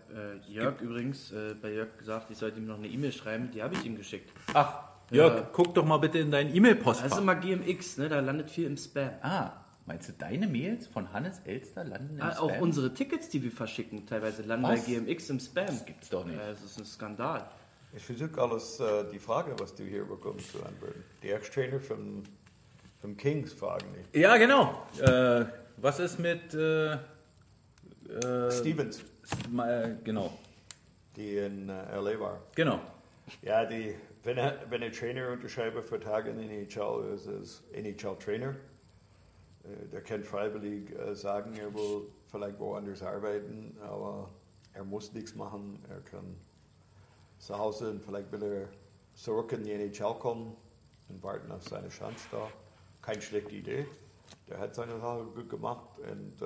äh, 0.47 0.51
Jörg 0.51 0.81
übrigens 0.81 1.31
äh, 1.31 1.55
bei 1.61 1.71
Jörg 1.73 1.97
gesagt, 1.97 2.29
ich 2.29 2.37
sollte 2.37 2.57
ihm 2.59 2.67
noch 2.67 2.77
eine 2.77 2.87
E-Mail 2.87 3.11
schreiben. 3.13 3.51
Die 3.51 3.63
habe 3.63 3.75
ich 3.75 3.85
ihm 3.85 3.95
geschickt. 3.95 4.29
Ach, 4.53 4.89
Jörg, 5.11 5.35
Ja. 5.35 5.49
guck 5.53 5.73
doch 5.73 5.85
mal 5.85 5.97
bitte 5.97 6.19
in 6.19 6.29
dein 6.31 6.47
Das 6.47 6.51
ist 6.53 6.57
E-Mail-Postfach. 6.57 7.17
immer 7.21 7.35
GMX, 7.35 7.97
ne? 7.97 8.09
Da 8.09 8.19
landet 8.19 8.49
viel 8.51 8.65
im 8.65 8.75
Spam. 8.77 9.11
Ah, 9.21 9.63
meinst 9.85 10.09
du, 10.09 10.13
deine 10.13 10.47
Mails 10.47 10.87
von 10.87 11.13
Hannes 11.13 11.39
Elster 11.45 11.85
landen 11.85 12.15
im 12.17 12.21
Ah, 12.21 12.33
Spam? 12.33 12.43
auch 12.49 12.59
unsere 12.59 12.93
Tickets, 12.93 13.29
die 13.29 13.41
wir 13.43 13.51
verschicken, 13.51 14.05
teilweise 14.05 14.41
landen 14.41 14.65
Was? 14.67 14.85
bei 14.85 14.91
GMX 14.93 15.29
im 15.29 15.39
Spam. 15.39 15.67
Das 15.67 15.85
gibt's 15.85 16.09
doch 16.09 16.25
nicht. 16.25 16.37
das 16.39 16.61
ist 16.63 16.77
ein 16.77 16.85
Skandal. 16.85 17.49
Ich 17.95 18.03
versuche 18.03 18.41
alles, 18.41 18.79
äh, 18.81 19.05
die 19.11 19.19
Frage, 19.19 19.55
was 19.59 19.73
du 19.75 19.83
hier 19.85 20.03
bekommst, 20.05 20.51
zu 20.51 20.63
antworten. 20.65 21.03
Die 21.23 21.29
Ex-Trainer 21.29 21.79
von, 21.79 22.23
von 23.01 23.17
Kings 23.17 23.53
fragen 23.53 23.85
dich. 23.93 24.21
Ja, 24.21 24.37
genau. 24.37 24.83
Äh, 24.99 25.45
Was 25.77 25.99
ist 25.99 26.19
mit 26.19 26.53
äh, 26.53 26.93
äh, 26.93 26.97
Stevens, 28.51 29.01
äh, 29.57 29.95
genau, 30.03 30.31
die 31.15 31.37
in 31.37 31.69
äh, 31.69 31.95
LA 31.95 32.19
war. 32.19 32.41
genau. 32.55 32.79
Ja, 33.41 33.65
die, 33.65 33.95
wenn 34.23 34.37
er, 34.37 34.59
wenn 34.69 34.81
er 34.81 34.91
Trainer 34.91 35.29
unterschreibt 35.29 35.87
für 35.87 35.99
Tage 35.99 36.31
in 36.31 36.37
der 36.37 36.49
NHL, 36.49 37.13
ist 37.13 37.27
es 37.27 37.63
NHL-Trainer. 37.73 38.49
Äh, 39.63 39.87
Der 39.91 40.01
kann 40.01 40.23
freiwillig 40.23 40.93
sagen, 41.13 41.53
er 41.55 41.73
will 41.73 42.07
vielleicht 42.29 42.59
woanders 42.59 43.01
arbeiten, 43.01 43.77
aber 43.81 44.29
er 44.73 44.83
muss 44.83 45.13
nichts 45.13 45.33
machen. 45.35 45.79
Er 45.89 46.01
kann 46.01 46.35
zu 47.39 47.57
Hause 47.57 47.89
und 47.91 48.03
vielleicht 48.03 48.31
will 48.31 48.43
er 48.43 48.67
zurück 49.13 49.51
in 49.53 49.63
die 49.63 49.71
NHL 49.71 50.13
kommen 50.19 50.55
und 51.09 51.23
warten 51.23 51.51
auf 51.51 51.63
seine 51.63 51.89
Chance 51.89 52.27
da. 52.31 52.47
Keine 53.01 53.21
schlechte 53.21 53.51
Idee. 53.55 53.85
Der 54.49 54.59
hat 54.59 54.75
seine 54.75 54.99
Sache 54.99 55.23
gut 55.35 55.49
gemacht 55.49 55.87
und 55.99 56.41
äh, 56.41 56.45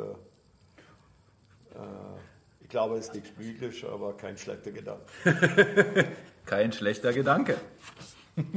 äh, 1.75 2.19
ich 2.61 2.69
glaube, 2.69 2.95
es 2.95 3.07
ist 3.07 3.15
nicht 3.15 3.37
möglich, 3.37 3.85
aber 3.85 4.15
kein 4.17 4.37
schlechter 4.37 4.71
Gedanke. 4.71 5.05
Kein 6.45 6.71
schlechter 6.71 7.11
Gedanke. 7.11 7.57
Und 8.35 8.53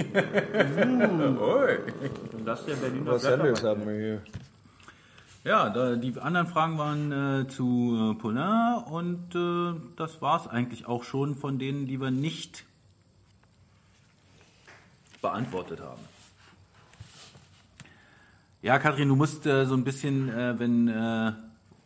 das 2.45 2.61
ist 2.61 2.69
der 2.69 2.75
Berliner 2.77 3.13
Was 3.13 3.23
Wetter. 3.25 3.35
anderes 3.35 3.63
haben 3.63 3.87
wir 3.87 3.95
hier. 3.95 4.23
Ja, 5.45 5.71
da, 5.71 5.97
die 5.97 6.19
anderen 6.21 6.47
Fragen 6.49 6.77
waren 6.77 7.13
äh, 7.13 7.49
zu 7.49 8.13
äh, 8.13 8.21
Paulin 8.21 8.83
und 8.91 9.35
äh, 9.35 9.81
das 9.97 10.21
war 10.21 10.41
es 10.41 10.49
eigentlich 10.49 10.87
auch 10.87 11.05
schon 11.05 11.37
von 11.37 11.59
denen, 11.59 11.87
die 11.87 11.99
wir 12.01 12.11
nicht 12.11 12.65
beantwortet 15.23 15.81
haben. 15.81 16.03
Ja, 18.63 18.79
Kathrin, 18.79 19.09
du 19.09 19.17
musst 19.17 19.47
äh, 19.47 19.65
so 19.67 19.75
ein 19.75 19.85
bisschen, 19.85 20.29
äh, 20.29 20.59
wenn 20.59 20.89
äh, 20.89 21.33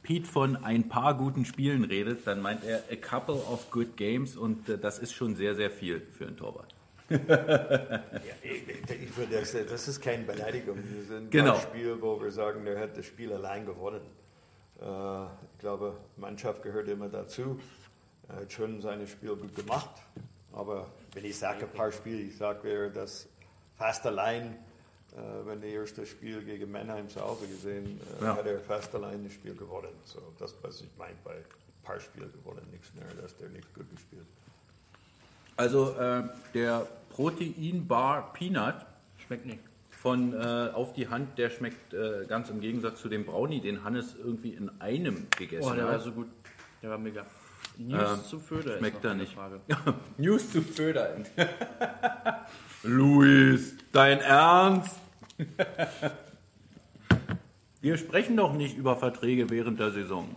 Pete 0.03 0.27
von 0.27 0.57
ein 0.65 0.89
paar 0.89 1.17
guten 1.17 1.45
Spielen 1.45 1.85
redet, 1.85 2.27
dann 2.27 2.41
meint 2.41 2.65
er 2.65 2.83
a 2.91 2.97
couple 2.97 3.35
of 3.35 3.71
good 3.71 3.97
games 3.97 4.37
und 4.37 4.69
äh, 4.69 4.79
das 4.79 4.99
ist 4.99 5.13
schon 5.13 5.37
sehr, 5.37 5.55
sehr 5.55 5.71
viel 5.71 6.01
für 6.01 6.27
einen 6.27 6.37
Torwart. 6.37 6.75
Ja, 7.11 7.19
ich, 8.43 9.17
würde 9.19 9.39
das, 9.41 9.53
das 9.53 9.87
ist 9.89 10.01
keine 10.01 10.25
Beleidigung. 10.25 10.79
Wir 10.83 11.05
sind 11.05 11.31
Genau. 11.31 11.57
ein 11.57 11.61
Spiel, 11.61 11.97
wo 12.01 12.19
wir 12.23 12.31
sagen, 12.31 12.65
der 12.65 12.81
hat 12.81 12.97
das 12.97 13.05
Spiel 13.05 13.31
allein 13.35 13.67
gewonnen. 13.67 14.01
Äh, 14.81 14.85
ich 15.55 15.59
glaube, 15.59 15.95
Mannschaft 16.17 16.63
gehört 16.63 16.89
immer 16.89 17.11
dazu. 17.11 17.61
Er 18.29 18.37
hat 18.37 18.53
schon 18.53 18.81
sein 18.81 19.07
Spiel 19.07 19.37
gut 19.37 19.55
gemacht. 19.55 19.91
Aber 20.55 20.87
wenn 21.13 21.25
ich 21.27 21.37
sage 21.39 21.67
ein 21.67 21.73
paar 21.73 21.93
Spiele, 21.93 22.21
ich 22.23 22.37
sage, 22.39 22.65
wäre 22.65 22.91
das 22.91 23.29
fast 23.77 24.07
allein, 24.07 24.57
wenn 25.45 25.61
das 25.61 25.71
erste 25.71 26.07
Spiel 26.07 26.43
gegen 26.43 26.71
Mannheim 26.73 27.09
zu 27.09 27.21
Hause 27.21 27.47
gesehen, 27.47 28.01
äh, 28.21 28.25
Ja. 28.25 28.37
hat 28.37 28.47
er 28.47 28.59
fast 28.61 28.95
allein 28.95 29.23
das 29.25 29.33
Spiel 29.35 29.55
gewonnen. 29.55 29.93
So, 30.05 30.21
das, 30.39 30.55
was 30.63 30.81
ich 30.81 30.89
meine, 30.99 31.17
bei 31.25 31.35
ein 31.35 31.45
paar 31.83 32.01
Spielen 32.01 32.33
gewonnen, 32.33 32.67
nichts 32.71 32.93
mehr, 32.95 33.05
dass 33.21 33.37
der 33.37 33.49
nicht 33.51 33.73
gut 33.75 33.91
gespielt. 33.91 34.27
Also 35.57 35.95
äh, 35.99 36.23
der 36.55 36.87
Proteinbar 37.11 38.33
Peanut 38.33 38.87
Schmeckt 39.27 39.45
nicht. 39.45 39.59
von 39.91 40.33
äh, 40.33 40.71
auf 40.73 40.95
die 40.95 41.09
Hand, 41.09 41.37
der 41.39 41.51
schmeckt 41.51 41.93
äh, 41.93 42.25
ganz 42.27 42.49
im 42.49 42.61
Gegensatz 42.63 43.01
zu 43.03 43.09
dem 43.11 43.27
Brownie, 43.27 43.61
den 43.61 43.85
Hannes 43.85 44.15
irgendwie 44.17 44.55
in 44.55 44.71
einem 44.81 45.27
gegessen 45.37 45.71
Oh, 45.71 45.75
der 45.75 45.85
war 45.85 45.93
hat. 45.95 46.03
so 46.03 46.13
gut. 46.13 46.29
Der 46.83 46.89
war 46.91 46.99
mega. 46.99 47.27
News 47.77 48.11
Ähm, 48.13 48.25
zu 48.25 48.39
Föder 48.41 48.79
schmeckt 48.79 48.97
ist 48.99 49.03
noch 49.05 49.11
er 49.11 49.15
nicht. 49.17 49.35
Frage. 49.35 49.61
News 50.19 50.51
zu 50.51 50.63
fördern. 50.63 51.27
Luis, 52.83 53.75
dein 53.93 54.21
Ernst? 54.21 54.97
Wir 57.81 57.97
sprechen 57.97 58.37
doch 58.37 58.53
nicht 58.53 58.77
über 58.77 58.97
Verträge 58.97 59.49
während 59.51 59.81
der 59.81 59.91
Saison. 59.91 60.37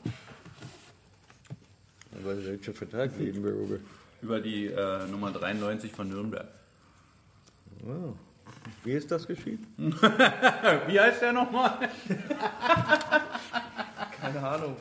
Aber 2.12 2.44
welcher 2.44 2.74
Vertrag 2.74 3.12
reden 3.20 3.44
wir 3.44 3.52
über? 3.52 3.78
Über 4.22 4.40
die 4.40 4.68
äh, 4.68 5.06
Nummer 5.08 5.32
93 5.32 5.92
von 5.92 6.08
Nürnberg. 6.10 6.48
Wie 8.84 8.94
ist 8.94 9.12
das 9.12 9.28
geschehen? 9.28 9.68
Wie 9.78 11.00
heißt 11.00 11.22
der 11.22 11.34
nochmal? 11.34 11.78
Keine 14.20 14.42
Ahnung. 14.42 14.76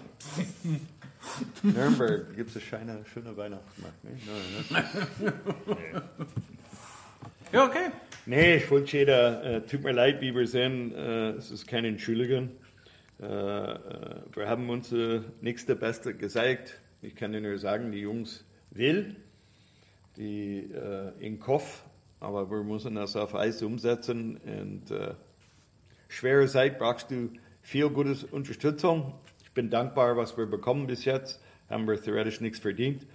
Nürnberg 1.62 2.34
gibt 2.34 2.56
es 2.56 2.62
eine 2.72 3.04
schöne 3.12 3.36
Weihnachtsmarkt. 3.36 4.04
Ne? 4.04 4.18
Nein, 4.70 4.84
ne? 5.20 5.34
Ja, 7.52 7.66
okay. 7.66 7.90
Nee, 8.26 8.56
ich 8.56 8.70
wollte 8.70 8.96
jeder, 8.96 9.44
äh, 9.44 9.60
tut 9.62 9.82
mir 9.82 9.92
leid, 9.92 10.20
wie 10.20 10.34
wir 10.34 10.46
sehen, 10.46 10.94
äh, 10.94 11.30
es 11.30 11.50
ist 11.50 11.66
keine 11.66 11.88
Entschuldigung. 11.88 12.50
Äh, 13.20 13.26
äh, 13.26 13.78
wir 14.34 14.48
haben 14.48 14.68
unser 14.68 15.24
nächste 15.40 15.76
Beste 15.76 16.14
gezeigt. 16.14 16.80
Ich 17.02 17.14
kann 17.14 17.30
nur 17.30 17.58
sagen, 17.58 17.92
die 17.92 18.00
Jungs 18.00 18.44
will, 18.70 19.16
die 20.16 20.70
äh, 20.72 21.12
in 21.20 21.38
Kopf, 21.38 21.84
aber 22.20 22.50
wir 22.50 22.62
müssen 22.62 22.94
das 22.94 23.16
auf 23.16 23.34
Eis 23.34 23.62
umsetzen. 23.62 24.38
Und 24.38 24.90
äh, 24.90 25.14
schwere 26.08 26.46
Zeit 26.46 26.78
brauchst 26.78 27.10
du 27.10 27.30
viel 27.62 27.88
gute 27.90 28.26
Unterstützung. 28.30 29.14
Ich 29.42 29.52
bin 29.52 29.70
dankbar, 29.70 30.16
was 30.16 30.36
wir 30.36 30.46
bekommen 30.46 30.86
bis 30.86 31.04
jetzt. 31.04 31.42
Haben 31.68 31.86
wir 31.86 32.00
theoretisch 32.00 32.40
nichts 32.40 32.58
verdient. 32.58 33.06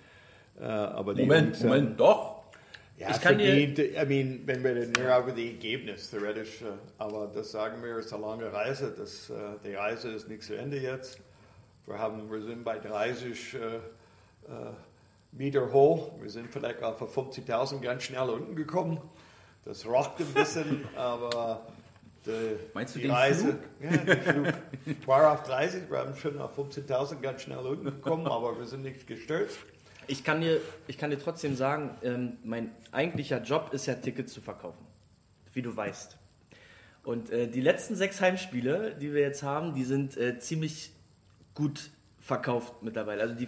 Äh, 0.60 0.64
aber 0.64 1.14
die 1.14 1.24
Moment, 1.24 1.56
Jungs 1.56 1.64
Moment, 1.64 2.00
doch. 2.00 2.39
Ja, 3.00 3.12
Ich 3.12 3.22
kann 3.22 3.38
dir- 3.38 3.46
verdient, 3.48 3.80
I 3.80 4.06
mean, 4.06 4.42
wenn 4.46 4.64
wir 4.64 4.76
dann 4.76 4.92
nur 4.92 5.18
über 5.18 5.32
die 5.32 5.48
Ergebnis 5.52 6.10
theoretisch, 6.10 6.62
äh, 6.62 6.66
aber 6.98 7.32
das 7.34 7.52
sagen 7.52 7.82
wir, 7.84 7.98
ist 7.98 8.14
eine 8.14 8.24
lange 8.26 8.52
Reise, 8.52 8.94
das, 8.98 9.30
äh, 9.30 9.34
die 9.66 9.74
Reise 9.74 10.10
ist 10.12 10.28
nicht 10.28 10.44
zu 10.44 10.56
Ende 10.56 10.78
jetzt. 10.78 11.20
Wir, 11.86 11.98
haben, 11.98 12.30
wir 12.32 12.42
sind 12.42 12.64
bei 12.64 12.78
30 12.78 13.54
äh, 13.56 13.58
äh, 13.58 13.80
Meter 15.32 15.72
hoch, 15.72 16.12
wir 16.22 16.30
sind 16.30 16.52
vielleicht 16.52 16.84
auf 16.84 17.02
50.000 17.18 17.82
ganz 17.82 18.04
schnell 18.04 18.30
unten 18.30 18.56
gekommen. 18.56 19.00
Das 19.66 19.86
rockt 19.86 20.20
ein 20.20 20.34
bisschen, 20.34 20.84
aber 20.96 21.68
die, 22.26 22.58
Meinst 22.74 22.96
du 22.96 23.00
die 23.00 23.04
den 23.08 23.12
Reise, 23.16 23.58
Flug? 23.80 23.92
Ja, 23.92 23.98
den 24.16 24.22
Flug. 24.22 25.08
War 25.08 25.34
auf 25.34 25.44
30, 25.44 25.90
wir 25.90 26.00
haben 26.00 26.16
schon 26.16 26.40
auf 26.42 26.58
15.000 26.58 27.22
ganz 27.22 27.44
schnell 27.44 27.60
unten 27.60 27.86
gekommen, 27.86 28.28
aber 28.32 28.58
wir 28.60 28.66
sind 28.66 28.82
nicht 28.84 29.08
gestürzt. 29.08 29.58
Ich 30.10 30.24
kann 30.24 30.42
dir, 30.42 30.60
ich 30.88 30.98
kann 30.98 31.12
dir 31.12 31.20
trotzdem 31.20 31.56
sagen, 31.56 31.92
ähm, 32.02 32.38
mein 32.44 32.72
eigentlicher 32.92 33.42
Job 33.44 33.70
ist 33.74 33.86
ja 33.86 33.94
Tickets 33.94 34.34
zu 34.34 34.42
verkaufen. 34.42 34.86
Wie 35.54 35.62
du 35.62 35.76
weißt. 35.76 36.18
Und 37.04 37.30
äh, 37.30 37.48
die 37.48 37.62
letzten 37.62 37.96
sechs 37.96 38.20
Heimspiele, 38.20 38.96
die 39.00 39.14
wir 39.14 39.22
jetzt 39.22 39.44
haben, 39.44 39.74
die 39.74 39.84
sind 39.84 40.18
äh, 40.18 40.40
ziemlich 40.40 40.92
gut 41.54 41.92
verkauft 42.20 42.82
mittlerweile. 42.82 43.22
Also 43.22 43.36
die 43.36 43.48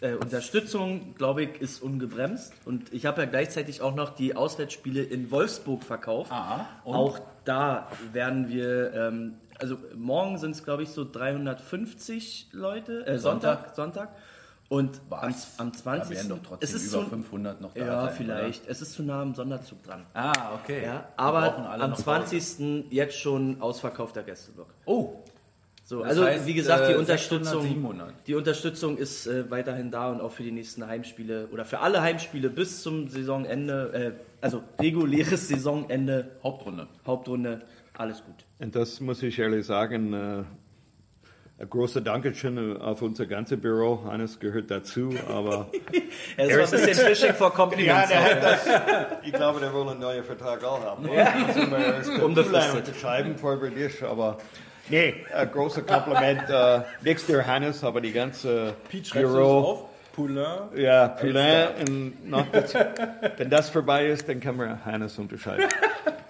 äh, 0.00 0.14
Unterstützung, 0.14 1.14
glaube 1.14 1.44
ich, 1.44 1.60
ist 1.62 1.82
ungebremst. 1.82 2.52
Und 2.66 2.92
ich 2.92 3.06
habe 3.06 3.22
ja 3.22 3.26
gleichzeitig 3.26 3.80
auch 3.80 3.94
noch 3.94 4.10
die 4.10 4.36
Auswärtsspiele 4.36 5.02
in 5.02 5.30
Wolfsburg 5.30 5.82
verkauft. 5.82 6.30
Aha. 6.30 6.68
Auch 6.84 7.20
da 7.44 7.88
werden 8.12 8.48
wir, 8.48 8.92
ähm, 8.92 9.34
also 9.58 9.78
morgen 9.96 10.36
sind 10.36 10.50
es, 10.50 10.62
glaube 10.62 10.82
ich, 10.82 10.90
so 10.90 11.10
350 11.10 12.48
Leute, 12.52 13.06
äh, 13.06 13.18
Sonntag, 13.18 13.74
Sonntag. 13.74 14.10
Und 14.74 15.00
am, 15.10 15.30
Was? 15.30 15.58
am 15.58 15.72
20. 15.72 16.08
Da 16.08 16.14
werden 16.16 16.28
doch 16.30 16.38
trotzdem 16.48 16.68
es 16.68 16.74
ist 16.74 16.92
über 16.92 17.04
zu, 17.04 17.10
500 17.10 17.60
noch 17.60 17.74
da 17.74 17.80
Ja, 17.84 18.02
sein, 18.06 18.14
vielleicht. 18.16 18.66
Es 18.66 18.82
ist 18.82 18.92
zu 18.94 19.02
nah 19.04 19.22
am 19.22 19.34
Sonderzug 19.34 19.82
dran. 19.84 20.00
Oder? 20.12 20.20
Ah, 20.20 20.54
okay. 20.60 20.84
Ja, 20.84 21.08
aber 21.16 21.56
am 21.80 21.90
noch 21.90 21.96
20. 21.96 22.86
jetzt 22.90 23.16
schon 23.18 23.60
ausverkaufter 23.60 24.22
Gästeblock. 24.24 24.74
Oh, 24.86 25.14
So, 25.84 26.00
Das 26.00 26.10
also 26.10 26.24
heißt, 26.24 26.46
wie 26.46 26.54
gesagt, 26.54 26.88
die 26.88 26.92
äh, 26.94 26.96
Unterstützung, 26.96 27.62
600, 27.62 27.68
700. 27.68 28.14
die 28.26 28.34
Unterstützung 28.34 28.96
ist 28.96 29.26
äh, 29.26 29.50
weiterhin 29.50 29.90
da 29.90 30.10
und 30.10 30.20
auch 30.20 30.32
für 30.32 30.42
die 30.42 30.50
nächsten 30.50 30.86
Heimspiele 30.86 31.48
oder 31.52 31.64
für 31.64 31.78
alle 31.80 32.00
Heimspiele 32.00 32.48
bis 32.50 32.82
zum 32.82 33.06
Saisonende, 33.08 33.92
äh, 33.92 34.12
also 34.40 34.62
reguläres 34.80 35.46
Saisonende, 35.50 36.32
Hauptrunde. 36.42 36.88
Hauptrunde, 37.06 37.62
alles 37.96 38.24
gut. 38.24 38.44
Und 38.58 38.74
das 38.74 38.98
muss 39.00 39.22
ich 39.22 39.38
ehrlich 39.38 39.66
sagen, 39.66 40.12
äh, 40.14 40.42
ein 41.58 41.70
großer 41.70 42.00
Dankeschön 42.00 42.80
auf 42.80 43.00
unser 43.02 43.26
ganzes 43.26 43.60
Büro. 43.60 44.02
Hannes 44.04 44.40
gehört 44.40 44.70
dazu, 44.70 45.14
aber 45.28 45.68
Er 46.36 46.46
ist 46.48 46.72
mal 46.72 46.80
ein 46.80 46.86
bisschen 46.86 47.06
Fishing 47.06 47.34
for 47.34 47.52
Compliments. 47.52 48.08
der 48.08 48.24
hat 48.24 48.42
das, 48.42 48.66
ich 49.22 49.32
glaube, 49.32 49.60
der 49.60 49.72
will 49.72 49.88
einen 49.88 50.00
neuen 50.00 50.24
Vertrag 50.24 50.64
auch 50.64 50.82
haben. 50.84 51.08
Ja. 51.12 51.32
Unbefristet. 52.24 52.74
unterschreiben, 52.88 53.36
vor 53.38 53.62
wir 53.62 53.70
dich, 53.70 54.02
aber 54.02 54.38
nee, 54.88 55.14
ein 55.32 55.50
großer 55.50 55.82
Kompliment. 55.82 56.42
Äh, 56.50 56.80
nichts 57.02 57.26
der 57.26 57.46
Hannes, 57.46 57.84
aber 57.84 58.00
die 58.00 58.12
ganze 58.12 58.74
Pete, 58.88 59.10
das 59.14 59.22
Büro. 59.22 59.58
auf? 59.60 59.84
Poulain. 60.12 60.68
Ja, 60.76 61.08
Poulain, 61.08 61.68
und 61.88 62.30
nach 62.30 62.46
Zeit, 62.66 63.00
wenn 63.36 63.50
das 63.50 63.68
vorbei 63.68 64.06
ist, 64.06 64.28
dann 64.28 64.38
kann 64.40 64.56
man 64.56 64.84
Hannes 64.84 65.18
unterscheiden. 65.18 65.68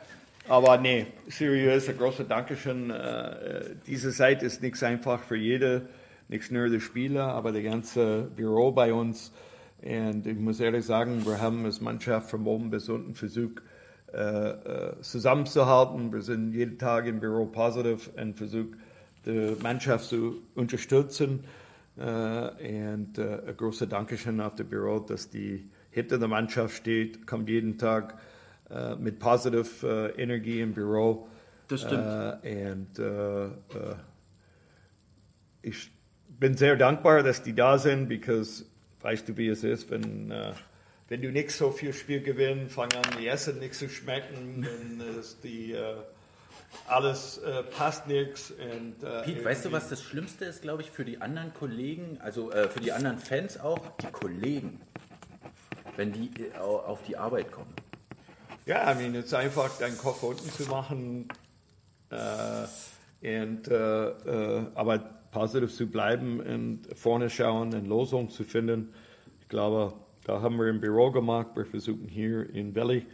Aber 0.47 0.77
nee, 0.77 1.07
seriös, 1.27 1.89
ein 1.89 1.97
großer 1.97 2.25
Dankeschön. 2.25 2.91
Äh, 2.91 3.77
diese 3.87 4.11
Zeit 4.11 4.43
ist 4.43 4.61
nichts 4.61 4.83
einfach 4.83 5.23
für 5.23 5.37
jede, 5.37 5.89
nichts 6.29 6.51
nur 6.51 6.69
die 6.69 6.81
Spieler, 6.81 7.29
aber 7.29 7.51
das 7.51 7.63
ganze 7.63 8.31
Büro 8.37 8.71
bei 8.71 8.93
uns. 8.93 9.33
Und 9.83 10.27
ich 10.27 10.39
muss 10.39 10.61
ehrlich 10.61 10.85
sagen, 10.85 11.25
wir 11.25 11.41
haben 11.41 11.65
als 11.65 11.81
Mannschaft 11.81 12.29
von 12.29 12.47
oben 12.47 12.69
bis 12.69 12.91
unten 12.91 13.15
versucht, 13.15 13.63
äh, 14.13 14.51
äh, 14.51 15.01
zusammenzuhalten. 15.01 16.13
Wir 16.13 16.21
sind 16.21 16.53
jeden 16.53 16.79
Tag 16.79 17.07
im 17.07 17.21
Büro 17.21 17.47
positiv 17.47 18.11
und 18.15 18.37
versucht, 18.37 18.75
die 19.25 19.57
Mannschaft 19.63 20.05
zu 20.05 20.43
unterstützen. 20.55 21.45
Äh, 21.97 22.03
und 22.03 23.17
äh, 23.17 23.41
ein 23.49 23.57
großer 23.57 23.87
Dankeschön 23.87 24.43
auf 24.43 24.55
das 24.57 24.67
Büro, 24.67 24.99
dass 24.99 25.31
die 25.31 25.71
hinter 25.91 26.19
der 26.19 26.29
Mannschaft 26.29 26.77
steht, 26.77 27.27
kommt 27.27 27.49
jeden 27.49 27.79
Tag 27.79 28.19
äh, 28.71 28.95
mit 28.97 29.19
positive 29.19 30.13
äh, 30.17 30.23
Energie 30.23 30.61
im 30.61 30.73
Büro. 30.75 31.29
Das 31.69 31.81
stimmt. 31.83 32.05
Und 32.07 32.99
äh, 32.99 33.49
ich 35.63 35.91
bin 36.29 36.57
sehr 36.57 36.77
dankbar, 36.77 37.23
dass 37.23 37.43
die 37.43 37.55
da 37.55 37.79
sind, 37.79 38.09
because 38.09 38.65
weißt 39.01 39.29
du, 39.29 39.37
wie 39.37 39.49
es 39.49 39.65
ist, 39.65 39.91
wenn, 39.91 40.33
wenn 41.09 41.23
du 41.23 41.31
nicht 41.31 41.51
so 41.51 41.71
viel 41.71 41.93
Spiel 41.93 42.23
gewinnst, 42.23 42.75
fangen 42.75 42.93
an 42.97 43.19
die 43.21 43.27
Essen 43.29 43.59
nicht 43.59 43.75
zu 43.75 43.89
schmecken, 43.89 44.63
dann 44.99 45.17
ist 45.21 45.43
die 45.45 45.73
äh, 45.73 45.97
alles 46.87 47.39
äh, 47.39 47.63
passt 47.63 48.07
nichts. 48.09 48.51
Äh, 48.53 49.23
Piet, 49.25 49.45
weißt 49.45 49.65
du, 49.67 49.73
was 49.73 49.89
das 49.89 50.03
Schlimmste 50.03 50.45
ist, 50.47 50.63
glaube 50.63 50.83
ich, 50.83 50.91
für 50.91 51.05
die 51.05 51.21
anderen 51.21 51.53
Kollegen, 51.55 52.19
also 52.21 52.51
für 52.51 52.81
die 52.81 52.93
anderen 52.93 53.19
Fans 53.19 53.59
auch, 53.61 53.79
die 53.99 54.07
Kollegen, 54.07 54.81
wenn 55.97 56.13
die 56.13 56.31
au- 56.59 56.79
auf 56.81 57.03
die 57.05 57.17
Arbeit 57.17 57.53
kommen. 57.53 57.73
Ja, 58.67 58.91
I 58.91 58.95
mean, 58.95 59.15
es 59.15 59.27
ist 59.27 59.35
einfach, 59.35 59.77
deinen 59.79 59.99
Kopf 59.99 60.23
unten 60.23 60.49
zu 60.51 60.63
machen, 60.71 61.29
äh, 62.11 62.67
und, 63.43 63.69
äh, 63.69 64.09
äh, 64.09 64.67
aber 64.75 64.99
positiv 65.31 65.75
zu 65.75 65.87
bleiben 65.87 66.41
und 66.41 66.87
vorne 66.95 67.29
schauen 67.29 67.75
und 67.75 67.87
Lösungen 67.87 68.31
zu 68.31 68.45
finden. 68.45 68.95
Ich 69.43 69.49
glaube, 69.49 69.93
da 70.25 70.41
haben 70.41 70.57
wir 70.57 70.69
im 70.69 70.81
Büro 70.81 71.11
gemacht. 71.11 71.49
Wir 71.55 71.67
versuchen 71.67 72.09
hier 72.09 72.49
in 72.55 72.75
Valley 72.75 73.05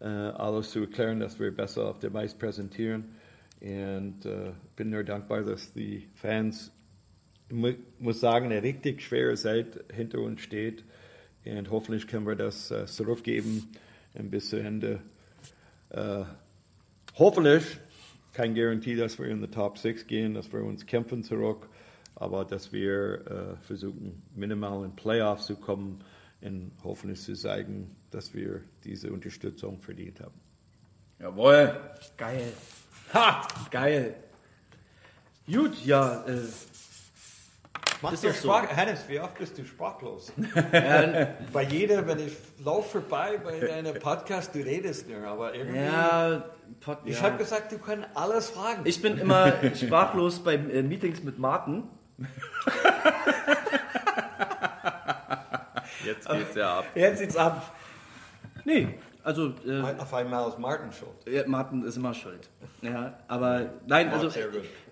alles 0.00 0.70
zu 0.70 0.80
erklären, 0.80 1.18
dass 1.20 1.40
wir 1.40 1.54
besser 1.54 1.88
auf 1.90 1.98
dem 1.98 2.14
Eis 2.16 2.32
präsentieren. 2.32 3.16
Und 3.60 4.20
bin 4.76 4.90
nur 4.90 5.04
dankbar, 5.04 5.42
dass 5.42 5.72
die 5.74 6.08
Fans, 6.14 6.72
mu 7.50 7.72
muss 7.98 8.20
sagen, 8.20 8.46
eine 8.46 8.62
richtig 8.62 9.02
schwere 9.02 9.34
Zeit 9.34 9.84
hinter 9.92 10.20
uns 10.20 10.40
steht. 10.40 10.84
Und 11.44 11.70
hoffentlich 11.70 12.06
können 12.06 12.26
wir 12.26 12.36
das 12.36 12.72
zurückgeben 12.86 13.68
und 14.14 14.30
bis 14.30 14.50
zu 14.50 14.56
Ende. 14.56 15.00
Äh, 15.90 16.24
hoffentlich, 17.16 17.64
kein 18.32 18.54
Garantie, 18.54 18.96
dass 18.96 19.18
wir 19.18 19.26
in 19.26 19.40
die 19.40 19.48
Top 19.48 19.78
6 19.78 20.06
gehen, 20.06 20.34
dass 20.34 20.52
wir 20.52 20.62
uns 20.62 20.86
kämpfen 20.86 21.22
zurück, 21.22 21.68
aber 22.14 22.44
dass 22.44 22.72
wir 22.72 23.26
äh, 23.26 23.64
versuchen, 23.64 24.22
minimal 24.34 24.84
in 24.84 24.94
Playoffs 24.94 25.46
zu 25.46 25.56
kommen 25.56 26.04
und 26.40 26.72
hoffentlich 26.84 27.20
zu 27.20 27.34
zeigen, 27.34 27.96
dass 28.10 28.34
wir 28.34 28.62
diese 28.84 29.12
Unterstützung 29.12 29.80
verdient 29.80 30.20
haben. 30.20 30.40
Jawohl. 31.18 31.80
Geil. 32.16 32.52
Ha! 33.12 33.48
Geil. 33.70 34.14
Gut, 35.46 35.84
ja. 35.84 36.24
Äh, 36.26 36.42
Mach 38.00 38.12
Ist 38.12 38.22
dir 38.22 38.28
doch 38.28 38.36
so. 38.36 38.48
Sprach, 38.48 38.76
Hannes, 38.76 39.00
wie 39.08 39.18
oft 39.18 39.36
bist 39.38 39.58
du 39.58 39.64
sprachlos? 39.64 40.32
bei 41.52 41.62
jeder, 41.64 42.06
wenn 42.06 42.20
ich 42.26 42.32
laufe 42.64 43.00
vorbei 43.00 43.38
bei 43.42 43.58
deinem 43.58 43.94
Podcast, 44.00 44.54
du 44.54 44.60
redest 44.60 45.08
nur, 45.08 45.26
aber 45.26 45.52
irgendwie. 45.54 45.78
ja, 45.78 46.44
Pod, 46.80 46.98
Ich 47.04 47.16
ja. 47.16 47.22
habe 47.24 47.38
gesagt, 47.38 47.72
du 47.72 47.78
kannst 47.78 48.06
alles 48.14 48.50
fragen. 48.50 48.82
Ich 48.84 49.02
bin 49.02 49.18
immer 49.18 49.52
sprachlos 49.74 50.38
bei 50.38 50.54
äh, 50.54 50.82
Meetings 50.82 51.22
mit 51.24 51.38
Martin. 51.38 51.84
Jetzt 56.04 56.28
geht's 56.28 56.54
ja 56.54 56.78
ab. 56.78 56.84
Jetzt 56.94 57.18
sieht's 57.18 57.36
ab. 57.36 57.74
Nee, 58.64 58.88
also 59.24 59.54
äh, 59.66 59.80
Auf 59.98 60.14
einmal 60.14 60.48
ist 60.48 60.58
Martin 60.58 60.92
schuld. 60.92 61.10
ja, 61.26 61.42
Martin 61.46 61.84
ist 61.84 61.96
immer 61.96 62.14
schuld. 62.14 62.48
Ja, 62.82 63.14
aber 63.26 63.70
nein, 63.86 64.10
also 64.10 64.30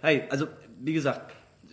hey, 0.02 0.24
also 0.28 0.46
wie 0.80 0.92
gesagt, 0.92 1.32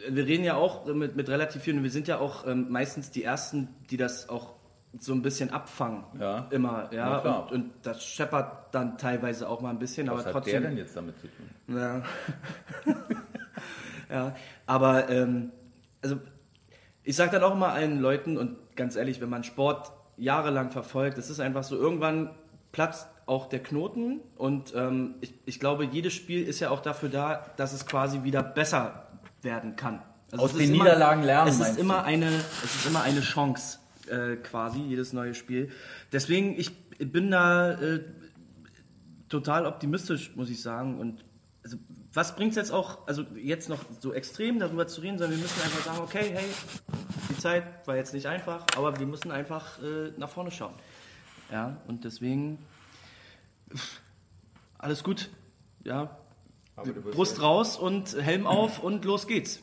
wir 0.09 0.25
reden 0.25 0.43
ja 0.43 0.55
auch 0.55 0.85
mit, 0.85 1.15
mit 1.15 1.29
relativ 1.29 1.63
vielen, 1.63 1.83
wir 1.83 1.91
sind 1.91 2.07
ja 2.07 2.19
auch 2.19 2.47
ähm, 2.47 2.67
meistens 2.69 3.11
die 3.11 3.23
ersten, 3.23 3.69
die 3.89 3.97
das 3.97 4.29
auch 4.29 4.53
so 4.99 5.13
ein 5.13 5.21
bisschen 5.21 5.51
abfangen. 5.51 6.03
Ja. 6.19 6.47
Immer, 6.51 6.89
ja. 6.91 7.19
Klar. 7.19 7.43
Und, 7.45 7.51
und 7.51 7.71
das 7.81 8.03
scheppert 8.03 8.73
dann 8.73 8.97
teilweise 8.97 9.49
auch 9.49 9.61
mal 9.61 9.71
ein 9.71 9.79
bisschen, 9.79 10.07
Was 10.07 10.13
aber 10.13 10.25
hat 10.25 10.31
trotzdem. 10.33 10.61
der 10.61 10.69
denn 10.69 10.77
jetzt 10.77 10.95
damit 10.95 11.15
zu 11.19 11.27
tun? 11.27 11.75
Ja. 11.75 12.03
ja, 14.09 14.35
aber 14.67 15.09
ähm, 15.09 15.51
also 16.01 16.19
ich 17.03 17.15
sage 17.15 17.31
dann 17.31 17.43
auch 17.43 17.53
immer 17.53 17.69
allen 17.69 17.99
Leuten 17.99 18.37
und 18.37 18.75
ganz 18.75 18.95
ehrlich, 18.95 19.19
wenn 19.19 19.29
man 19.29 19.43
Sport 19.43 19.91
jahrelang 20.17 20.71
verfolgt, 20.71 21.17
es 21.17 21.29
ist 21.29 21.39
einfach 21.39 21.63
so, 21.63 21.75
irgendwann 21.75 22.29
platzt 22.71 23.07
auch 23.25 23.47
der 23.47 23.63
Knoten 23.63 24.19
und 24.35 24.73
ähm, 24.75 25.15
ich, 25.21 25.33
ich 25.45 25.59
glaube, 25.59 25.85
jedes 25.85 26.13
Spiel 26.13 26.45
ist 26.45 26.59
ja 26.59 26.69
auch 26.69 26.81
dafür 26.81 27.09
da, 27.09 27.45
dass 27.57 27.73
es 27.73 27.85
quasi 27.85 28.23
wieder 28.23 28.43
besser 28.43 29.02
werden 29.43 29.75
kann. 29.75 30.01
Also 30.31 30.45
Aus 30.45 30.51
den 30.53 30.61
ist 30.61 30.69
Niederlagen 30.71 31.23
lernen, 31.23 31.49
Es 31.49 31.59
ist 31.59 31.77
immer 31.77 31.99
du? 31.99 32.05
eine, 32.05 32.27
es 32.27 32.75
ist 32.75 32.85
immer 32.87 33.03
eine 33.03 33.21
Chance 33.21 33.79
äh, 34.09 34.35
quasi 34.37 34.79
jedes 34.81 35.13
neue 35.13 35.33
Spiel. 35.35 35.71
Deswegen 36.11 36.57
ich 36.57 36.71
bin 36.97 37.31
da 37.31 37.73
äh, 37.73 38.01
total 39.29 39.65
optimistisch, 39.65 40.35
muss 40.35 40.49
ich 40.49 40.61
sagen. 40.61 40.99
Und 40.99 41.23
also, 41.63 41.77
was 42.13 42.35
bringt 42.35 42.51
es 42.51 42.57
jetzt 42.57 42.71
auch, 42.71 43.07
also 43.07 43.23
jetzt 43.35 43.69
noch 43.69 43.79
so 43.99 44.13
extrem 44.13 44.59
darüber 44.59 44.87
zu 44.87 45.01
reden, 45.01 45.17
sondern 45.17 45.37
wir 45.37 45.41
müssen 45.43 45.61
einfach 45.61 45.85
sagen, 45.85 45.99
okay, 45.99 46.31
hey, 46.33 46.45
die 47.29 47.37
Zeit 47.37 47.87
war 47.87 47.95
jetzt 47.95 48.13
nicht 48.13 48.27
einfach, 48.27 48.65
aber 48.75 48.99
wir 48.99 49.07
müssen 49.07 49.31
einfach 49.31 49.81
äh, 49.81 50.11
nach 50.17 50.29
vorne 50.29 50.51
schauen. 50.51 50.73
Ja, 51.51 51.77
und 51.87 52.03
deswegen 52.03 52.59
alles 54.77 55.03
gut. 55.03 55.29
Ja, 55.83 56.17
Brust 56.75 57.41
raus 57.41 57.77
und 57.77 58.15
Helm 58.19 58.47
auf 58.47 58.79
und 58.79 59.05
los 59.05 59.27
geht's. 59.27 59.61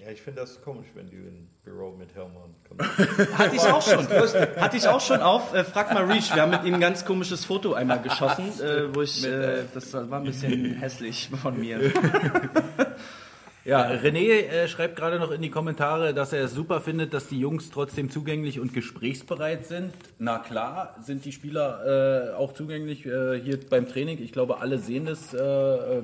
Ja, 0.00 0.12
ich 0.12 0.22
finde 0.22 0.42
das 0.42 0.60
komisch, 0.62 0.86
wenn 0.94 1.08
du 1.10 1.16
im 1.16 1.48
Büro 1.64 1.90
mit 1.92 2.14
Helm 2.14 2.30
kommst. 2.68 3.38
Hatte 3.38 3.56
ich 3.56 3.62
auch 3.62 3.82
schon. 3.82 4.06
Hatte 4.60 4.76
ich 4.76 4.86
auch 4.86 5.00
schon 5.00 5.20
auf. 5.20 5.52
Äh, 5.54 5.64
frag 5.64 5.92
mal 5.92 6.04
Reach. 6.04 6.34
Wir 6.34 6.42
haben 6.42 6.50
mit 6.50 6.64
ihm 6.64 6.74
ein 6.74 6.80
ganz 6.80 7.04
komisches 7.04 7.44
Foto 7.44 7.74
einmal 7.74 8.00
geschossen, 8.02 8.52
äh, 8.60 8.94
wo 8.94 9.02
ich, 9.02 9.24
äh, 9.24 9.64
das 9.74 9.92
war 9.94 10.20
ein 10.20 10.24
bisschen 10.24 10.74
hässlich 10.74 11.30
von 11.42 11.58
mir. 11.58 11.80
Ja, 13.66 13.84
René 13.90 14.46
äh, 14.46 14.68
schreibt 14.68 14.94
gerade 14.94 15.18
noch 15.18 15.32
in 15.32 15.42
die 15.42 15.50
Kommentare, 15.50 16.14
dass 16.14 16.32
er 16.32 16.44
es 16.44 16.52
super 16.52 16.80
findet, 16.80 17.12
dass 17.12 17.26
die 17.26 17.40
Jungs 17.40 17.72
trotzdem 17.72 18.10
zugänglich 18.10 18.60
und 18.60 18.72
gesprächsbereit 18.72 19.66
sind. 19.66 19.92
Na 20.20 20.38
klar, 20.38 20.94
sind 21.00 21.24
die 21.24 21.32
Spieler 21.32 22.30
äh, 22.30 22.34
auch 22.36 22.52
zugänglich 22.52 23.04
äh, 23.06 23.40
hier 23.40 23.58
beim 23.68 23.88
Training. 23.88 24.22
Ich 24.22 24.30
glaube, 24.30 24.60
alle 24.60 24.78
sehen 24.78 25.06
das, 25.06 25.34
äh, 25.34 25.40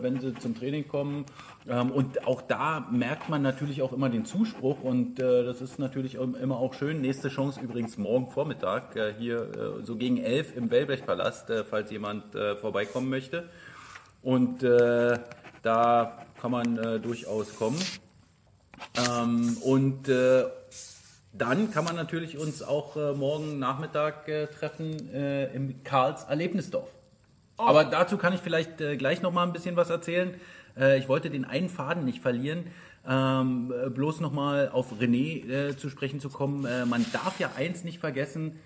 wenn 0.03 0.19
sie 0.19 0.35
zum 0.35 0.59
Training 0.59 0.89
kommen. 0.89 1.25
Ähm, 1.69 1.93
und 1.93 2.27
auch 2.27 2.43
da 2.43 2.85
merkt 2.91 3.29
man 3.29 3.43
natürlich 3.43 3.81
auch 3.81 3.93
immer 3.93 4.09
den 4.09 4.25
Zuspruch 4.25 4.83
und 4.83 5.21
äh, 5.21 5.45
das 5.45 5.61
ist 5.61 5.79
natürlich 5.79 6.17
immer 6.17 6.57
auch 6.57 6.75
schön. 6.75 7.01
Nächste 7.01 7.29
Chance 7.29 7.61
übrigens 7.61 7.97
morgen 7.97 8.29
Vormittag 8.29 8.97
äh, 8.97 9.15
hier 9.17 9.81
so 9.85 9.95
gegen 9.95 10.19
elf 10.19 10.57
im 10.57 10.69
Wellblechpalast, 10.69 11.53
falls 11.71 11.93
jemand 11.93 12.25
vorbeikommen 12.61 13.09
möchte. 13.09 13.45
Und 14.21 14.65
da 14.65 16.27
kann 16.43 16.51
man 16.51 16.76
äh, 16.76 16.99
durchaus 16.99 17.55
kommen. 17.55 17.78
Ähm, 19.09 19.57
und 19.62 20.09
äh, 20.09 20.43
dann 21.32 21.70
kann 21.70 21.84
man 21.84 21.95
natürlich 21.95 22.36
uns 22.36 22.64
auch 22.64 22.97
äh, 22.97 23.12
morgen 23.12 23.61
Nachmittag 23.61 24.26
äh, 24.26 24.49
treffen 24.49 25.14
äh, 25.14 25.55
im 25.55 25.84
Karls 25.84 26.24
Erlebnisdorf. 26.24 26.90
Aber 27.59 27.84
dazu 27.84 28.18
kann 28.18 28.32
ich 28.32 28.40
vielleicht 28.40 28.80
äh, 28.80 28.97
gleich 28.97 29.22
noch 29.22 29.32
mal 29.32 29.45
ein 29.45 29.53
bisschen 29.53 29.76
was 29.76 29.88
erzählen. 29.88 30.34
Äh, 30.76 30.99
ich 30.99 31.09
wollte 31.09 31.30
den 31.30 31.45
einen 31.45 31.68
Faden 31.68 32.05
nicht 32.05 32.20
verlieren. 32.20 32.66
Ähm, 33.09 33.72
äh, 33.72 33.88
bloß 33.88 34.18
noch 34.18 34.32
mal 34.32 34.68
auf 34.68 34.95
René 35.01 35.76
zu 35.76 35.90
sprechen 35.90 36.18
zu 36.18 36.28
kommen. 36.28 36.62
Man 36.88 37.07
darf 37.12 37.38
ja 37.38 37.53
eins 37.57 37.84
nicht 37.84 38.01
vergessen: 38.01 38.59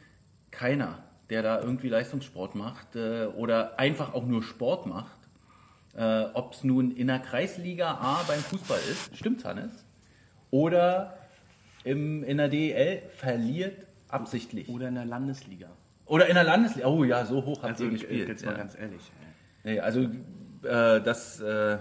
keiner, 0.51 1.05
der 1.29 1.43
da 1.43 1.61
irgendwie 1.61 1.91
Leistungssport 1.91 2.55
macht 2.55 2.97
oder 3.37 3.79
einfach 3.79 4.15
auch 4.15 4.25
nur 4.25 4.43
Sport 4.43 4.87
macht, 4.87 5.26
äh, 5.97 6.25
ob 6.35 6.53
es 6.53 6.63
nun 6.65 6.91
in 6.91 7.07
der 7.09 7.19
Kreisliga 7.19 7.93
A 7.95 8.23
beim 8.29 8.41
Fußball 8.41 8.79
ist, 8.91 9.17
stimmt's 9.17 9.45
Hannes? 9.45 9.73
Oder 10.51 11.17
im, 11.85 12.23
in 12.25 12.37
der 12.39 12.49
DEL 12.49 13.03
verliert 13.17 13.87
absichtlich. 14.09 14.69
Oder 14.69 14.89
in 14.89 14.95
der 14.95 15.05
Landesliga. 15.05 15.69
Oder 16.07 16.27
in 16.29 16.35
der 16.35 16.45
Landesliga. 16.45 16.87
Oh 16.89 17.05
ja, 17.05 17.25
so 17.25 17.45
hoch 17.45 17.59
habt 17.63 17.73
Also 17.73 17.85
ihr 17.85 17.91
gespielt. 17.91 18.29
jetzt 18.29 18.43
Ja. 18.45 18.51
mal 18.51 18.57
ganz 18.57 18.77
ehrlich. 18.79 19.03
Nee, 19.65 19.81
also 19.81 20.03
äh, 20.63 21.01
das, 21.01 21.41
äh, 21.41 21.79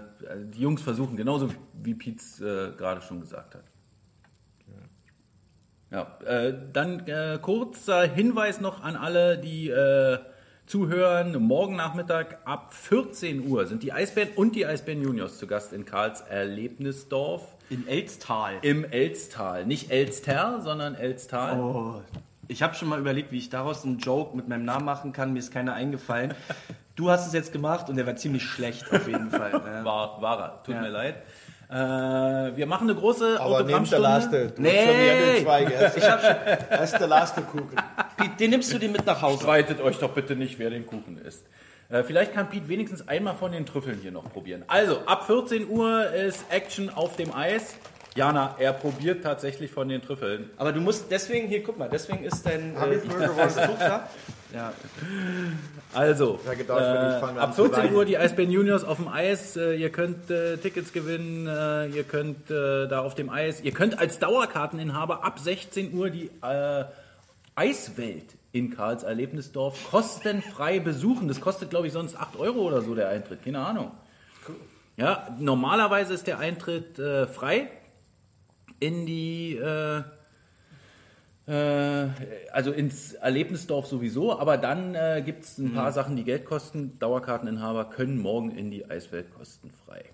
die 0.54 0.62
Jungs 0.62 0.82
versuchen, 0.82 1.16
genauso 1.16 1.50
wie 1.82 1.94
Pietz 1.94 2.40
äh, 2.42 2.72
gerade 2.72 3.02
schon 3.02 3.20
gesagt 3.22 3.56
hat. 3.56 3.64
Ja, 5.92 6.18
äh, 6.26 6.54
dann 6.74 7.08
äh, 7.08 7.38
kurzer 7.42 8.04
Hinweis 8.04 8.60
noch 8.60 8.84
an 8.84 8.96
alle, 8.96 9.38
die 9.38 9.70
äh, 9.70 10.18
zuhören. 10.66 11.42
Morgen 11.44 11.76
Nachmittag 11.76 12.40
ab 12.46 12.74
14 12.74 13.48
Uhr 13.48 13.66
sind 13.68 13.84
die 13.84 13.94
Eisbären 13.94 14.30
und 14.36 14.56
die 14.56 14.66
Eisbären 14.66 15.02
Juniors 15.04 15.38
zu 15.38 15.48
Gast 15.48 15.74
in 15.74 15.86
Karls 15.86 16.22
Erlebnisdorf 16.22 17.56
In 17.70 17.88
Elstal. 17.88 18.56
im 18.62 18.84
Elstal. 18.84 19.66
Nicht 19.66 19.92
Elster, 19.92 20.62
sondern 20.62 20.96
Elstal. 20.96 21.60
Oh. 21.60 22.02
Ich 22.48 22.62
habe 22.62 22.76
schon 22.76 22.90
mal 22.90 23.00
überlegt, 23.00 23.32
wie 23.32 23.38
ich 23.38 23.50
daraus 23.50 23.84
einen 23.86 23.98
Joke 24.00 24.36
mit 24.36 24.48
meinem 24.48 24.66
Namen 24.66 24.86
machen 24.86 25.14
kann. 25.14 25.34
Mir 25.34 25.40
ist 25.40 25.52
keiner 25.54 25.74
eingefallen. 25.74 26.34
Du 26.98 27.10
hast 27.12 27.28
es 27.28 27.34
jetzt 27.34 27.52
gemacht 27.52 27.90
und 27.90 27.98
der 27.98 28.08
war 28.08 28.16
ziemlich 28.16 28.44
schlecht 28.44 28.90
auf 28.90 29.06
jeden 29.06 29.30
Fall. 29.30 29.52
Ja. 29.52 29.84
War, 29.84 30.22
war 30.22 30.40
er. 30.40 30.64
Tut 30.64 30.76
Ja. 30.76 30.82
mir 30.82 30.88
leid. 30.88 31.24
Äh, 31.70 31.74
wir 31.74 32.66
machen 32.68 32.90
eine 32.90 32.98
große 33.00 33.40
Aber 33.40 33.64
nimm 33.64 33.68
der 33.68 33.78
Autogrammstunde. 33.78 34.04
Laste. 34.04 34.54
Du 34.56 34.62
Nee. 34.62 35.46
Ich 35.96 36.10
hab 36.10 37.00
der 37.00 37.08
Lastekuchen. 37.08 37.76
Piet, 38.18 38.40
den 38.40 38.52
nimmst 38.52 38.72
du 38.74 38.78
dir 38.78 38.90
mit 38.90 39.06
nach 39.06 39.22
Hause. 39.22 39.44
Streitet 39.44 39.82
euch 39.82 39.98
doch 39.98 40.12
bitte 40.12 40.36
nicht, 40.36 40.60
wer 40.60 40.70
den 40.70 40.86
Kuchen 40.86 41.18
isst. 41.18 41.46
Äh, 41.90 42.04
vielleicht 42.04 42.34
kann 42.34 42.50
Pete 42.50 42.68
wenigstens 42.68 43.08
einmal 43.08 43.36
von 43.36 43.52
den 43.52 43.66
Trüffeln 43.66 44.00
hier 44.02 44.12
noch 44.12 44.32
probieren. 44.32 44.64
Also, 44.68 45.00
ab 45.06 45.26
14 45.28 45.68
Uhr 45.70 46.08
ist 46.12 46.46
Action 46.50 46.90
auf 46.90 47.16
dem 47.16 47.34
Eis. 47.34 47.76
Jana, 48.16 48.56
er 48.58 48.72
probiert 48.74 49.24
tatsächlich 49.24 49.72
von 49.72 49.90
den 49.90 50.02
Trüffeln. 50.02 50.50
Aber 50.58 50.72
du 50.72 50.80
musst 50.80 51.12
deswegen, 51.12 51.48
hier, 51.48 51.62
guck 51.62 51.78
mal, 51.78 51.90
deswegen 51.90 52.24
ist 52.24 52.46
dein 52.46 52.76
Hab 52.80 52.90
äh, 52.90 53.00
Ja, 54.56 54.72
Also, 55.94 56.40
äh, 56.46 56.72
ab 56.72 57.56
zu 57.56 57.64
14 57.66 57.84
weinen. 57.84 57.96
Uhr 57.96 58.06
die 58.06 58.18
Eisbären 58.18 58.50
Juniors 58.52 58.86
auf 58.86 58.98
dem 58.98 59.10
Eis. 59.10 59.58
Äh, 59.58 59.76
ihr 59.76 59.90
könnt 59.90 60.32
äh, 60.32 60.56
Tickets 60.56 60.94
gewinnen, 60.94 61.46
äh, 61.46 61.88
ihr 61.88 62.06
könnt 62.06 62.50
äh, 62.50 62.88
da 62.88 63.02
auf 63.02 63.16
dem 63.16 63.30
Eis, 63.30 63.60
ihr 63.60 63.74
könnt 63.74 64.00
als 64.00 64.18
Dauerkarteninhaber 64.20 65.26
ab 65.26 65.40
16 65.40 65.94
Uhr 65.94 66.10
die 66.10 66.32
äh, 66.42 66.86
Eiswelt 67.56 68.28
in 68.54 68.74
Karls 68.74 69.04
Erlebnisdorf 69.04 69.90
kostenfrei 69.92 70.80
besuchen. 70.80 71.28
Das 71.28 71.42
kostet, 71.42 71.70
glaube 71.70 71.88
ich, 71.88 71.94
sonst 71.94 72.16
8 72.16 72.38
Euro 72.38 72.60
oder 72.62 72.82
so 72.82 72.96
der 72.96 73.10
Eintritt. 73.10 73.44
Keine 73.44 73.60
Ahnung. 73.60 73.92
Ja, 74.96 75.28
normalerweise 75.38 76.14
ist 76.14 76.28
der 76.28 76.40
Eintritt 76.40 76.96
frei 76.96 77.68
in 78.80 79.06
die, 79.06 79.60
also 81.48 82.72
ins 82.72 83.14
Erlebnisdorf 83.14 83.86
sowieso, 83.86 84.38
aber 84.40 84.58
dann 84.58 84.96
äh, 84.96 85.22
gibt 85.24 85.44
es 85.44 85.58
ein 85.60 85.74
paar 85.74 85.92
Sachen, 85.92 86.16
die 86.16 86.24
Geld 86.24 86.46
kosten. 86.46 86.98
Dauerkarteninhaber 86.98 87.86
können 87.86 88.18
morgen 88.18 88.52
in 88.52 88.72
die 88.72 88.90
Eiswelt 88.90 89.32
kostenfrei. 89.32 90.06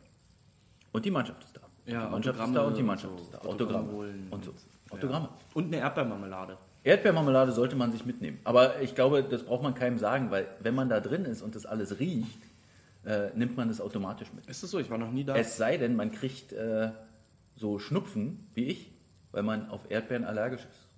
Und 0.92 1.06
die 1.06 1.12
Mannschaft 1.12 1.44
ist 1.44 1.56
da. 1.56 1.62
Ja, 1.86 2.06
die 2.06 2.12
Mannschaft 2.12 2.36
ist 2.36 2.42
Autogramme 2.42 2.54
da 2.54 2.68
und 2.68 2.78
die 2.78 2.84
Mannschaft 2.84 3.18
so. 3.18 3.24
ist 3.24 3.34
da. 3.34 3.38
Autogramme 3.40 3.90
Autogramme 3.90 4.28
und 4.30 4.46
so. 4.46 4.54
Autogramme. 4.90 5.30
Und 5.54 5.68
eine 5.68 5.78
Erdbeermarmelade. 5.78 6.58
Erdbeermarmelade 6.84 7.52
sollte 7.52 7.76
man 7.76 7.92
sich 7.92 8.06
mitnehmen. 8.06 8.40
Aber 8.44 8.82
ich 8.82 8.96
glaube, 8.96 9.24
das 9.24 9.44
braucht 9.44 9.64
man 9.64 9.74
keinem 9.74 10.00
sagen, 10.00 10.32
weil 10.32 10.48
wenn 10.60 10.76
man 10.76 10.90
da 10.90 11.00
drin 11.00 11.26
ist 11.26 11.42
und 11.42 11.56
das 11.56 11.66
alles 11.66 12.00
riecht, 12.00 12.40
äh, 13.06 13.30
nimmt 13.36 13.56
man 13.56 13.68
das 13.68 13.80
automatisch 13.80 14.34
mit. 14.34 14.48
Ist 14.48 14.64
das 14.64 14.72
so? 14.72 14.80
Ich 14.80 14.90
war 14.90 14.98
noch 14.98 15.12
nie 15.12 15.24
da. 15.24 15.36
Es 15.36 15.58
sei 15.58 15.78
denn, 15.78 15.96
man 15.96 16.12
kriegt 16.12 16.54
äh, 16.54 16.92
so 17.56 17.80
Schnupfen 17.80 18.48
wie 18.54 18.66
ich, 18.66 18.92
weil 19.32 19.44
man 19.44 19.70
auf 19.70 19.90
Erdbeeren 19.90 20.26
allergisch 20.26 20.62
ist. 20.62 20.91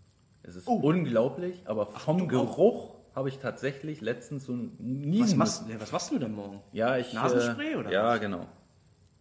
Es 0.43 0.55
ist 0.55 0.67
unglaublich, 0.67 1.61
aber 1.65 1.87
vom 1.87 2.27
Geruch 2.27 2.95
habe 3.15 3.29
ich 3.29 3.39
tatsächlich 3.39 4.01
letztens 4.01 4.45
so 4.45 4.53
ein 4.53 4.75
Niesen. 4.79 5.39
was, 5.39 5.61
machst, 5.61 5.79
was 5.79 5.91
machst 5.91 6.11
du 6.11 6.19
denn 6.19 6.33
morgen? 6.33 6.59
Ja, 6.73 6.97
ich. 6.97 7.13
Nasenspray 7.13 7.73
äh, 7.73 7.75
oder 7.77 7.91
Ja, 7.91 8.09
was? 8.09 8.19
genau. 8.19 8.47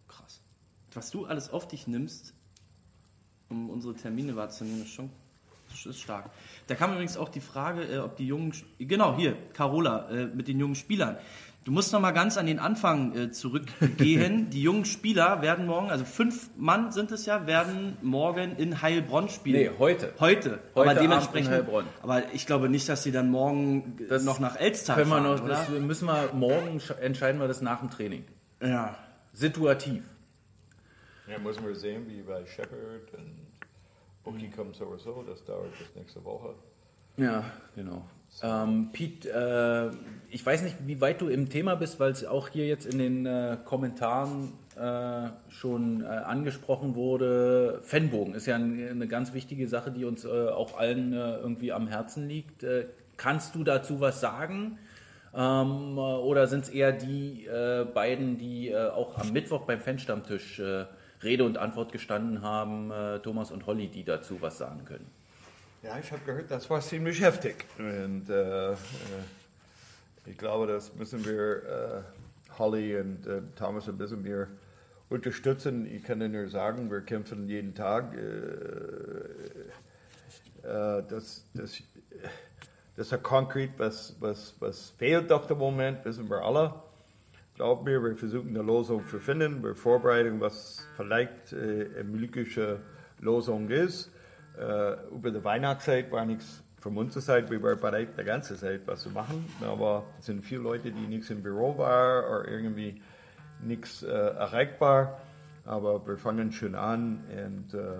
Krass. 0.07 0.41
Was 0.93 1.11
du 1.11 1.25
alles 1.25 1.51
auf 1.51 1.67
dich 1.67 1.87
nimmst, 1.87 2.33
um 3.49 3.69
unsere 3.69 3.95
Termine 3.95 4.35
wahrzunehmen, 4.35 4.83
ist 4.83 4.89
schon 4.89 5.09
ist 5.85 5.99
stark. 5.99 6.29
Da 6.67 6.75
kam 6.75 6.91
übrigens 6.91 7.17
auch 7.17 7.29
die 7.29 7.41
Frage, 7.41 7.83
äh, 7.83 7.97
ob 7.99 8.15
die 8.15 8.27
jungen, 8.27 8.53
genau 8.77 9.15
hier, 9.15 9.35
Carola, 9.53 10.09
äh, 10.09 10.27
mit 10.27 10.47
den 10.47 10.59
jungen 10.59 10.75
Spielern. 10.75 11.17
Du 11.65 11.71
musst 11.71 11.93
noch 11.93 12.01
mal 12.01 12.11
ganz 12.11 12.37
an 12.37 12.45
den 12.45 12.59
Anfang 12.59 13.15
äh, 13.15 13.31
zurückgehen. 13.31 14.49
die 14.51 14.61
jungen 14.61 14.83
Spieler 14.83 15.41
werden 15.41 15.65
morgen, 15.65 15.89
also 15.89 16.03
fünf 16.03 16.49
Mann 16.57 16.91
sind 16.91 17.11
es 17.11 17.25
ja, 17.25 17.47
werden 17.47 17.97
morgen 18.01 18.57
in 18.57 18.81
Heilbronn 18.81 19.29
spielen. 19.29 19.71
Nee, 19.71 19.79
heute. 19.79 20.13
Heute. 20.19 20.59
Heute 20.75 20.89
aber 20.91 20.99
dementsprechend. 20.99 21.47
Abend 21.53 21.59
in 21.69 21.73
Heilbronn. 21.73 21.85
Aber 22.01 22.33
ich 22.33 22.45
glaube 22.45 22.67
nicht, 22.67 22.89
dass 22.89 23.03
sie 23.03 23.13
dann 23.13 23.29
morgen 23.31 23.97
äh, 23.99 24.07
Das 24.07 24.25
noch 24.25 24.39
nach 24.39 24.57
Elstag 24.59 24.97
Können 24.97 25.09
wir 25.09 25.15
fahren, 25.21 25.23
noch, 25.35 25.41
oder? 25.43 25.49
das 25.53 25.69
müssen 25.69 26.05
wir 26.07 26.31
morgen 26.33 26.79
sch- 26.79 26.97
entscheiden 26.97 27.39
wir 27.39 27.47
das 27.47 27.61
nach 27.61 27.79
dem 27.79 27.89
Training. 27.89 28.25
ja. 28.61 28.95
Situativ. 29.35 30.03
Ja, 31.27 31.39
müssen 31.39 31.65
wir 31.65 31.73
sehen, 31.75 32.05
wie 32.07 32.21
bei 32.21 32.45
Shepard 32.45 33.13
und 33.17 33.47
Bookie 34.23 34.51
kommt 34.51 34.75
sowieso. 34.75 35.23
Das 35.23 35.43
dauert 35.43 35.75
bis 35.79 35.87
nächste 35.95 36.23
Woche. 36.23 36.53
Ja, 37.17 37.43
genau. 37.75 38.05
Ähm, 38.41 38.89
Pete, 38.91 39.29
äh, 39.29 39.95
ich 40.29 40.45
weiß 40.45 40.63
nicht, 40.63 40.75
wie 40.85 40.99
weit 40.99 41.21
du 41.21 41.27
im 41.27 41.49
Thema 41.49 41.75
bist, 41.75 41.99
weil 41.99 42.11
es 42.11 42.25
auch 42.25 42.49
hier 42.49 42.65
jetzt 42.65 42.85
in 42.85 42.97
den 42.97 43.25
äh, 43.25 43.57
Kommentaren 43.63 44.53
äh, 44.75 45.29
schon 45.49 46.01
äh, 46.01 46.07
angesprochen 46.07 46.95
wurde. 46.95 47.79
Fanbogen 47.83 48.33
ist 48.33 48.47
ja 48.47 48.55
ein, 48.55 48.87
eine 48.89 49.07
ganz 49.07 49.33
wichtige 49.33 49.67
Sache, 49.67 49.91
die 49.91 50.05
uns 50.05 50.25
äh, 50.25 50.47
auch 50.49 50.77
allen 50.79 51.13
äh, 51.13 51.35
irgendwie 51.37 51.71
am 51.71 51.87
Herzen 51.87 52.27
liegt. 52.27 52.65
Kannst 53.15 53.53
du 53.53 53.63
dazu 53.63 53.99
was 53.99 54.19
sagen? 54.19 54.79
Ähm, 55.35 55.97
äh, 55.97 55.99
oder 55.99 56.47
sind 56.47 56.63
es 56.63 56.69
eher 56.69 56.91
die 56.91 57.47
beiden, 57.93 58.37
die 58.37 58.75
auch 58.75 59.17
am 59.17 59.31
Mittwoch 59.31 59.61
beim 59.61 59.79
Fanstammtisch 59.79 60.61
Rede 61.23 61.43
und 61.43 61.57
Antwort 61.57 61.91
gestanden 61.91 62.41
haben, 62.41 62.91
Thomas 63.21 63.51
und 63.51 63.65
Holly, 63.67 63.87
die 63.87 64.03
dazu 64.03 64.41
was 64.41 64.57
sagen 64.57 64.85
können? 64.85 65.22
Ja, 65.83 65.99
ich 65.99 66.09
habe 66.13 66.21
gehört, 66.25 66.49
das 66.49 66.69
war 66.69 66.79
ziemlich 66.79 67.19
heftig. 67.19 67.65
Und 67.77 68.29
äh, 68.29 68.71
äh, 68.71 68.75
ich 70.25 70.37
glaube, 70.37 70.65
das 70.65 70.95
müssen 70.95 71.25
wir 71.25 71.57
äh, 71.57 72.01
Holly 72.57 72.97
und 73.01 73.27
äh, 73.27 73.41
Thomas 73.57 73.89
ein 73.89 73.97
bisschen 73.97 74.21
mehr 74.21 74.47
unterstützen. 75.09 75.85
Ich 75.85 76.01
kann 76.05 76.19
nur 76.19 76.47
sagen, 76.47 76.89
wir 76.89 77.01
kämpfen 77.01 77.49
jeden 77.49 77.75
Tag. 77.75 78.13
Äh, 78.13 78.19
äh, 80.65 81.03
das, 81.09 81.43
das, 81.53 81.77
das 82.95 83.11
ist 83.11 83.21
konkret, 83.21 83.71
was, 83.75 84.15
was, 84.21 84.55
was 84.59 84.91
fehlt 84.91 85.33
auf 85.33 85.47
dem 85.47 85.57
Moment, 85.57 86.05
wissen 86.05 86.29
wir 86.29 86.43
alle. 86.43 86.75
Glaub 87.55 87.83
mir, 87.83 88.01
wir 88.01 88.15
versuchen 88.15 88.51
eine 88.51 88.63
Lösung 88.63 89.05
zu 89.09 89.19
finden. 89.19 89.61
Wir 89.61 89.75
vorbereiten, 89.75 90.39
was 90.39 90.87
vielleicht 90.95 91.53
eine 91.53 92.05
mögliche 92.05 92.79
Lösung 93.19 93.69
ist. 93.69 94.13
Äh, 94.57 94.93
über 95.13 95.31
die 95.31 95.43
Weihnachtszeit 95.43 96.11
war 96.11 96.25
nichts 96.25 96.63
von 96.79 96.97
unserer 96.97 97.21
Seite. 97.21 97.49
Wir 97.49 97.63
waren 97.63 97.79
bereit, 97.79 98.09
die 98.19 98.23
ganze 98.23 98.57
Zeit 98.57 98.81
was 98.85 99.01
zu 99.01 99.09
machen. 99.09 99.45
Aber 99.61 100.03
es 100.19 100.25
sind 100.25 100.43
viele 100.43 100.61
Leute, 100.61 100.91
die 100.91 101.07
nichts 101.07 101.29
im 101.29 101.41
Büro 101.41 101.77
waren 101.77 102.25
oder 102.25 102.49
irgendwie 102.49 103.01
nichts 103.61 104.03
äh, 104.03 104.09
erreichbar. 104.09 105.21
Aber 105.65 106.05
wir 106.05 106.17
fangen 106.17 106.51
schon 106.51 106.75
an 106.75 107.23
und 107.29 107.73
äh, 107.73 107.99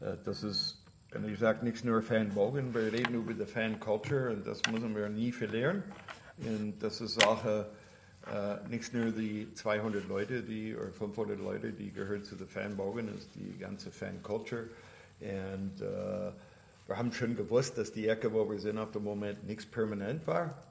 äh, 0.00 0.16
das 0.24 0.42
ist, 0.42 0.82
und 1.14 1.28
ich 1.28 1.38
sage 1.38 1.62
nicht 1.62 1.84
nur 1.84 2.00
Fanbogen, 2.00 2.74
wir 2.74 2.90
reden 2.90 3.14
über 3.14 3.34
die 3.34 3.44
Fan-Culture 3.44 4.30
und 4.30 4.46
das 4.46 4.62
müssen 4.70 4.96
wir 4.96 5.10
nie 5.10 5.30
verlieren. 5.30 5.82
Und 6.38 6.82
das 6.82 7.02
ist 7.02 7.24
auch 7.26 7.44
äh, 7.44 7.64
nicht 8.70 8.94
nur 8.94 9.10
die 9.10 9.52
200 9.52 10.08
Leute, 10.08 10.42
die, 10.42 10.74
oder 10.74 10.90
500 10.92 11.38
Leute, 11.38 11.72
die 11.72 11.92
gehören 11.92 12.24
zu 12.24 12.34
der 12.36 12.46
Fanbogen, 12.46 13.14
ist 13.14 13.34
die 13.34 13.58
ganze 13.58 13.90
Fan-Culture. 13.90 14.64
Und 15.22 15.80
äh, 15.80 16.32
wir 16.86 16.98
haben 16.98 17.12
schon 17.12 17.36
gewusst, 17.36 17.78
dass 17.78 17.92
die 17.92 18.08
Ecke, 18.08 18.32
wo 18.32 18.48
wir 18.50 18.58
sind, 18.58 18.78
auf 18.78 18.90
dem 18.90 19.04
Moment 19.04 19.46
nichts 19.46 19.64
permanent 19.64 20.26
war. 20.26 20.62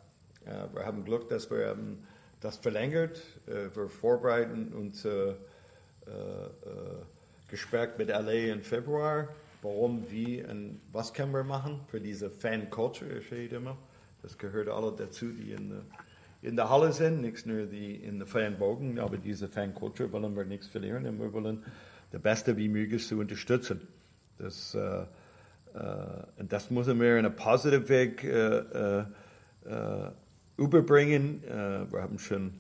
Äh, 0.45 0.74
wir 0.74 0.86
haben 0.86 1.06
Glück, 1.06 1.30
dass 1.30 1.49
wir 1.49 1.70
haben 1.70 2.06
das 2.41 2.58
verlängert. 2.58 3.22
Äh, 3.47 3.76
wir 3.76 3.88
vorbereiten 3.88 4.74
uns 4.74 5.06
äh, 5.06 5.32
äh, 5.32 5.34
Gespräch 7.49 7.89
mit 7.97 8.10
LA 8.10 8.52
im 8.54 8.62
Februar. 8.62 9.30
Warum, 9.62 10.10
wie 10.10 10.43
und 10.43 10.82
was 10.91 11.14
können 11.14 11.34
wir 11.34 11.43
machen 11.43 11.82
für 11.88 12.02
diese 12.02 12.32
Fan-Culture, 12.32 13.20
ich 13.20 13.32
rede 13.32 13.58
immer. 13.58 13.78
Das 14.24 14.38
gehört 14.38 14.70
alle 14.70 14.91
dazu, 14.91 15.28
die 15.28 15.52
in 15.52 15.70
der, 15.70 15.82
in 16.41 16.56
der 16.56 16.70
Halle 16.70 16.91
sind, 16.91 17.22
nicht 17.22 17.45
nur 17.45 17.68
die 17.68 17.95
in 17.95 18.18
der 18.18 18.28
Fanbogen, 18.28 18.99
aber 18.99 19.18
diese 19.18 19.47
Fan-Culture 19.47 20.12
wollen 20.12 20.36
wir 20.36 20.45
nichts 20.45 20.68
verlieren 20.68 21.06
und 21.06 21.20
wir 21.20 21.32
wollen 21.32 21.64
das 22.12 22.22
Beste 22.22 22.58
wie 22.58 22.70
möglich 22.70 23.08
zu 23.08 23.20
unterstützen. 23.20 23.88
Das, 24.41 24.75
äh, 24.75 25.01
äh, 25.77 26.43
das 26.49 26.71
müssen 26.71 26.99
wir 26.99 27.17
in 27.17 27.25
einem 27.25 27.35
positiven 27.35 27.89
Weg 27.89 28.23
äh, 28.23 28.99
äh, 28.99 29.05
überbringen. 30.57 31.43
Wir 31.43 32.01
haben 32.01 32.19
schon, 32.19 32.53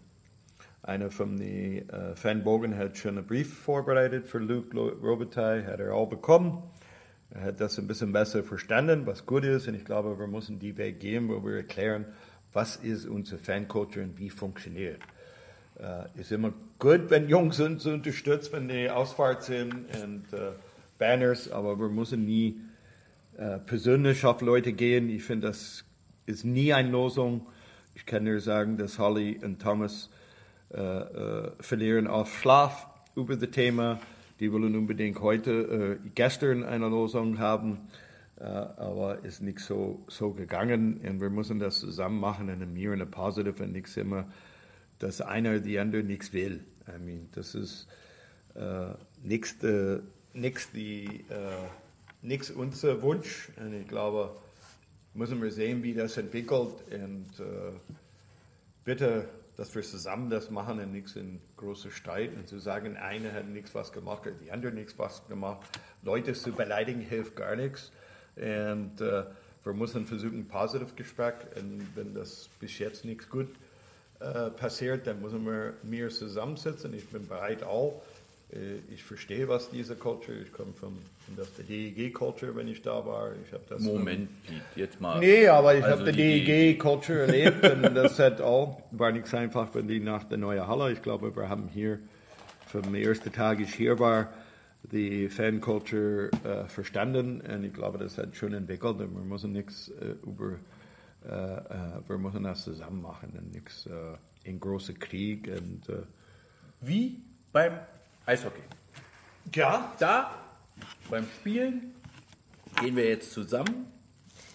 einer 0.83 1.11
von 1.11 1.37
den 1.37 1.89
äh, 1.89 2.15
Fanbogen 2.15 2.77
hat 2.77 2.97
schon 2.97 3.17
einen 3.17 3.27
Brief 3.27 3.59
vorbereitet 3.59 4.27
für 4.27 4.39
Luke 4.39 4.75
Robitaille, 4.77 5.65
hat 5.65 5.79
er 5.79 5.93
auch 5.93 6.09
bekommen. 6.09 6.63
Er 7.31 7.41
hat 7.43 7.61
das 7.61 7.77
ein 7.79 7.87
bisschen 7.87 8.11
besser 8.11 8.43
verstanden, 8.43 9.05
was 9.05 9.25
gut 9.25 9.45
ist. 9.45 9.67
Und 9.67 9.75
ich 9.75 9.85
glaube, 9.85 10.17
wir 10.19 10.27
müssen 10.27 10.59
die 10.59 10.77
Weg 10.77 10.99
gehen, 10.99 11.29
wo 11.29 11.43
wir 11.43 11.57
erklären, 11.57 12.05
was 12.53 12.75
ist 12.75 13.05
unsere 13.05 13.39
Fanculture 13.39 14.03
und 14.03 14.19
wie 14.19 14.29
funktioniert. 14.29 14.99
Äh, 15.79 16.19
ist 16.19 16.31
immer 16.31 16.53
gut, 16.79 17.09
wenn 17.09 17.29
Jungs 17.29 17.59
uns 17.59 17.85
unterstützen, 17.85 18.53
wenn 18.53 18.67
die 18.67 18.89
Ausfahrt 18.89 19.43
sind 19.43 19.73
und 20.03 20.33
äh, 20.33 20.51
Banners, 21.01 21.51
aber 21.51 21.79
wir 21.79 21.89
müssen 21.89 22.25
nie 22.25 22.61
äh, 23.35 23.57
persönlich 23.57 24.23
auf 24.23 24.39
Leute 24.41 24.71
gehen. 24.71 25.09
Ich 25.09 25.23
finde, 25.23 25.47
das 25.47 25.83
ist 26.27 26.45
nie 26.45 26.73
eine 26.73 26.91
Lösung. 26.91 27.47
Ich 27.95 28.05
kann 28.05 28.23
nur 28.23 28.39
sagen, 28.39 28.77
dass 28.77 28.99
Holly 28.99 29.39
und 29.43 29.59
Thomas 29.59 30.11
äh, 30.71 30.77
äh, 30.79 31.51
verlieren 31.59 32.05
auf 32.05 32.37
Schlaf 32.37 32.87
über 33.15 33.35
das 33.35 33.49
Thema. 33.49 33.99
Die 34.39 34.53
wollen 34.53 34.75
unbedingt 34.75 35.19
heute, 35.21 35.97
äh, 36.03 36.09
gestern 36.13 36.63
eine 36.63 36.87
Lösung 36.87 37.39
haben, 37.39 37.79
äh, 38.39 38.43
aber 38.43 39.25
ist 39.25 39.41
nicht 39.41 39.59
so, 39.59 40.05
so 40.07 40.33
gegangen. 40.33 41.01
Und 41.03 41.19
wir 41.19 41.31
müssen 41.31 41.57
das 41.57 41.79
zusammen 41.79 42.19
machen 42.19 42.47
und 42.47 42.73
mir 42.73 42.91
eine 42.91 43.07
Positive 43.07 43.63
und 43.63 43.71
nichts 43.71 43.97
immer, 43.97 44.27
dass 44.99 45.19
einer 45.19 45.61
die 45.61 45.79
andere 45.79 46.03
nichts 46.03 46.31
will. 46.31 46.63
I 46.87 47.03
mean, 47.03 47.27
das 47.31 47.55
ist, 47.55 47.87
äh, 48.53 48.93
nichts 50.33 50.71
die 50.71 51.25
äh, 51.29 51.67
nix 52.21 52.49
unser 52.49 53.01
Wunsch. 53.01 53.49
Und 53.57 53.73
ich 53.73 53.87
glaube, 53.87 54.35
müssen 55.13 55.41
wir 55.41 55.51
sehen, 55.51 55.83
wie 55.83 55.93
das 55.93 56.17
entwickelt. 56.17 56.75
Und 56.91 57.39
äh, 57.39 57.71
bitte, 58.83 59.27
dass 59.57 59.73
wir 59.75 59.81
zusammen 59.81 60.29
das 60.29 60.49
machen 60.49 60.79
und 60.79 60.91
nichts 60.91 61.15
in 61.15 61.39
große 61.57 61.91
Streit. 61.91 62.35
Und 62.35 62.47
zu 62.47 62.59
sagen, 62.59 62.97
einer 62.97 63.33
hat 63.33 63.47
nichts 63.47 63.75
was 63.75 63.91
gemacht, 63.91 64.23
die 64.43 64.51
andere 64.51 64.71
nichts 64.71 64.97
was 64.97 65.27
gemacht. 65.27 65.61
Leute 66.03 66.33
zu 66.33 66.51
beleidigen 66.51 67.01
hilft 67.01 67.35
gar 67.35 67.55
nichts. 67.55 67.91
Und 68.35 69.01
äh, 69.01 69.25
wir 69.63 69.73
müssen 69.73 70.07
versuchen, 70.07 70.47
positiv 70.47 70.95
Gespräch. 70.95 71.35
Und 71.55 71.87
wenn 71.95 72.13
das 72.13 72.49
bis 72.59 72.79
jetzt 72.79 73.05
nichts 73.05 73.29
gut 73.29 73.49
äh, 74.19 74.49
passiert, 74.51 75.07
dann 75.07 75.21
müssen 75.21 75.45
wir 75.45 75.73
mehr 75.83 76.09
zusammensitzen. 76.09 76.93
Ich 76.93 77.07
bin 77.09 77.27
bereit 77.27 77.63
auch. 77.63 78.01
Äh, 78.53 78.93
Ich 78.93 79.03
verstehe, 79.03 79.47
was 79.47 79.69
diese 79.69 79.95
Culture, 79.95 80.37
ich 80.37 80.51
komme 80.51 80.73
von, 80.73 80.97
von 81.25 81.35
der 81.35 81.45
DEG-Culture, 81.65 82.55
wenn 82.55 82.67
ich 82.67 82.81
da 82.81 83.05
war. 83.05 83.31
Ich 83.45 83.53
habe 83.53 83.63
das 83.69 83.81
Moment, 83.81 84.29
Piet, 84.43 84.61
jetzt 84.75 84.99
mal. 85.01 85.19
Nee, 85.19 85.47
aber 85.47 85.75
ich 85.75 85.83
Also 85.83 85.99
habe 86.01 86.11
die 86.11 86.39
die 86.41 86.45
DEG-Culture 86.45 87.21
erlebt 87.21 87.63
und 87.63 87.95
das 87.95 88.19
hat 88.19 88.41
auch, 88.41 88.81
war 88.91 89.11
nicht 89.11 89.27
so 89.27 89.37
einfach, 89.37 89.73
wenn 89.73 89.87
die 89.87 89.99
nach 89.99 90.23
der 90.25 90.37
neuen 90.37 90.67
Halle, 90.67 90.91
ich 90.91 91.01
glaube, 91.01 91.35
wir 91.35 91.49
haben 91.49 91.67
hier 91.69 91.99
vom 92.67 92.93
ersten 92.95 93.31
Tag 93.31 93.59
ich 93.59 93.73
hier 93.73 93.99
war, 93.99 94.29
die 94.83 95.29
Fan-Culture 95.29 96.31
äh, 96.43 96.65
verstanden 96.67 97.41
und 97.41 97.63
ich 97.63 97.73
glaube, 97.73 97.97
das 97.99 98.17
hat 98.17 98.35
schon 98.35 98.53
entwickelt 98.53 98.99
und 98.99 99.15
wir 99.15 99.23
müssen 99.23 99.51
nichts 99.51 99.89
äh, 99.89 100.15
über, 100.25 100.53
äh, 101.23 101.29
äh, 101.29 102.01
wir 102.07 102.17
müssen 102.17 102.43
das 102.43 102.63
zusammen 102.63 103.01
machen 103.01 103.31
und 103.37 103.53
nichts 103.53 103.85
äh, 103.85 104.49
in 104.49 104.59
große 104.59 104.95
Krieg 104.95 105.47
und 105.47 105.87
äh, 105.89 106.01
Wie 106.81 107.21
beim 107.51 107.73
Eishockey. 108.25 108.61
ja, 109.53 109.93
Da, 109.99 110.31
beim 111.09 111.25
Spielen, 111.39 111.93
gehen 112.79 112.95
wir 112.95 113.07
jetzt 113.09 113.31
zusammen, 113.33 113.91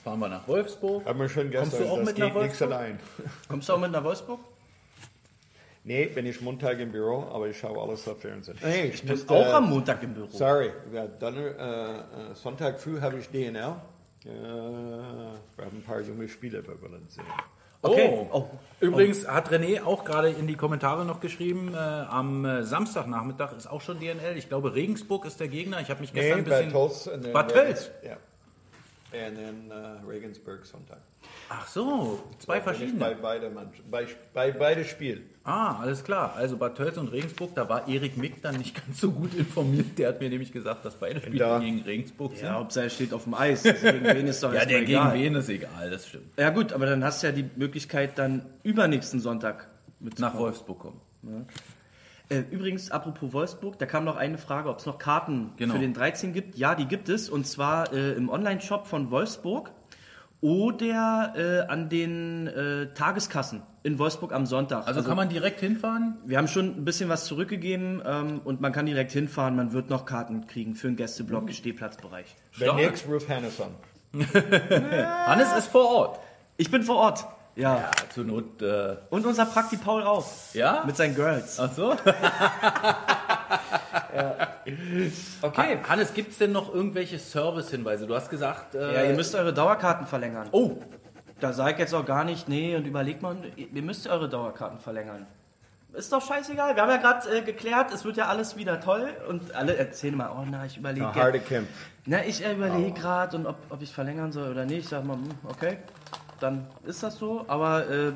fahren 0.05 0.21
wir 0.21 0.29
nach 0.29 0.47
Wolfsburg. 0.49 1.05
haben 1.05 1.19
wir 1.19 1.29
schon 1.29 1.51
Kommst 1.53 1.73
gestern, 1.73 1.83
du 1.87 1.93
auch 1.93 1.97
das 1.99 2.07
mit 2.07 2.19
nach 2.19 2.27
geht 2.27 2.43
nichts 2.43 2.61
Wolfsburg? 2.61 2.73
allein. 2.73 3.01
Kommst 3.49 3.69
du 3.69 3.73
auch 3.75 3.81
mit 3.81 3.91
nach 3.93 4.05
Wolfsburg? 4.05 4.41
Nee, 5.85 6.07
bin 6.07 6.27
ich 6.27 6.41
Montag 6.41 6.81
im 6.81 6.91
Büro, 6.91 7.29
aber 7.33 7.49
ich 7.49 7.57
schaue 7.59 7.81
alles 7.81 8.09
auf 8.09 8.21
Fernsehen. 8.21 8.59
Nee, 8.61 8.87
ich 8.87 9.05
bist 9.05 9.29
auch 9.31 9.55
am 9.55 9.69
Montag 9.71 10.03
im 10.03 10.15
Büro. 10.15 10.27
Sorry, 10.31 10.73
ja, 10.93 11.07
dann, 11.07 11.37
äh, 11.37 11.51
äh, 11.51 12.35
Sonntag 12.35 12.81
früh 12.81 13.01
habe 13.01 13.19
ich 13.19 13.29
DNL. 13.29 13.57
Äh, 14.25 14.29
wir 14.29 15.65
haben 15.65 15.77
ein 15.77 15.83
paar 15.87 16.01
junge 16.01 16.29
Spieler 16.29 16.63
bei 16.63 16.81
wollen 16.81 17.07
sehen. 17.09 17.25
Okay. 17.83 18.11
Oh. 18.13 18.29
Oh. 18.33 18.45
Übrigens 18.81 19.27
hat 19.27 19.51
René 19.51 19.83
auch 19.85 20.05
gerade 20.05 20.29
in 20.29 20.47
die 20.47 20.55
Kommentare 20.55 21.05
noch 21.05 21.21
geschrieben, 21.21 21.73
äh, 21.75 21.79
am 21.79 22.45
äh, 22.45 22.63
Samstagnachmittag 22.63 23.57
ist 23.57 23.67
auch 23.67 23.81
schon 23.81 23.99
DNL. 23.99 24.37
Ich 24.37 24.49
glaube, 24.49 24.75
Regensburg 24.75 25.25
ist 25.25 25.41
der 25.41 25.49
Gegner. 25.49 25.81
Ich 25.81 25.89
habe 25.89 26.01
mich 26.01 26.13
gestern 26.13 26.45
Nee, 26.45 26.55
ein 26.55 26.71
bisschen... 26.73 27.33
Bad 27.33 27.53
Tölz? 27.53 27.91
Ja. 28.05 28.17
Und 29.17 29.37
dann 29.71 29.71
äh, 29.71 30.07
Regensburg 30.09 30.65
Sonntag. 30.67 30.99
Ach 31.49 31.67
so, 31.67 32.21
zwei 32.39 32.61
bin 32.61 32.73
ich 32.75 32.99
Bei 32.99 33.15
verschiedene. 33.15 33.17
beide, 33.23 33.51
bei, 33.91 34.07
bei 34.35 34.53
beide 34.53 34.85
Spielen. 34.85 35.23
Ah, 35.45 35.79
alles 35.81 36.05
klar. 36.05 36.35
Also 36.37 36.57
Bad 36.57 36.77
Tölz 36.77 36.97
und 36.99 37.09
Regensburg, 37.09 37.55
da 37.55 37.69
war 37.69 37.89
Erik 37.89 38.17
Mick 38.17 38.43
dann 38.43 38.57
nicht 38.57 38.75
ganz 38.87 39.01
so 39.01 39.11
gut 39.11 39.33
informiert. 39.35 39.97
Der 39.99 40.09
hat 40.09 40.21
mir 40.21 40.29
nämlich 40.29 40.53
gesagt, 40.53 40.85
dass 40.85 40.95
beide 40.97 41.21
Spiele 41.21 41.39
da- 41.39 41.59
gegen 41.59 41.81
Regensburg 41.83 42.33
sind. 42.33 42.43
Ja, 42.47 42.53
Ja, 42.53 42.59
Hauptsache 42.59 42.85
er 42.87 42.91
steht 42.91 43.13
auf 43.15 43.25
dem 43.25 43.35
Eis. 43.35 43.65
Also 43.65 43.81
gegen 43.93 44.05
wen 44.05 44.27
ist 44.27 44.43
doch 44.43 44.51
der 44.51 44.61
erstmal 44.61 44.81
gegen 44.81 44.91
egal. 44.93 45.15
wen 45.15 45.35
ist 45.37 45.49
egal, 45.49 45.91
das 45.91 46.07
stimmt. 46.09 46.39
Ja 46.39 46.51
gut, 46.51 46.73
aber 46.73 46.87
dann 46.87 47.03
hast 47.05 47.23
du 47.23 47.29
ja 47.29 47.33
die 47.33 47.49
Möglichkeit, 47.57 48.19
dann 48.19 48.45
übernächsten 48.63 49.21
Sonntag 49.21 49.69
mitzukommen. 50.01 50.33
Nach 50.35 50.39
Wolfsburg 50.41 50.79
kommen. 50.79 51.01
Äh, 52.29 52.41
übrigens, 52.51 52.91
apropos 52.91 53.33
Wolfsburg, 53.33 53.79
da 53.79 53.87
kam 53.87 54.05
noch 54.05 54.17
eine 54.17 54.37
Frage, 54.39 54.69
ob 54.69 54.79
es 54.79 54.87
noch 54.87 54.99
Karten 54.99 55.53
Genau. 55.57 55.75
für 55.75 55.81
den 55.81 55.95
13 55.95 56.33
gibt. 56.33 56.57
Ja, 56.57 56.75
die 56.75 56.87
gibt 56.87 57.09
es. 57.09 57.29
Und 57.31 57.47
zwar 57.47 57.93
äh, 57.93 58.13
im 58.15 58.29
Online-Shop 58.29 58.87
von 58.87 59.11
Wolfsburg 59.13 59.71
oder 60.41 61.33
äh, 61.37 61.71
an 61.71 61.89
den 61.89 62.47
äh, 62.49 62.93
Tageskassen 62.95 63.63
in 63.85 63.99
Wolfsburg 63.99 64.33
am 64.33 64.45
Sonntag. 64.45 64.87
Also, 64.87 65.03
kann 65.03 65.17
man 65.17 65.29
direkt 65.29 65.61
hinfahren? 65.61 66.17
wir 66.27 66.37
haben 66.39 66.49
schon 66.49 66.77
ein 66.77 66.85
bisschen 66.85 67.09
was 67.09 67.25
zurückgegeben 67.27 68.03
ähm, 68.05 68.41
und 68.45 68.61
man 68.61 68.73
kann 68.73 68.87
direkt 68.87 69.13
hinfahren. 69.13 69.57
Man 69.57 69.73
wird 69.73 69.89
noch 69.89 70.05
Karten 70.05 70.47
kriegen 70.47 70.75
für 70.75 70.89
den 70.89 70.97
Gästeblock, 70.97 71.51
Stehplatzbereich. 71.53 72.35
Wenn 72.59 72.69
Stark. 72.69 72.81
nix, 72.81 73.05
ruf 73.09 73.29
Hannes 73.29 73.61
an. 73.61 73.71
Hannes 75.27 75.53
ist 75.57 75.69
vor 75.69 75.89
Ort. 75.89 76.21
Ich 76.57 76.71
bin 76.71 76.83
vor 76.83 76.97
Ort. 76.97 77.25
Ja. 77.57 77.77
Ja, 77.77 77.91
zur 78.13 78.25
Not. 78.25 78.61
Äh, 78.63 78.97
Und 79.11 79.25
unser 79.27 79.47
Prakti 79.47 79.77
Paul 79.79 80.03
auch. 80.03 80.27
ja? 80.53 80.83
Mit 80.87 80.97
seinen 80.97 81.15
Girls. 81.15 81.59
Ach 81.59 81.73
so. 81.73 81.97
Okay. 85.43 85.79
Ha- 85.85 85.89
Hannes, 85.91 86.13
gibt 86.15 86.33
es 86.33 86.39
denn 86.39 86.53
noch 86.53 86.73
irgendwelche 86.75 87.19
Service-Hinweise? 87.19 88.07
Du 88.07 88.15
hast 88.15 88.31
gesagt. 88.31 88.75
Äh, 88.75 88.95
Ja, 88.95 89.03
ihr 89.05 89.15
müsst 89.15 89.35
eure 89.35 89.53
Dauerkarten 89.53 90.07
verlängern. 90.07 90.49
oh, 90.53 90.79
Da 91.41 91.53
sag 91.53 91.73
ich 91.75 91.79
jetzt 91.79 91.95
auch 91.95 92.05
gar 92.07 92.25
nicht, 92.25 92.49
nee, 92.49 92.75
und 92.77 92.87
überlegt 92.87 93.23
mal, 93.23 93.37
ihr 93.57 93.83
müsst 93.83 94.09
eure 94.09 94.29
Dauerkarten 94.29 94.79
verlängern. 94.81 95.27
Ist 95.93 96.13
doch 96.13 96.27
scheißegal. 96.27 96.75
Wir 96.75 96.83
haben 96.83 96.91
ja 96.91 96.97
gerade 96.99 97.29
äh, 97.39 97.43
geklärt, 97.43 97.93
es 97.93 98.05
wird 98.05 98.17
ja 98.17 98.27
alles 98.27 98.57
wieder 98.57 98.81
toll 98.81 99.09
und 99.29 99.55
alle 99.55 99.77
erzählen 99.77 100.17
mal, 100.17 100.31
oh 100.31 100.45
na, 100.51 100.65
ich 100.67 100.77
überlege. 100.77 101.07
Ein 101.09 101.15
harter 101.15 101.39
Kampf. 101.39 101.69
Na, 102.07 102.25
ich 102.25 102.45
äh, 102.45 102.53
überlege 102.53 102.93
gerade 102.93 103.37
und 103.37 103.47
ob, 103.47 103.57
ob 103.71 103.81
ich 103.83 103.93
verlängern 103.93 104.33
soll 104.33 104.51
oder 104.51 104.65
nicht. 104.67 104.79
Ich 104.81 104.89
sag 104.89 105.05
mal, 105.05 105.15
hm, 105.17 105.29
okay, 105.49 105.79
dann 106.41 106.67
ist 106.87 107.03
das 107.03 107.19
so. 107.19 107.45
Aber 107.49 107.89
äh, 107.89 108.13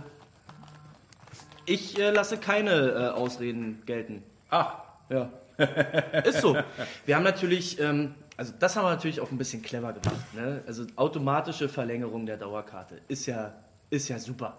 ich 1.66 1.99
äh, 1.99 2.11
lasse 2.11 2.37
keine 2.37 2.71
äh, 2.71 3.09
Ausreden 3.09 3.83
gelten. 3.87 4.23
ach, 4.51 4.77
Ja. 5.09 5.31
ist 6.25 6.41
so. 6.41 6.57
Wir 7.05 7.16
haben 7.16 7.23
natürlich, 7.23 7.79
ähm, 7.81 8.14
also 8.37 8.55
das 8.59 8.77
haben 8.77 8.85
wir 8.85 8.91
natürlich 8.91 9.21
auch 9.21 9.31
ein 9.31 9.37
bisschen 9.37 9.61
clever 9.61 9.93
gemacht. 9.93 10.35
Ne? 10.35 10.62
Also 10.66 10.87
automatische 10.97 11.68
Verlängerung 11.68 12.25
der 12.25 12.39
Dauerkarte 12.39 13.03
ist 13.09 13.27
ja, 13.27 13.53
ist 13.91 14.09
ja 14.09 14.18
super. 14.18 14.57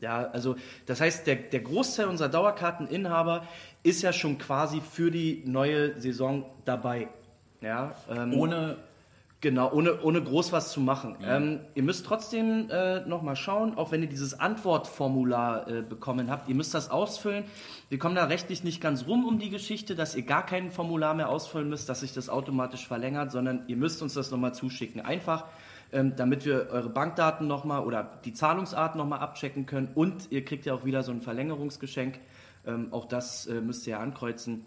Ja, 0.00 0.28
also 0.30 0.56
das 0.86 1.00
heißt, 1.00 1.26
der, 1.26 1.36
der 1.36 1.60
Großteil 1.60 2.06
unserer 2.06 2.28
Dauerkarteninhaber 2.28 3.46
ist 3.82 4.02
ja 4.02 4.12
schon 4.12 4.38
quasi 4.38 4.80
für 4.80 5.10
die 5.10 5.42
neue 5.46 6.00
Saison 6.00 6.46
dabei. 6.64 7.08
Ja, 7.60 7.94
ähm, 8.10 8.34
ohne. 8.34 8.76
Genau, 9.42 9.72
ohne, 9.72 10.02
ohne 10.02 10.22
groß 10.22 10.52
was 10.52 10.70
zu 10.70 10.80
machen. 10.80 11.16
Ähm, 11.24 11.60
ihr 11.74 11.82
müsst 11.82 12.04
trotzdem 12.04 12.68
äh, 12.68 13.00
nochmal 13.06 13.36
schauen, 13.36 13.74
auch 13.74 13.90
wenn 13.90 14.02
ihr 14.02 14.08
dieses 14.08 14.38
Antwortformular 14.38 15.66
äh, 15.66 15.80
bekommen 15.82 16.30
habt, 16.30 16.50
ihr 16.50 16.54
müsst 16.54 16.74
das 16.74 16.90
ausfüllen. 16.90 17.44
Wir 17.88 17.98
kommen 17.98 18.14
da 18.14 18.24
rechtlich 18.24 18.64
nicht 18.64 18.82
ganz 18.82 19.06
rum 19.06 19.24
um 19.24 19.38
die 19.38 19.48
Geschichte, 19.48 19.94
dass 19.94 20.14
ihr 20.14 20.24
gar 20.24 20.44
kein 20.44 20.70
Formular 20.70 21.14
mehr 21.14 21.30
ausfüllen 21.30 21.70
müsst, 21.70 21.88
dass 21.88 22.00
sich 22.00 22.12
das 22.12 22.28
automatisch 22.28 22.86
verlängert, 22.86 23.32
sondern 23.32 23.64
ihr 23.66 23.76
müsst 23.76 24.02
uns 24.02 24.12
das 24.12 24.30
nochmal 24.30 24.52
zuschicken. 24.52 25.00
Einfach, 25.00 25.46
ähm, 25.90 26.16
damit 26.16 26.44
wir 26.44 26.68
eure 26.70 26.90
Bankdaten 26.90 27.46
nochmal 27.46 27.82
oder 27.84 28.20
die 28.26 28.34
Zahlungsart 28.34 28.94
nochmal 28.94 29.20
abchecken 29.20 29.64
können 29.64 29.88
und 29.94 30.30
ihr 30.30 30.44
kriegt 30.44 30.66
ja 30.66 30.74
auch 30.74 30.84
wieder 30.84 31.02
so 31.02 31.12
ein 31.12 31.22
Verlängerungsgeschenk. 31.22 32.20
Ähm, 32.66 32.88
auch 32.90 33.06
das 33.06 33.46
äh, 33.46 33.62
müsst 33.62 33.86
ihr 33.86 33.92
ja 33.92 34.00
ankreuzen. 34.00 34.66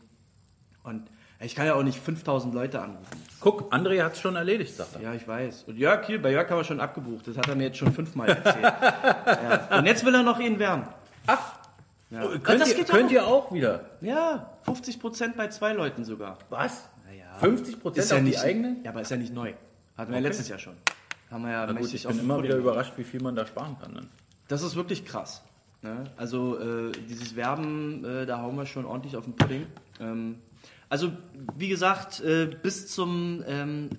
Und 0.83 1.11
ich 1.43 1.55
kann 1.55 1.65
ja 1.65 1.75
auch 1.75 1.83
nicht 1.83 1.99
5000 1.99 2.53
Leute 2.53 2.81
anrufen. 2.81 3.05
Guck, 3.39 3.73
André 3.73 4.01
hat 4.03 4.13
es 4.13 4.19
schon 4.21 4.35
erledigt, 4.35 4.75
sagt 4.75 4.95
er. 4.95 5.01
Ja, 5.01 5.13
ich 5.13 5.27
weiß. 5.27 5.63
Und 5.67 5.77
Jörg 5.77 6.05
hier, 6.05 6.21
bei 6.21 6.31
Jörg 6.31 6.49
haben 6.49 6.57
wir 6.57 6.63
schon 6.63 6.79
abgebucht. 6.79 7.27
Das 7.27 7.37
hat 7.37 7.47
er 7.47 7.55
mir 7.55 7.65
jetzt 7.65 7.77
schon 7.77 7.91
fünfmal 7.93 8.29
erzählt. 8.29 8.63
ja. 8.63 9.77
Und 9.79 9.85
jetzt 9.85 10.05
will 10.05 10.15
er 10.15 10.23
noch 10.23 10.39
ihn 10.39 10.59
wärmen. 10.59 10.87
Ach, 11.27 11.53
Ja. 12.09 12.21
könnt, 12.43 12.61
das 12.61 12.69
ihr, 12.69 12.75
geht 12.75 12.87
könnt 12.89 13.07
auch. 13.07 13.11
ihr 13.11 13.27
auch 13.27 13.51
wieder. 13.53 13.85
Ja, 14.01 14.51
50 14.63 14.99
Prozent 14.99 15.35
bei 15.37 15.47
zwei 15.49 15.73
Leuten 15.73 16.05
sogar. 16.05 16.37
Was? 16.49 16.87
Naja. 17.07 17.25
50 17.39 17.79
Prozent 17.81 18.03
Ist 18.05 18.11
ja 18.11 18.17
auf 18.17 18.23
nicht 18.23 18.35
die 18.39 18.45
eigenen? 18.45 18.83
Ja, 18.83 18.91
aber 18.91 19.01
ist 19.01 19.11
ja 19.11 19.17
nicht 19.17 19.33
neu. 19.33 19.53
Hatten 19.97 20.11
wir 20.11 20.19
ja 20.19 20.23
letztes 20.23 20.47
Jahr 20.47 20.59
schon. 20.59 20.73
Haben 21.31 21.43
wir 21.43 21.51
ja 21.51 21.65
Na 21.65 21.73
gut, 21.73 21.93
ich 21.93 22.05
auf 22.07 22.13
bin 22.13 22.21
immer 22.23 22.41
wieder 22.43 22.55
überrascht, 22.57 22.93
wie 22.97 23.03
viel 23.03 23.21
man 23.21 23.35
da 23.35 23.45
sparen 23.45 23.75
kann. 23.81 23.93
Dann. 23.95 24.09
Das 24.47 24.61
ist 24.61 24.75
wirklich 24.75 25.05
krass. 25.05 25.41
Ne? 25.81 26.05
Also 26.15 26.59
äh, 26.59 26.91
dieses 27.09 27.35
Werben, 27.35 28.05
äh, 28.05 28.25
da 28.25 28.39
hauen 28.41 28.55
wir 28.55 28.65
schon 28.65 28.85
ordentlich 28.85 29.17
auf 29.17 29.25
den 29.25 29.35
Pudding. 29.35 29.65
Ähm, 29.99 30.39
also 30.93 31.11
wie 31.57 31.69
gesagt, 31.69 32.21
äh, 32.21 32.45
bis 32.45 32.87
zum 32.87 33.43
ähm, 33.47 33.89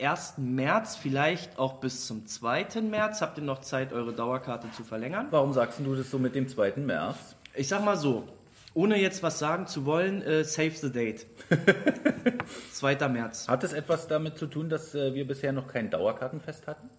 1. 0.00 0.38
März, 0.38 0.96
vielleicht 0.96 1.56
auch 1.56 1.74
bis 1.74 2.08
zum 2.08 2.26
2. 2.26 2.66
März 2.82 3.20
habt 3.20 3.38
ihr 3.38 3.44
noch 3.44 3.60
Zeit, 3.60 3.92
eure 3.92 4.12
Dauerkarte 4.12 4.68
zu 4.72 4.82
verlängern. 4.82 5.28
Warum 5.30 5.52
sagst 5.52 5.78
du 5.78 5.94
das 5.94 6.10
so 6.10 6.18
mit 6.18 6.34
dem 6.34 6.48
2. 6.48 6.78
März? 6.78 7.36
Ich 7.54 7.68
sag 7.68 7.84
mal 7.84 7.96
so, 7.96 8.26
ohne 8.74 9.00
jetzt 9.00 9.22
was 9.22 9.38
sagen 9.38 9.68
zu 9.68 9.84
wollen, 9.86 10.20
äh, 10.22 10.42
save 10.42 10.72
the 10.72 10.90
date. 10.90 11.26
2. 12.72 12.96
März. 13.08 13.46
Hat 13.46 13.62
es 13.62 13.72
etwas 13.72 14.08
damit 14.08 14.36
zu 14.36 14.48
tun, 14.48 14.68
dass 14.68 14.96
äh, 14.96 15.14
wir 15.14 15.28
bisher 15.28 15.52
noch 15.52 15.68
kein 15.68 15.90
Dauerkartenfest 15.90 16.66
hatten? 16.66 16.90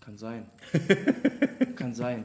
Kann 0.00 0.16
sein. 0.16 0.46
Kann 1.76 1.92
sein. 1.92 2.24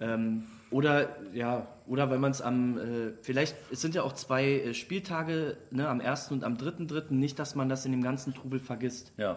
Ähm, 0.00 0.44
oder 0.70 1.08
ja, 1.32 1.66
oder 1.92 2.08
weil 2.10 2.18
man 2.18 2.30
es 2.30 2.40
am, 2.40 2.78
äh, 2.78 3.12
vielleicht, 3.20 3.54
es 3.70 3.82
sind 3.82 3.94
ja 3.94 4.02
auch 4.02 4.14
zwei 4.14 4.44
äh, 4.46 4.72
Spieltage, 4.74 5.58
ne, 5.70 5.86
am 5.88 6.00
1. 6.00 6.30
und 6.30 6.42
am 6.42 6.54
3.3., 6.56 7.12
nicht, 7.12 7.38
dass 7.38 7.54
man 7.54 7.68
das 7.68 7.84
in 7.84 7.92
dem 7.92 8.02
ganzen 8.02 8.32
Trubel 8.34 8.60
vergisst. 8.60 9.12
Ja. 9.18 9.36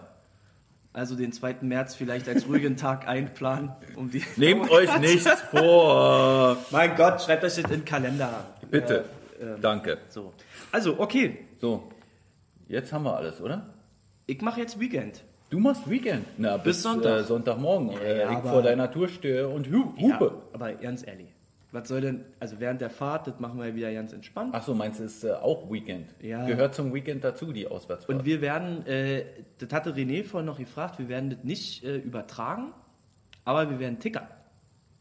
Also 0.94 1.16
den 1.18 1.34
2. 1.34 1.58
März 1.64 1.96
vielleicht 1.96 2.30
als 2.30 2.48
ruhigen 2.48 2.78
Tag 2.78 3.08
einplanen. 3.10 3.72
Um 3.98 4.10
die 4.10 4.24
Nehmt 4.38 4.72
euch 4.72 4.98
nichts 5.00 5.30
vor. 5.52 6.56
Mein 6.72 6.96
Gott, 6.96 7.22
schreibt 7.22 7.44
euch 7.44 7.56
das 7.56 7.58
in 7.66 7.70
den 7.70 7.84
Kalender. 7.86 8.46
Bitte. 8.72 9.00
Äh, 9.00 9.44
Ähm, 9.44 9.58
Danke. 9.62 9.98
So. 10.08 10.32
Also, 10.72 10.98
okay. 10.98 11.40
So, 11.60 11.90
jetzt 12.70 12.94
haben 12.94 13.04
wir 13.04 13.18
alles, 13.18 13.42
oder? 13.42 13.66
Ich 14.28 14.42
mache 14.42 14.62
jetzt 14.62 14.80
Weekend. 14.80 15.26
Du 15.50 15.60
machst 15.60 15.90
Weekend. 15.90 16.26
Na, 16.38 16.56
bis, 16.56 16.82
Sonntag. 16.82 17.20
Äh, 17.20 17.24
Sonntagmorgen. 17.26 17.90
äh, 18.02 18.20
ja, 18.22 18.32
ich 18.32 18.38
vor 18.50 18.62
deiner 18.62 18.90
Tour 18.90 19.10
stehe 19.10 19.50
und 19.50 19.68
hu 19.70 19.94
Ja, 19.98 20.04
hupe. 20.20 20.42
aber 20.54 20.72
ganz 20.76 21.06
ehrlich. 21.06 21.35
Was 21.76 21.90
soll 21.90 22.00
denn, 22.00 22.24
also 22.40 22.62
während 22.62 22.80
der 22.80 22.90
Fahrt, 22.90 23.28
das 23.28 23.38
machen 23.42 23.60
wir 23.60 23.76
wieder 23.76 23.92
ganz 23.92 24.14
entspannt. 24.14 24.52
Ach 24.56 24.64
so, 24.64 24.74
meinst 24.74 25.02
du, 25.02 25.04
ist 25.04 25.26
äh, 25.26 25.34
auch 25.34 25.70
Weekend? 25.70 26.16
Ja. 26.22 26.46
Gehört 26.46 26.74
zum 26.74 26.94
Weekend 26.94 27.22
dazu, 27.22 27.52
die 27.52 27.68
Auswärtsfahrt. 27.68 28.18
Und 28.18 28.26
wir 28.26 28.40
werden, 28.40 28.88
äh, 28.88 29.26
das 29.58 29.74
hatte 29.74 29.92
René 29.92 30.24
vorhin 30.24 30.46
noch 30.46 30.58
gefragt, 30.58 31.00
wir 31.00 31.10
werden 31.10 31.32
das 31.32 31.44
nicht 31.44 31.84
äh, 31.84 31.98
übertragen, 31.98 32.72
aber 33.44 33.70
wir 33.70 33.78
werden 33.78 34.00
tickern. 34.00 34.26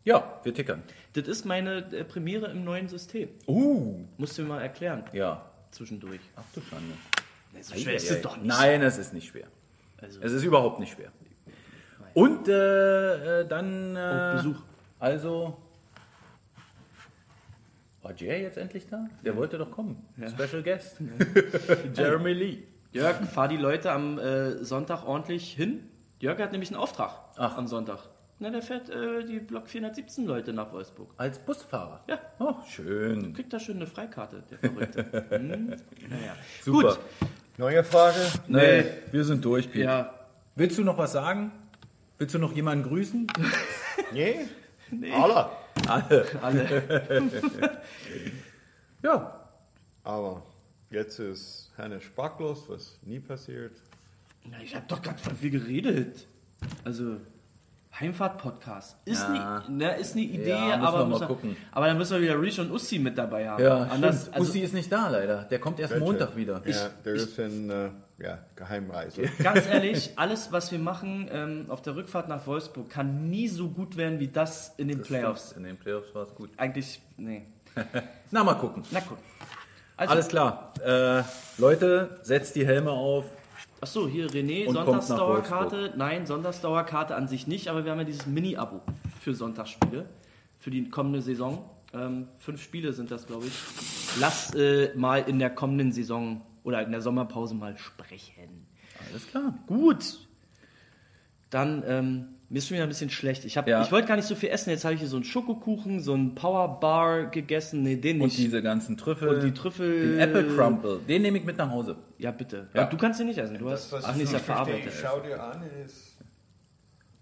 ja, 0.02 0.40
wir 0.42 0.52
tickern. 0.52 0.82
Das 1.12 1.28
ist 1.28 1.44
meine 1.44 1.76
äh, 1.92 2.02
Premiere 2.02 2.50
im 2.50 2.64
neuen 2.64 2.88
System. 2.88 3.28
Uh, 3.46 4.00
Musst 4.16 4.36
du 4.36 4.42
mir 4.42 4.48
mal 4.48 4.60
erklären, 4.60 5.04
ja. 5.12 5.48
zwischendurch. 5.70 6.22
Ach 6.34 6.42
du 6.56 6.60
Schande. 6.60 6.94
So 7.60 7.76
schwer 7.76 7.94
ist 7.94 8.10
es 8.10 8.20
doch 8.20 8.36
nicht. 8.36 8.46
Nein, 8.46 8.82
es 8.82 8.98
ist 8.98 9.14
nicht 9.14 9.28
schwer. 9.28 9.46
Also, 10.02 10.20
Es 10.20 10.32
ist 10.32 10.42
überhaupt 10.42 10.80
nicht 10.80 10.92
schwer. 10.94 11.12
Und 12.14 12.48
äh, 12.48 13.42
äh, 13.42 13.46
dann... 13.46 13.96
Oh, 13.96 14.36
Besuch. 14.38 14.60
Also... 14.98 15.58
War 18.04 18.14
Jay 18.14 18.42
jetzt 18.42 18.58
endlich 18.58 18.86
da? 18.86 19.06
Der 19.24 19.34
wollte 19.34 19.56
doch 19.56 19.70
kommen. 19.70 19.96
Special 20.18 20.62
Guest. 20.62 21.00
Jeremy 21.94 22.34
Lee. 22.34 22.58
Jörg, 22.92 23.16
fahr 23.24 23.48
die 23.48 23.56
Leute 23.56 23.90
am 23.90 24.18
äh, 24.18 24.62
Sonntag 24.62 25.06
ordentlich 25.06 25.52
hin. 25.52 25.88
Jörg 26.20 26.38
hat 26.38 26.52
nämlich 26.52 26.70
einen 26.70 26.78
Auftrag 26.78 27.12
Ach. 27.36 27.56
am 27.56 27.66
Sonntag. 27.66 28.10
Na, 28.40 28.50
der 28.50 28.60
fährt 28.60 28.90
äh, 28.90 29.24
die 29.24 29.40
Block 29.40 29.68
417 29.68 30.26
Leute 30.26 30.52
nach 30.52 30.70
Wolfsburg. 30.72 31.14
Als 31.16 31.38
Busfahrer? 31.38 32.04
Ja. 32.06 32.18
Oh, 32.38 32.54
schön. 32.68 33.32
Kriegt 33.32 33.52
da 33.54 33.58
schön 33.58 33.76
eine 33.76 33.86
Freikarte, 33.86 34.44
der 34.50 34.58
Verrückte. 34.58 35.24
hm? 35.30 35.68
Naja. 36.10 36.36
Super. 36.62 36.88
Gut. 36.88 36.98
Neue 37.56 37.82
Frage? 37.84 38.18
Nee, 38.48 38.84
wir 39.12 39.24
sind 39.24 39.44
durch, 39.44 39.70
Pete. 39.72 39.84
Ja, 39.84 40.14
Willst 40.56 40.76
du 40.76 40.84
noch 40.84 40.98
was 40.98 41.12
sagen? 41.12 41.52
Willst 42.18 42.34
du 42.34 42.38
noch 42.38 42.52
jemanden 42.52 42.86
grüßen? 42.86 43.26
Nee? 44.12 44.46
Alle. 45.12 45.48
Alle. 45.88 46.26
alle. 46.42 47.70
Ja. 49.02 49.40
Aber 50.02 50.42
jetzt 50.90 51.18
ist 51.18 51.70
Hannes 51.76 52.02
sprachlos, 52.04 52.64
was 52.68 52.98
nie 53.02 53.20
passiert. 53.20 53.72
Na, 54.44 54.56
ich 54.62 54.74
habe 54.74 54.86
doch 54.88 55.02
gerade 55.02 55.18
von 55.18 55.34
viel 55.36 55.50
geredet. 55.50 56.26
Also, 56.84 57.16
Heimfahrt-Podcast. 57.98 58.96
Ist, 59.04 59.22
Ja. 59.22 59.62
ne, 59.68 59.76
ne, 59.76 59.96
ist 59.98 60.12
eine 60.14 60.22
Idee, 60.24 60.48
Ja, 60.50 60.76
müssen 60.76 60.80
aber, 60.86 60.98
wir 60.98 61.04
mal 61.04 61.08
müssen- 61.10 61.26
gucken. 61.28 61.56
aber 61.72 61.86
dann 61.86 61.98
müssen 61.98 62.14
wir 62.14 62.22
wieder 62.22 62.40
Reach 62.40 62.58
und 62.60 62.70
Ussi 62.70 62.98
mit 62.98 63.16
dabei 63.16 63.48
haben. 63.48 63.62
Ja, 63.62 63.84
Anders, 63.84 64.32
also, 64.32 64.48
Ussi 64.48 64.60
ist 64.60 64.74
nicht 64.74 64.90
da, 64.90 65.08
leider. 65.08 65.44
Der 65.44 65.58
kommt 65.60 65.78
erst 65.80 65.92
Bitte. 65.94 66.04
Montag 66.04 66.34
wieder. 66.36 66.62
Ja, 66.66 66.88
der 67.04 67.14
ist 67.14 67.38
in 67.38 67.70
äh, 67.70 67.90
ja, 68.18 68.38
Geheimreise. 68.56 69.22
Ganz 69.42 69.66
ehrlich, 69.66 70.12
alles, 70.16 70.52
was 70.52 70.70
wir 70.70 70.78
machen 70.78 71.28
ähm, 71.32 71.66
auf 71.68 71.82
der 71.82 71.96
Rückfahrt 71.96 72.28
nach 72.28 72.46
Wolfsburg, 72.46 72.88
kann 72.88 73.28
nie 73.28 73.48
so 73.48 73.68
gut 73.68 73.96
werden 73.96 74.20
wie 74.20 74.28
das 74.28 74.74
in 74.76 74.88
den 74.88 75.02
Playoffs. 75.02 75.52
In 75.52 75.64
den 75.64 75.76
Playoffs 75.76 76.14
war 76.14 76.22
es 76.22 76.34
gut. 76.34 76.50
Eigentlich, 76.56 77.00
nee. 77.16 77.46
Na, 78.30 78.44
mal 78.44 78.54
gucken. 78.54 78.82
Na 78.90 79.00
guck. 79.00 79.18
Also, 79.96 80.12
Alles 80.12 80.28
klar. 80.28 80.72
Äh, 80.84 81.22
Leute, 81.58 82.18
setzt 82.22 82.56
die 82.56 82.66
Helme 82.66 82.90
auf. 82.90 83.24
Achso, 83.80 84.08
hier 84.08 84.28
René, 84.28 84.72
Sonntagsdauerkarte. 84.72 85.92
Nein, 85.96 86.26
Sonntagsdauerkarte 86.26 87.14
an 87.14 87.28
sich 87.28 87.46
nicht, 87.46 87.68
aber 87.68 87.84
wir 87.84 87.92
haben 87.92 87.98
ja 87.98 88.04
dieses 88.04 88.26
Mini-Abo 88.26 88.80
für 89.20 89.34
Sonntagsspiele 89.34 90.06
für 90.58 90.70
die 90.70 90.88
kommende 90.88 91.20
Saison. 91.20 91.68
Ähm, 91.92 92.28
fünf 92.38 92.62
Spiele 92.62 92.92
sind 92.92 93.10
das, 93.10 93.26
glaube 93.26 93.46
ich. 93.46 93.52
Lass 94.18 94.54
äh, 94.54 94.94
mal 94.96 95.18
in 95.28 95.38
der 95.38 95.50
kommenden 95.50 95.92
Saison 95.92 96.40
oder 96.64 96.82
in 96.82 96.90
der 96.90 97.00
Sommerpause 97.00 97.54
mal 97.54 97.76
sprechen. 97.78 98.66
Alles 99.10 99.26
klar. 99.28 99.54
Gut. 99.68 100.26
Dann, 101.50 101.84
ähm, 101.86 102.26
mir 102.48 102.58
ist 102.58 102.66
schon 102.68 102.74
wieder 102.76 102.84
ein 102.84 102.88
bisschen 102.88 103.10
schlecht. 103.10 103.44
Ich, 103.44 103.56
hab- 103.56 103.68
Ja. 103.68 103.82
ich 103.82 103.92
wollte 103.92 104.08
gar 104.08 104.16
nicht 104.16 104.26
so 104.26 104.34
viel 104.34 104.48
essen. 104.48 104.70
Jetzt 104.70 104.84
habe 104.84 104.94
ich 104.94 105.00
hier 105.00 105.08
so 105.08 105.16
einen 105.16 105.24
Schokokuchen, 105.24 106.00
so 106.00 106.14
einen 106.14 106.34
Powerbar 106.34 107.26
gegessen. 107.26 107.82
Nee, 107.82 107.96
den 107.96 108.20
Und 108.20 108.26
nicht. 108.28 108.38
diese 108.38 108.60
ganzen 108.62 108.96
Trüffel. 108.96 109.28
Und 109.28 109.42
die 109.44 109.52
Trüffel- 109.52 110.12
Den 110.16 110.20
Apple 110.20 110.44
Crumble. 110.56 111.00
Den 111.08 111.22
nehme 111.22 111.38
ich 111.38 111.44
mit 111.44 111.56
nach 111.56 111.70
Hause. 111.70 111.96
ja, 112.18 112.30
bitte. 112.32 112.68
Ja. 112.74 112.84
Du 112.86 112.96
kannst 112.96 113.20
den 113.20 113.28
nicht 113.28 113.38
essen. 113.38 113.58
Du 113.58 113.70
hast. 113.70 113.92
Ach, 113.94 114.14
nee, 114.16 114.24
ist 114.24 114.32
ja 114.32 114.38
verarbeitet. 114.40 114.92
schau 115.00 115.20
dir 115.20 115.40
an, 115.42 115.62
ist, 115.84 116.18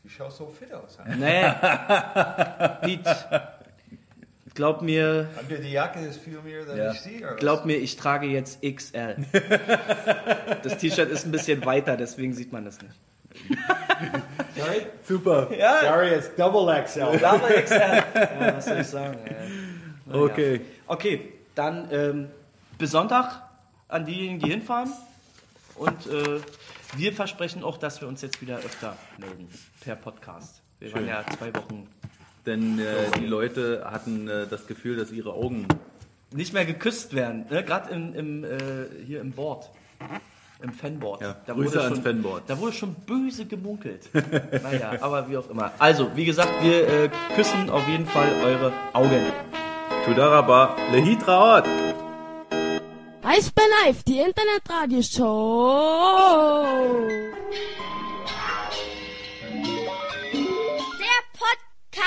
die 0.04 0.08
schaut 0.08 0.32
so 0.32 0.46
fit 0.46 0.72
aus. 0.72 0.98
Nee. 1.18 1.42
Piet, 2.82 3.00
glaub 4.54 4.82
mir, 4.82 5.28
Unter 5.40 5.56
die 5.56 5.70
Jacke 5.72 6.00
ist 6.00 6.18
viel 6.20 6.40
mehr, 6.42 6.60
als 6.68 6.76
Ja. 6.78 6.92
ich 6.92 7.00
sehe. 7.00 7.36
glaub 7.36 7.64
mir, 7.64 7.76
ich 7.76 7.96
trage 7.96 8.26
jetzt 8.26 8.60
XL. 8.62 9.16
Das 10.62 10.78
T-Shirt 10.78 11.10
ist 11.10 11.24
ein 11.26 11.32
bisschen 11.32 11.64
weiter, 11.64 11.96
deswegen 11.96 12.32
sieht 12.34 12.52
man 12.52 12.64
das 12.64 12.78
nicht. 12.80 12.94
Sorry? 14.56 14.86
Super. 15.06 15.48
Sorry, 15.82 16.14
it's 16.14 16.34
double 16.36 16.66
XL. 16.84 17.18
Double 17.18 17.62
XL. 17.62 18.02
Ja, 18.14 18.56
was 18.56 18.64
soll 18.66 18.80
ich 18.80 18.86
sagen? 18.86 19.18
ja. 19.28 20.14
Okay. 20.14 20.60
Okay, 20.86 21.32
dann 21.54 21.88
ähm, 21.90 22.28
bis 22.78 22.90
Sonntag 22.90 23.42
an 23.88 24.04
diejenigen, 24.04 24.38
die 24.40 24.50
hinfahren. 24.50 24.92
Und 25.76 26.06
äh, 26.06 26.40
wir 26.96 27.12
versprechen 27.12 27.64
auch, 27.64 27.78
dass 27.78 28.00
wir 28.00 28.08
uns 28.08 28.20
jetzt 28.22 28.40
wieder 28.42 28.56
öfter 28.58 28.96
melden 29.18 29.48
per 29.80 29.96
Podcast. 29.96 30.60
Wir 30.78 30.92
waren 30.92 31.00
Schön. 31.00 31.08
ja 31.08 31.24
zwei 31.38 31.54
Wochen 31.54 31.88
Denn 32.46 32.78
äh, 32.78 32.84
die 33.20 33.26
Leute 33.26 33.86
hatten 33.90 34.28
äh, 34.28 34.46
das 34.48 34.66
Gefühl, 34.66 34.96
dass 34.96 35.12
ihre 35.12 35.32
Augen. 35.32 35.66
nicht 36.32 36.52
mehr 36.52 36.64
geküsst 36.64 37.14
werden. 37.14 37.46
Ne? 37.50 37.64
Gerade 37.64 37.92
im, 37.92 38.14
im, 38.14 38.44
äh, 38.44 38.48
hier 39.06 39.20
im 39.20 39.32
Board. 39.32 39.68
Im 40.62 40.72
Fanboard. 40.72 41.22
Ja, 41.22 41.36
da 41.44 41.54
Grüße 41.54 41.74
wurde 41.74 41.82
ans 41.82 41.96
schon, 41.96 42.04
Fanboard. 42.04 42.42
Da 42.46 42.58
wurde 42.58 42.72
schon 42.72 42.94
böse 42.94 43.46
gemunkelt. 43.46 44.08
naja, 44.62 44.92
aber 45.00 45.28
wie 45.28 45.36
auch 45.36 45.50
immer. 45.50 45.72
Also, 45.78 46.08
wie 46.14 46.24
gesagt, 46.24 46.52
wir 46.62 46.88
äh, 46.88 47.10
küssen 47.34 47.68
auf 47.68 47.86
jeden 47.88 48.06
Fall 48.06 48.28
eure 48.44 48.72
Augen. 48.92 49.22
Tudaraba, 50.04 50.76
Lehitraot. 50.92 51.64
Eisbär 53.22 53.64
Live, 53.84 54.04
die 54.04 54.18
Internetradioshow. 54.18 57.08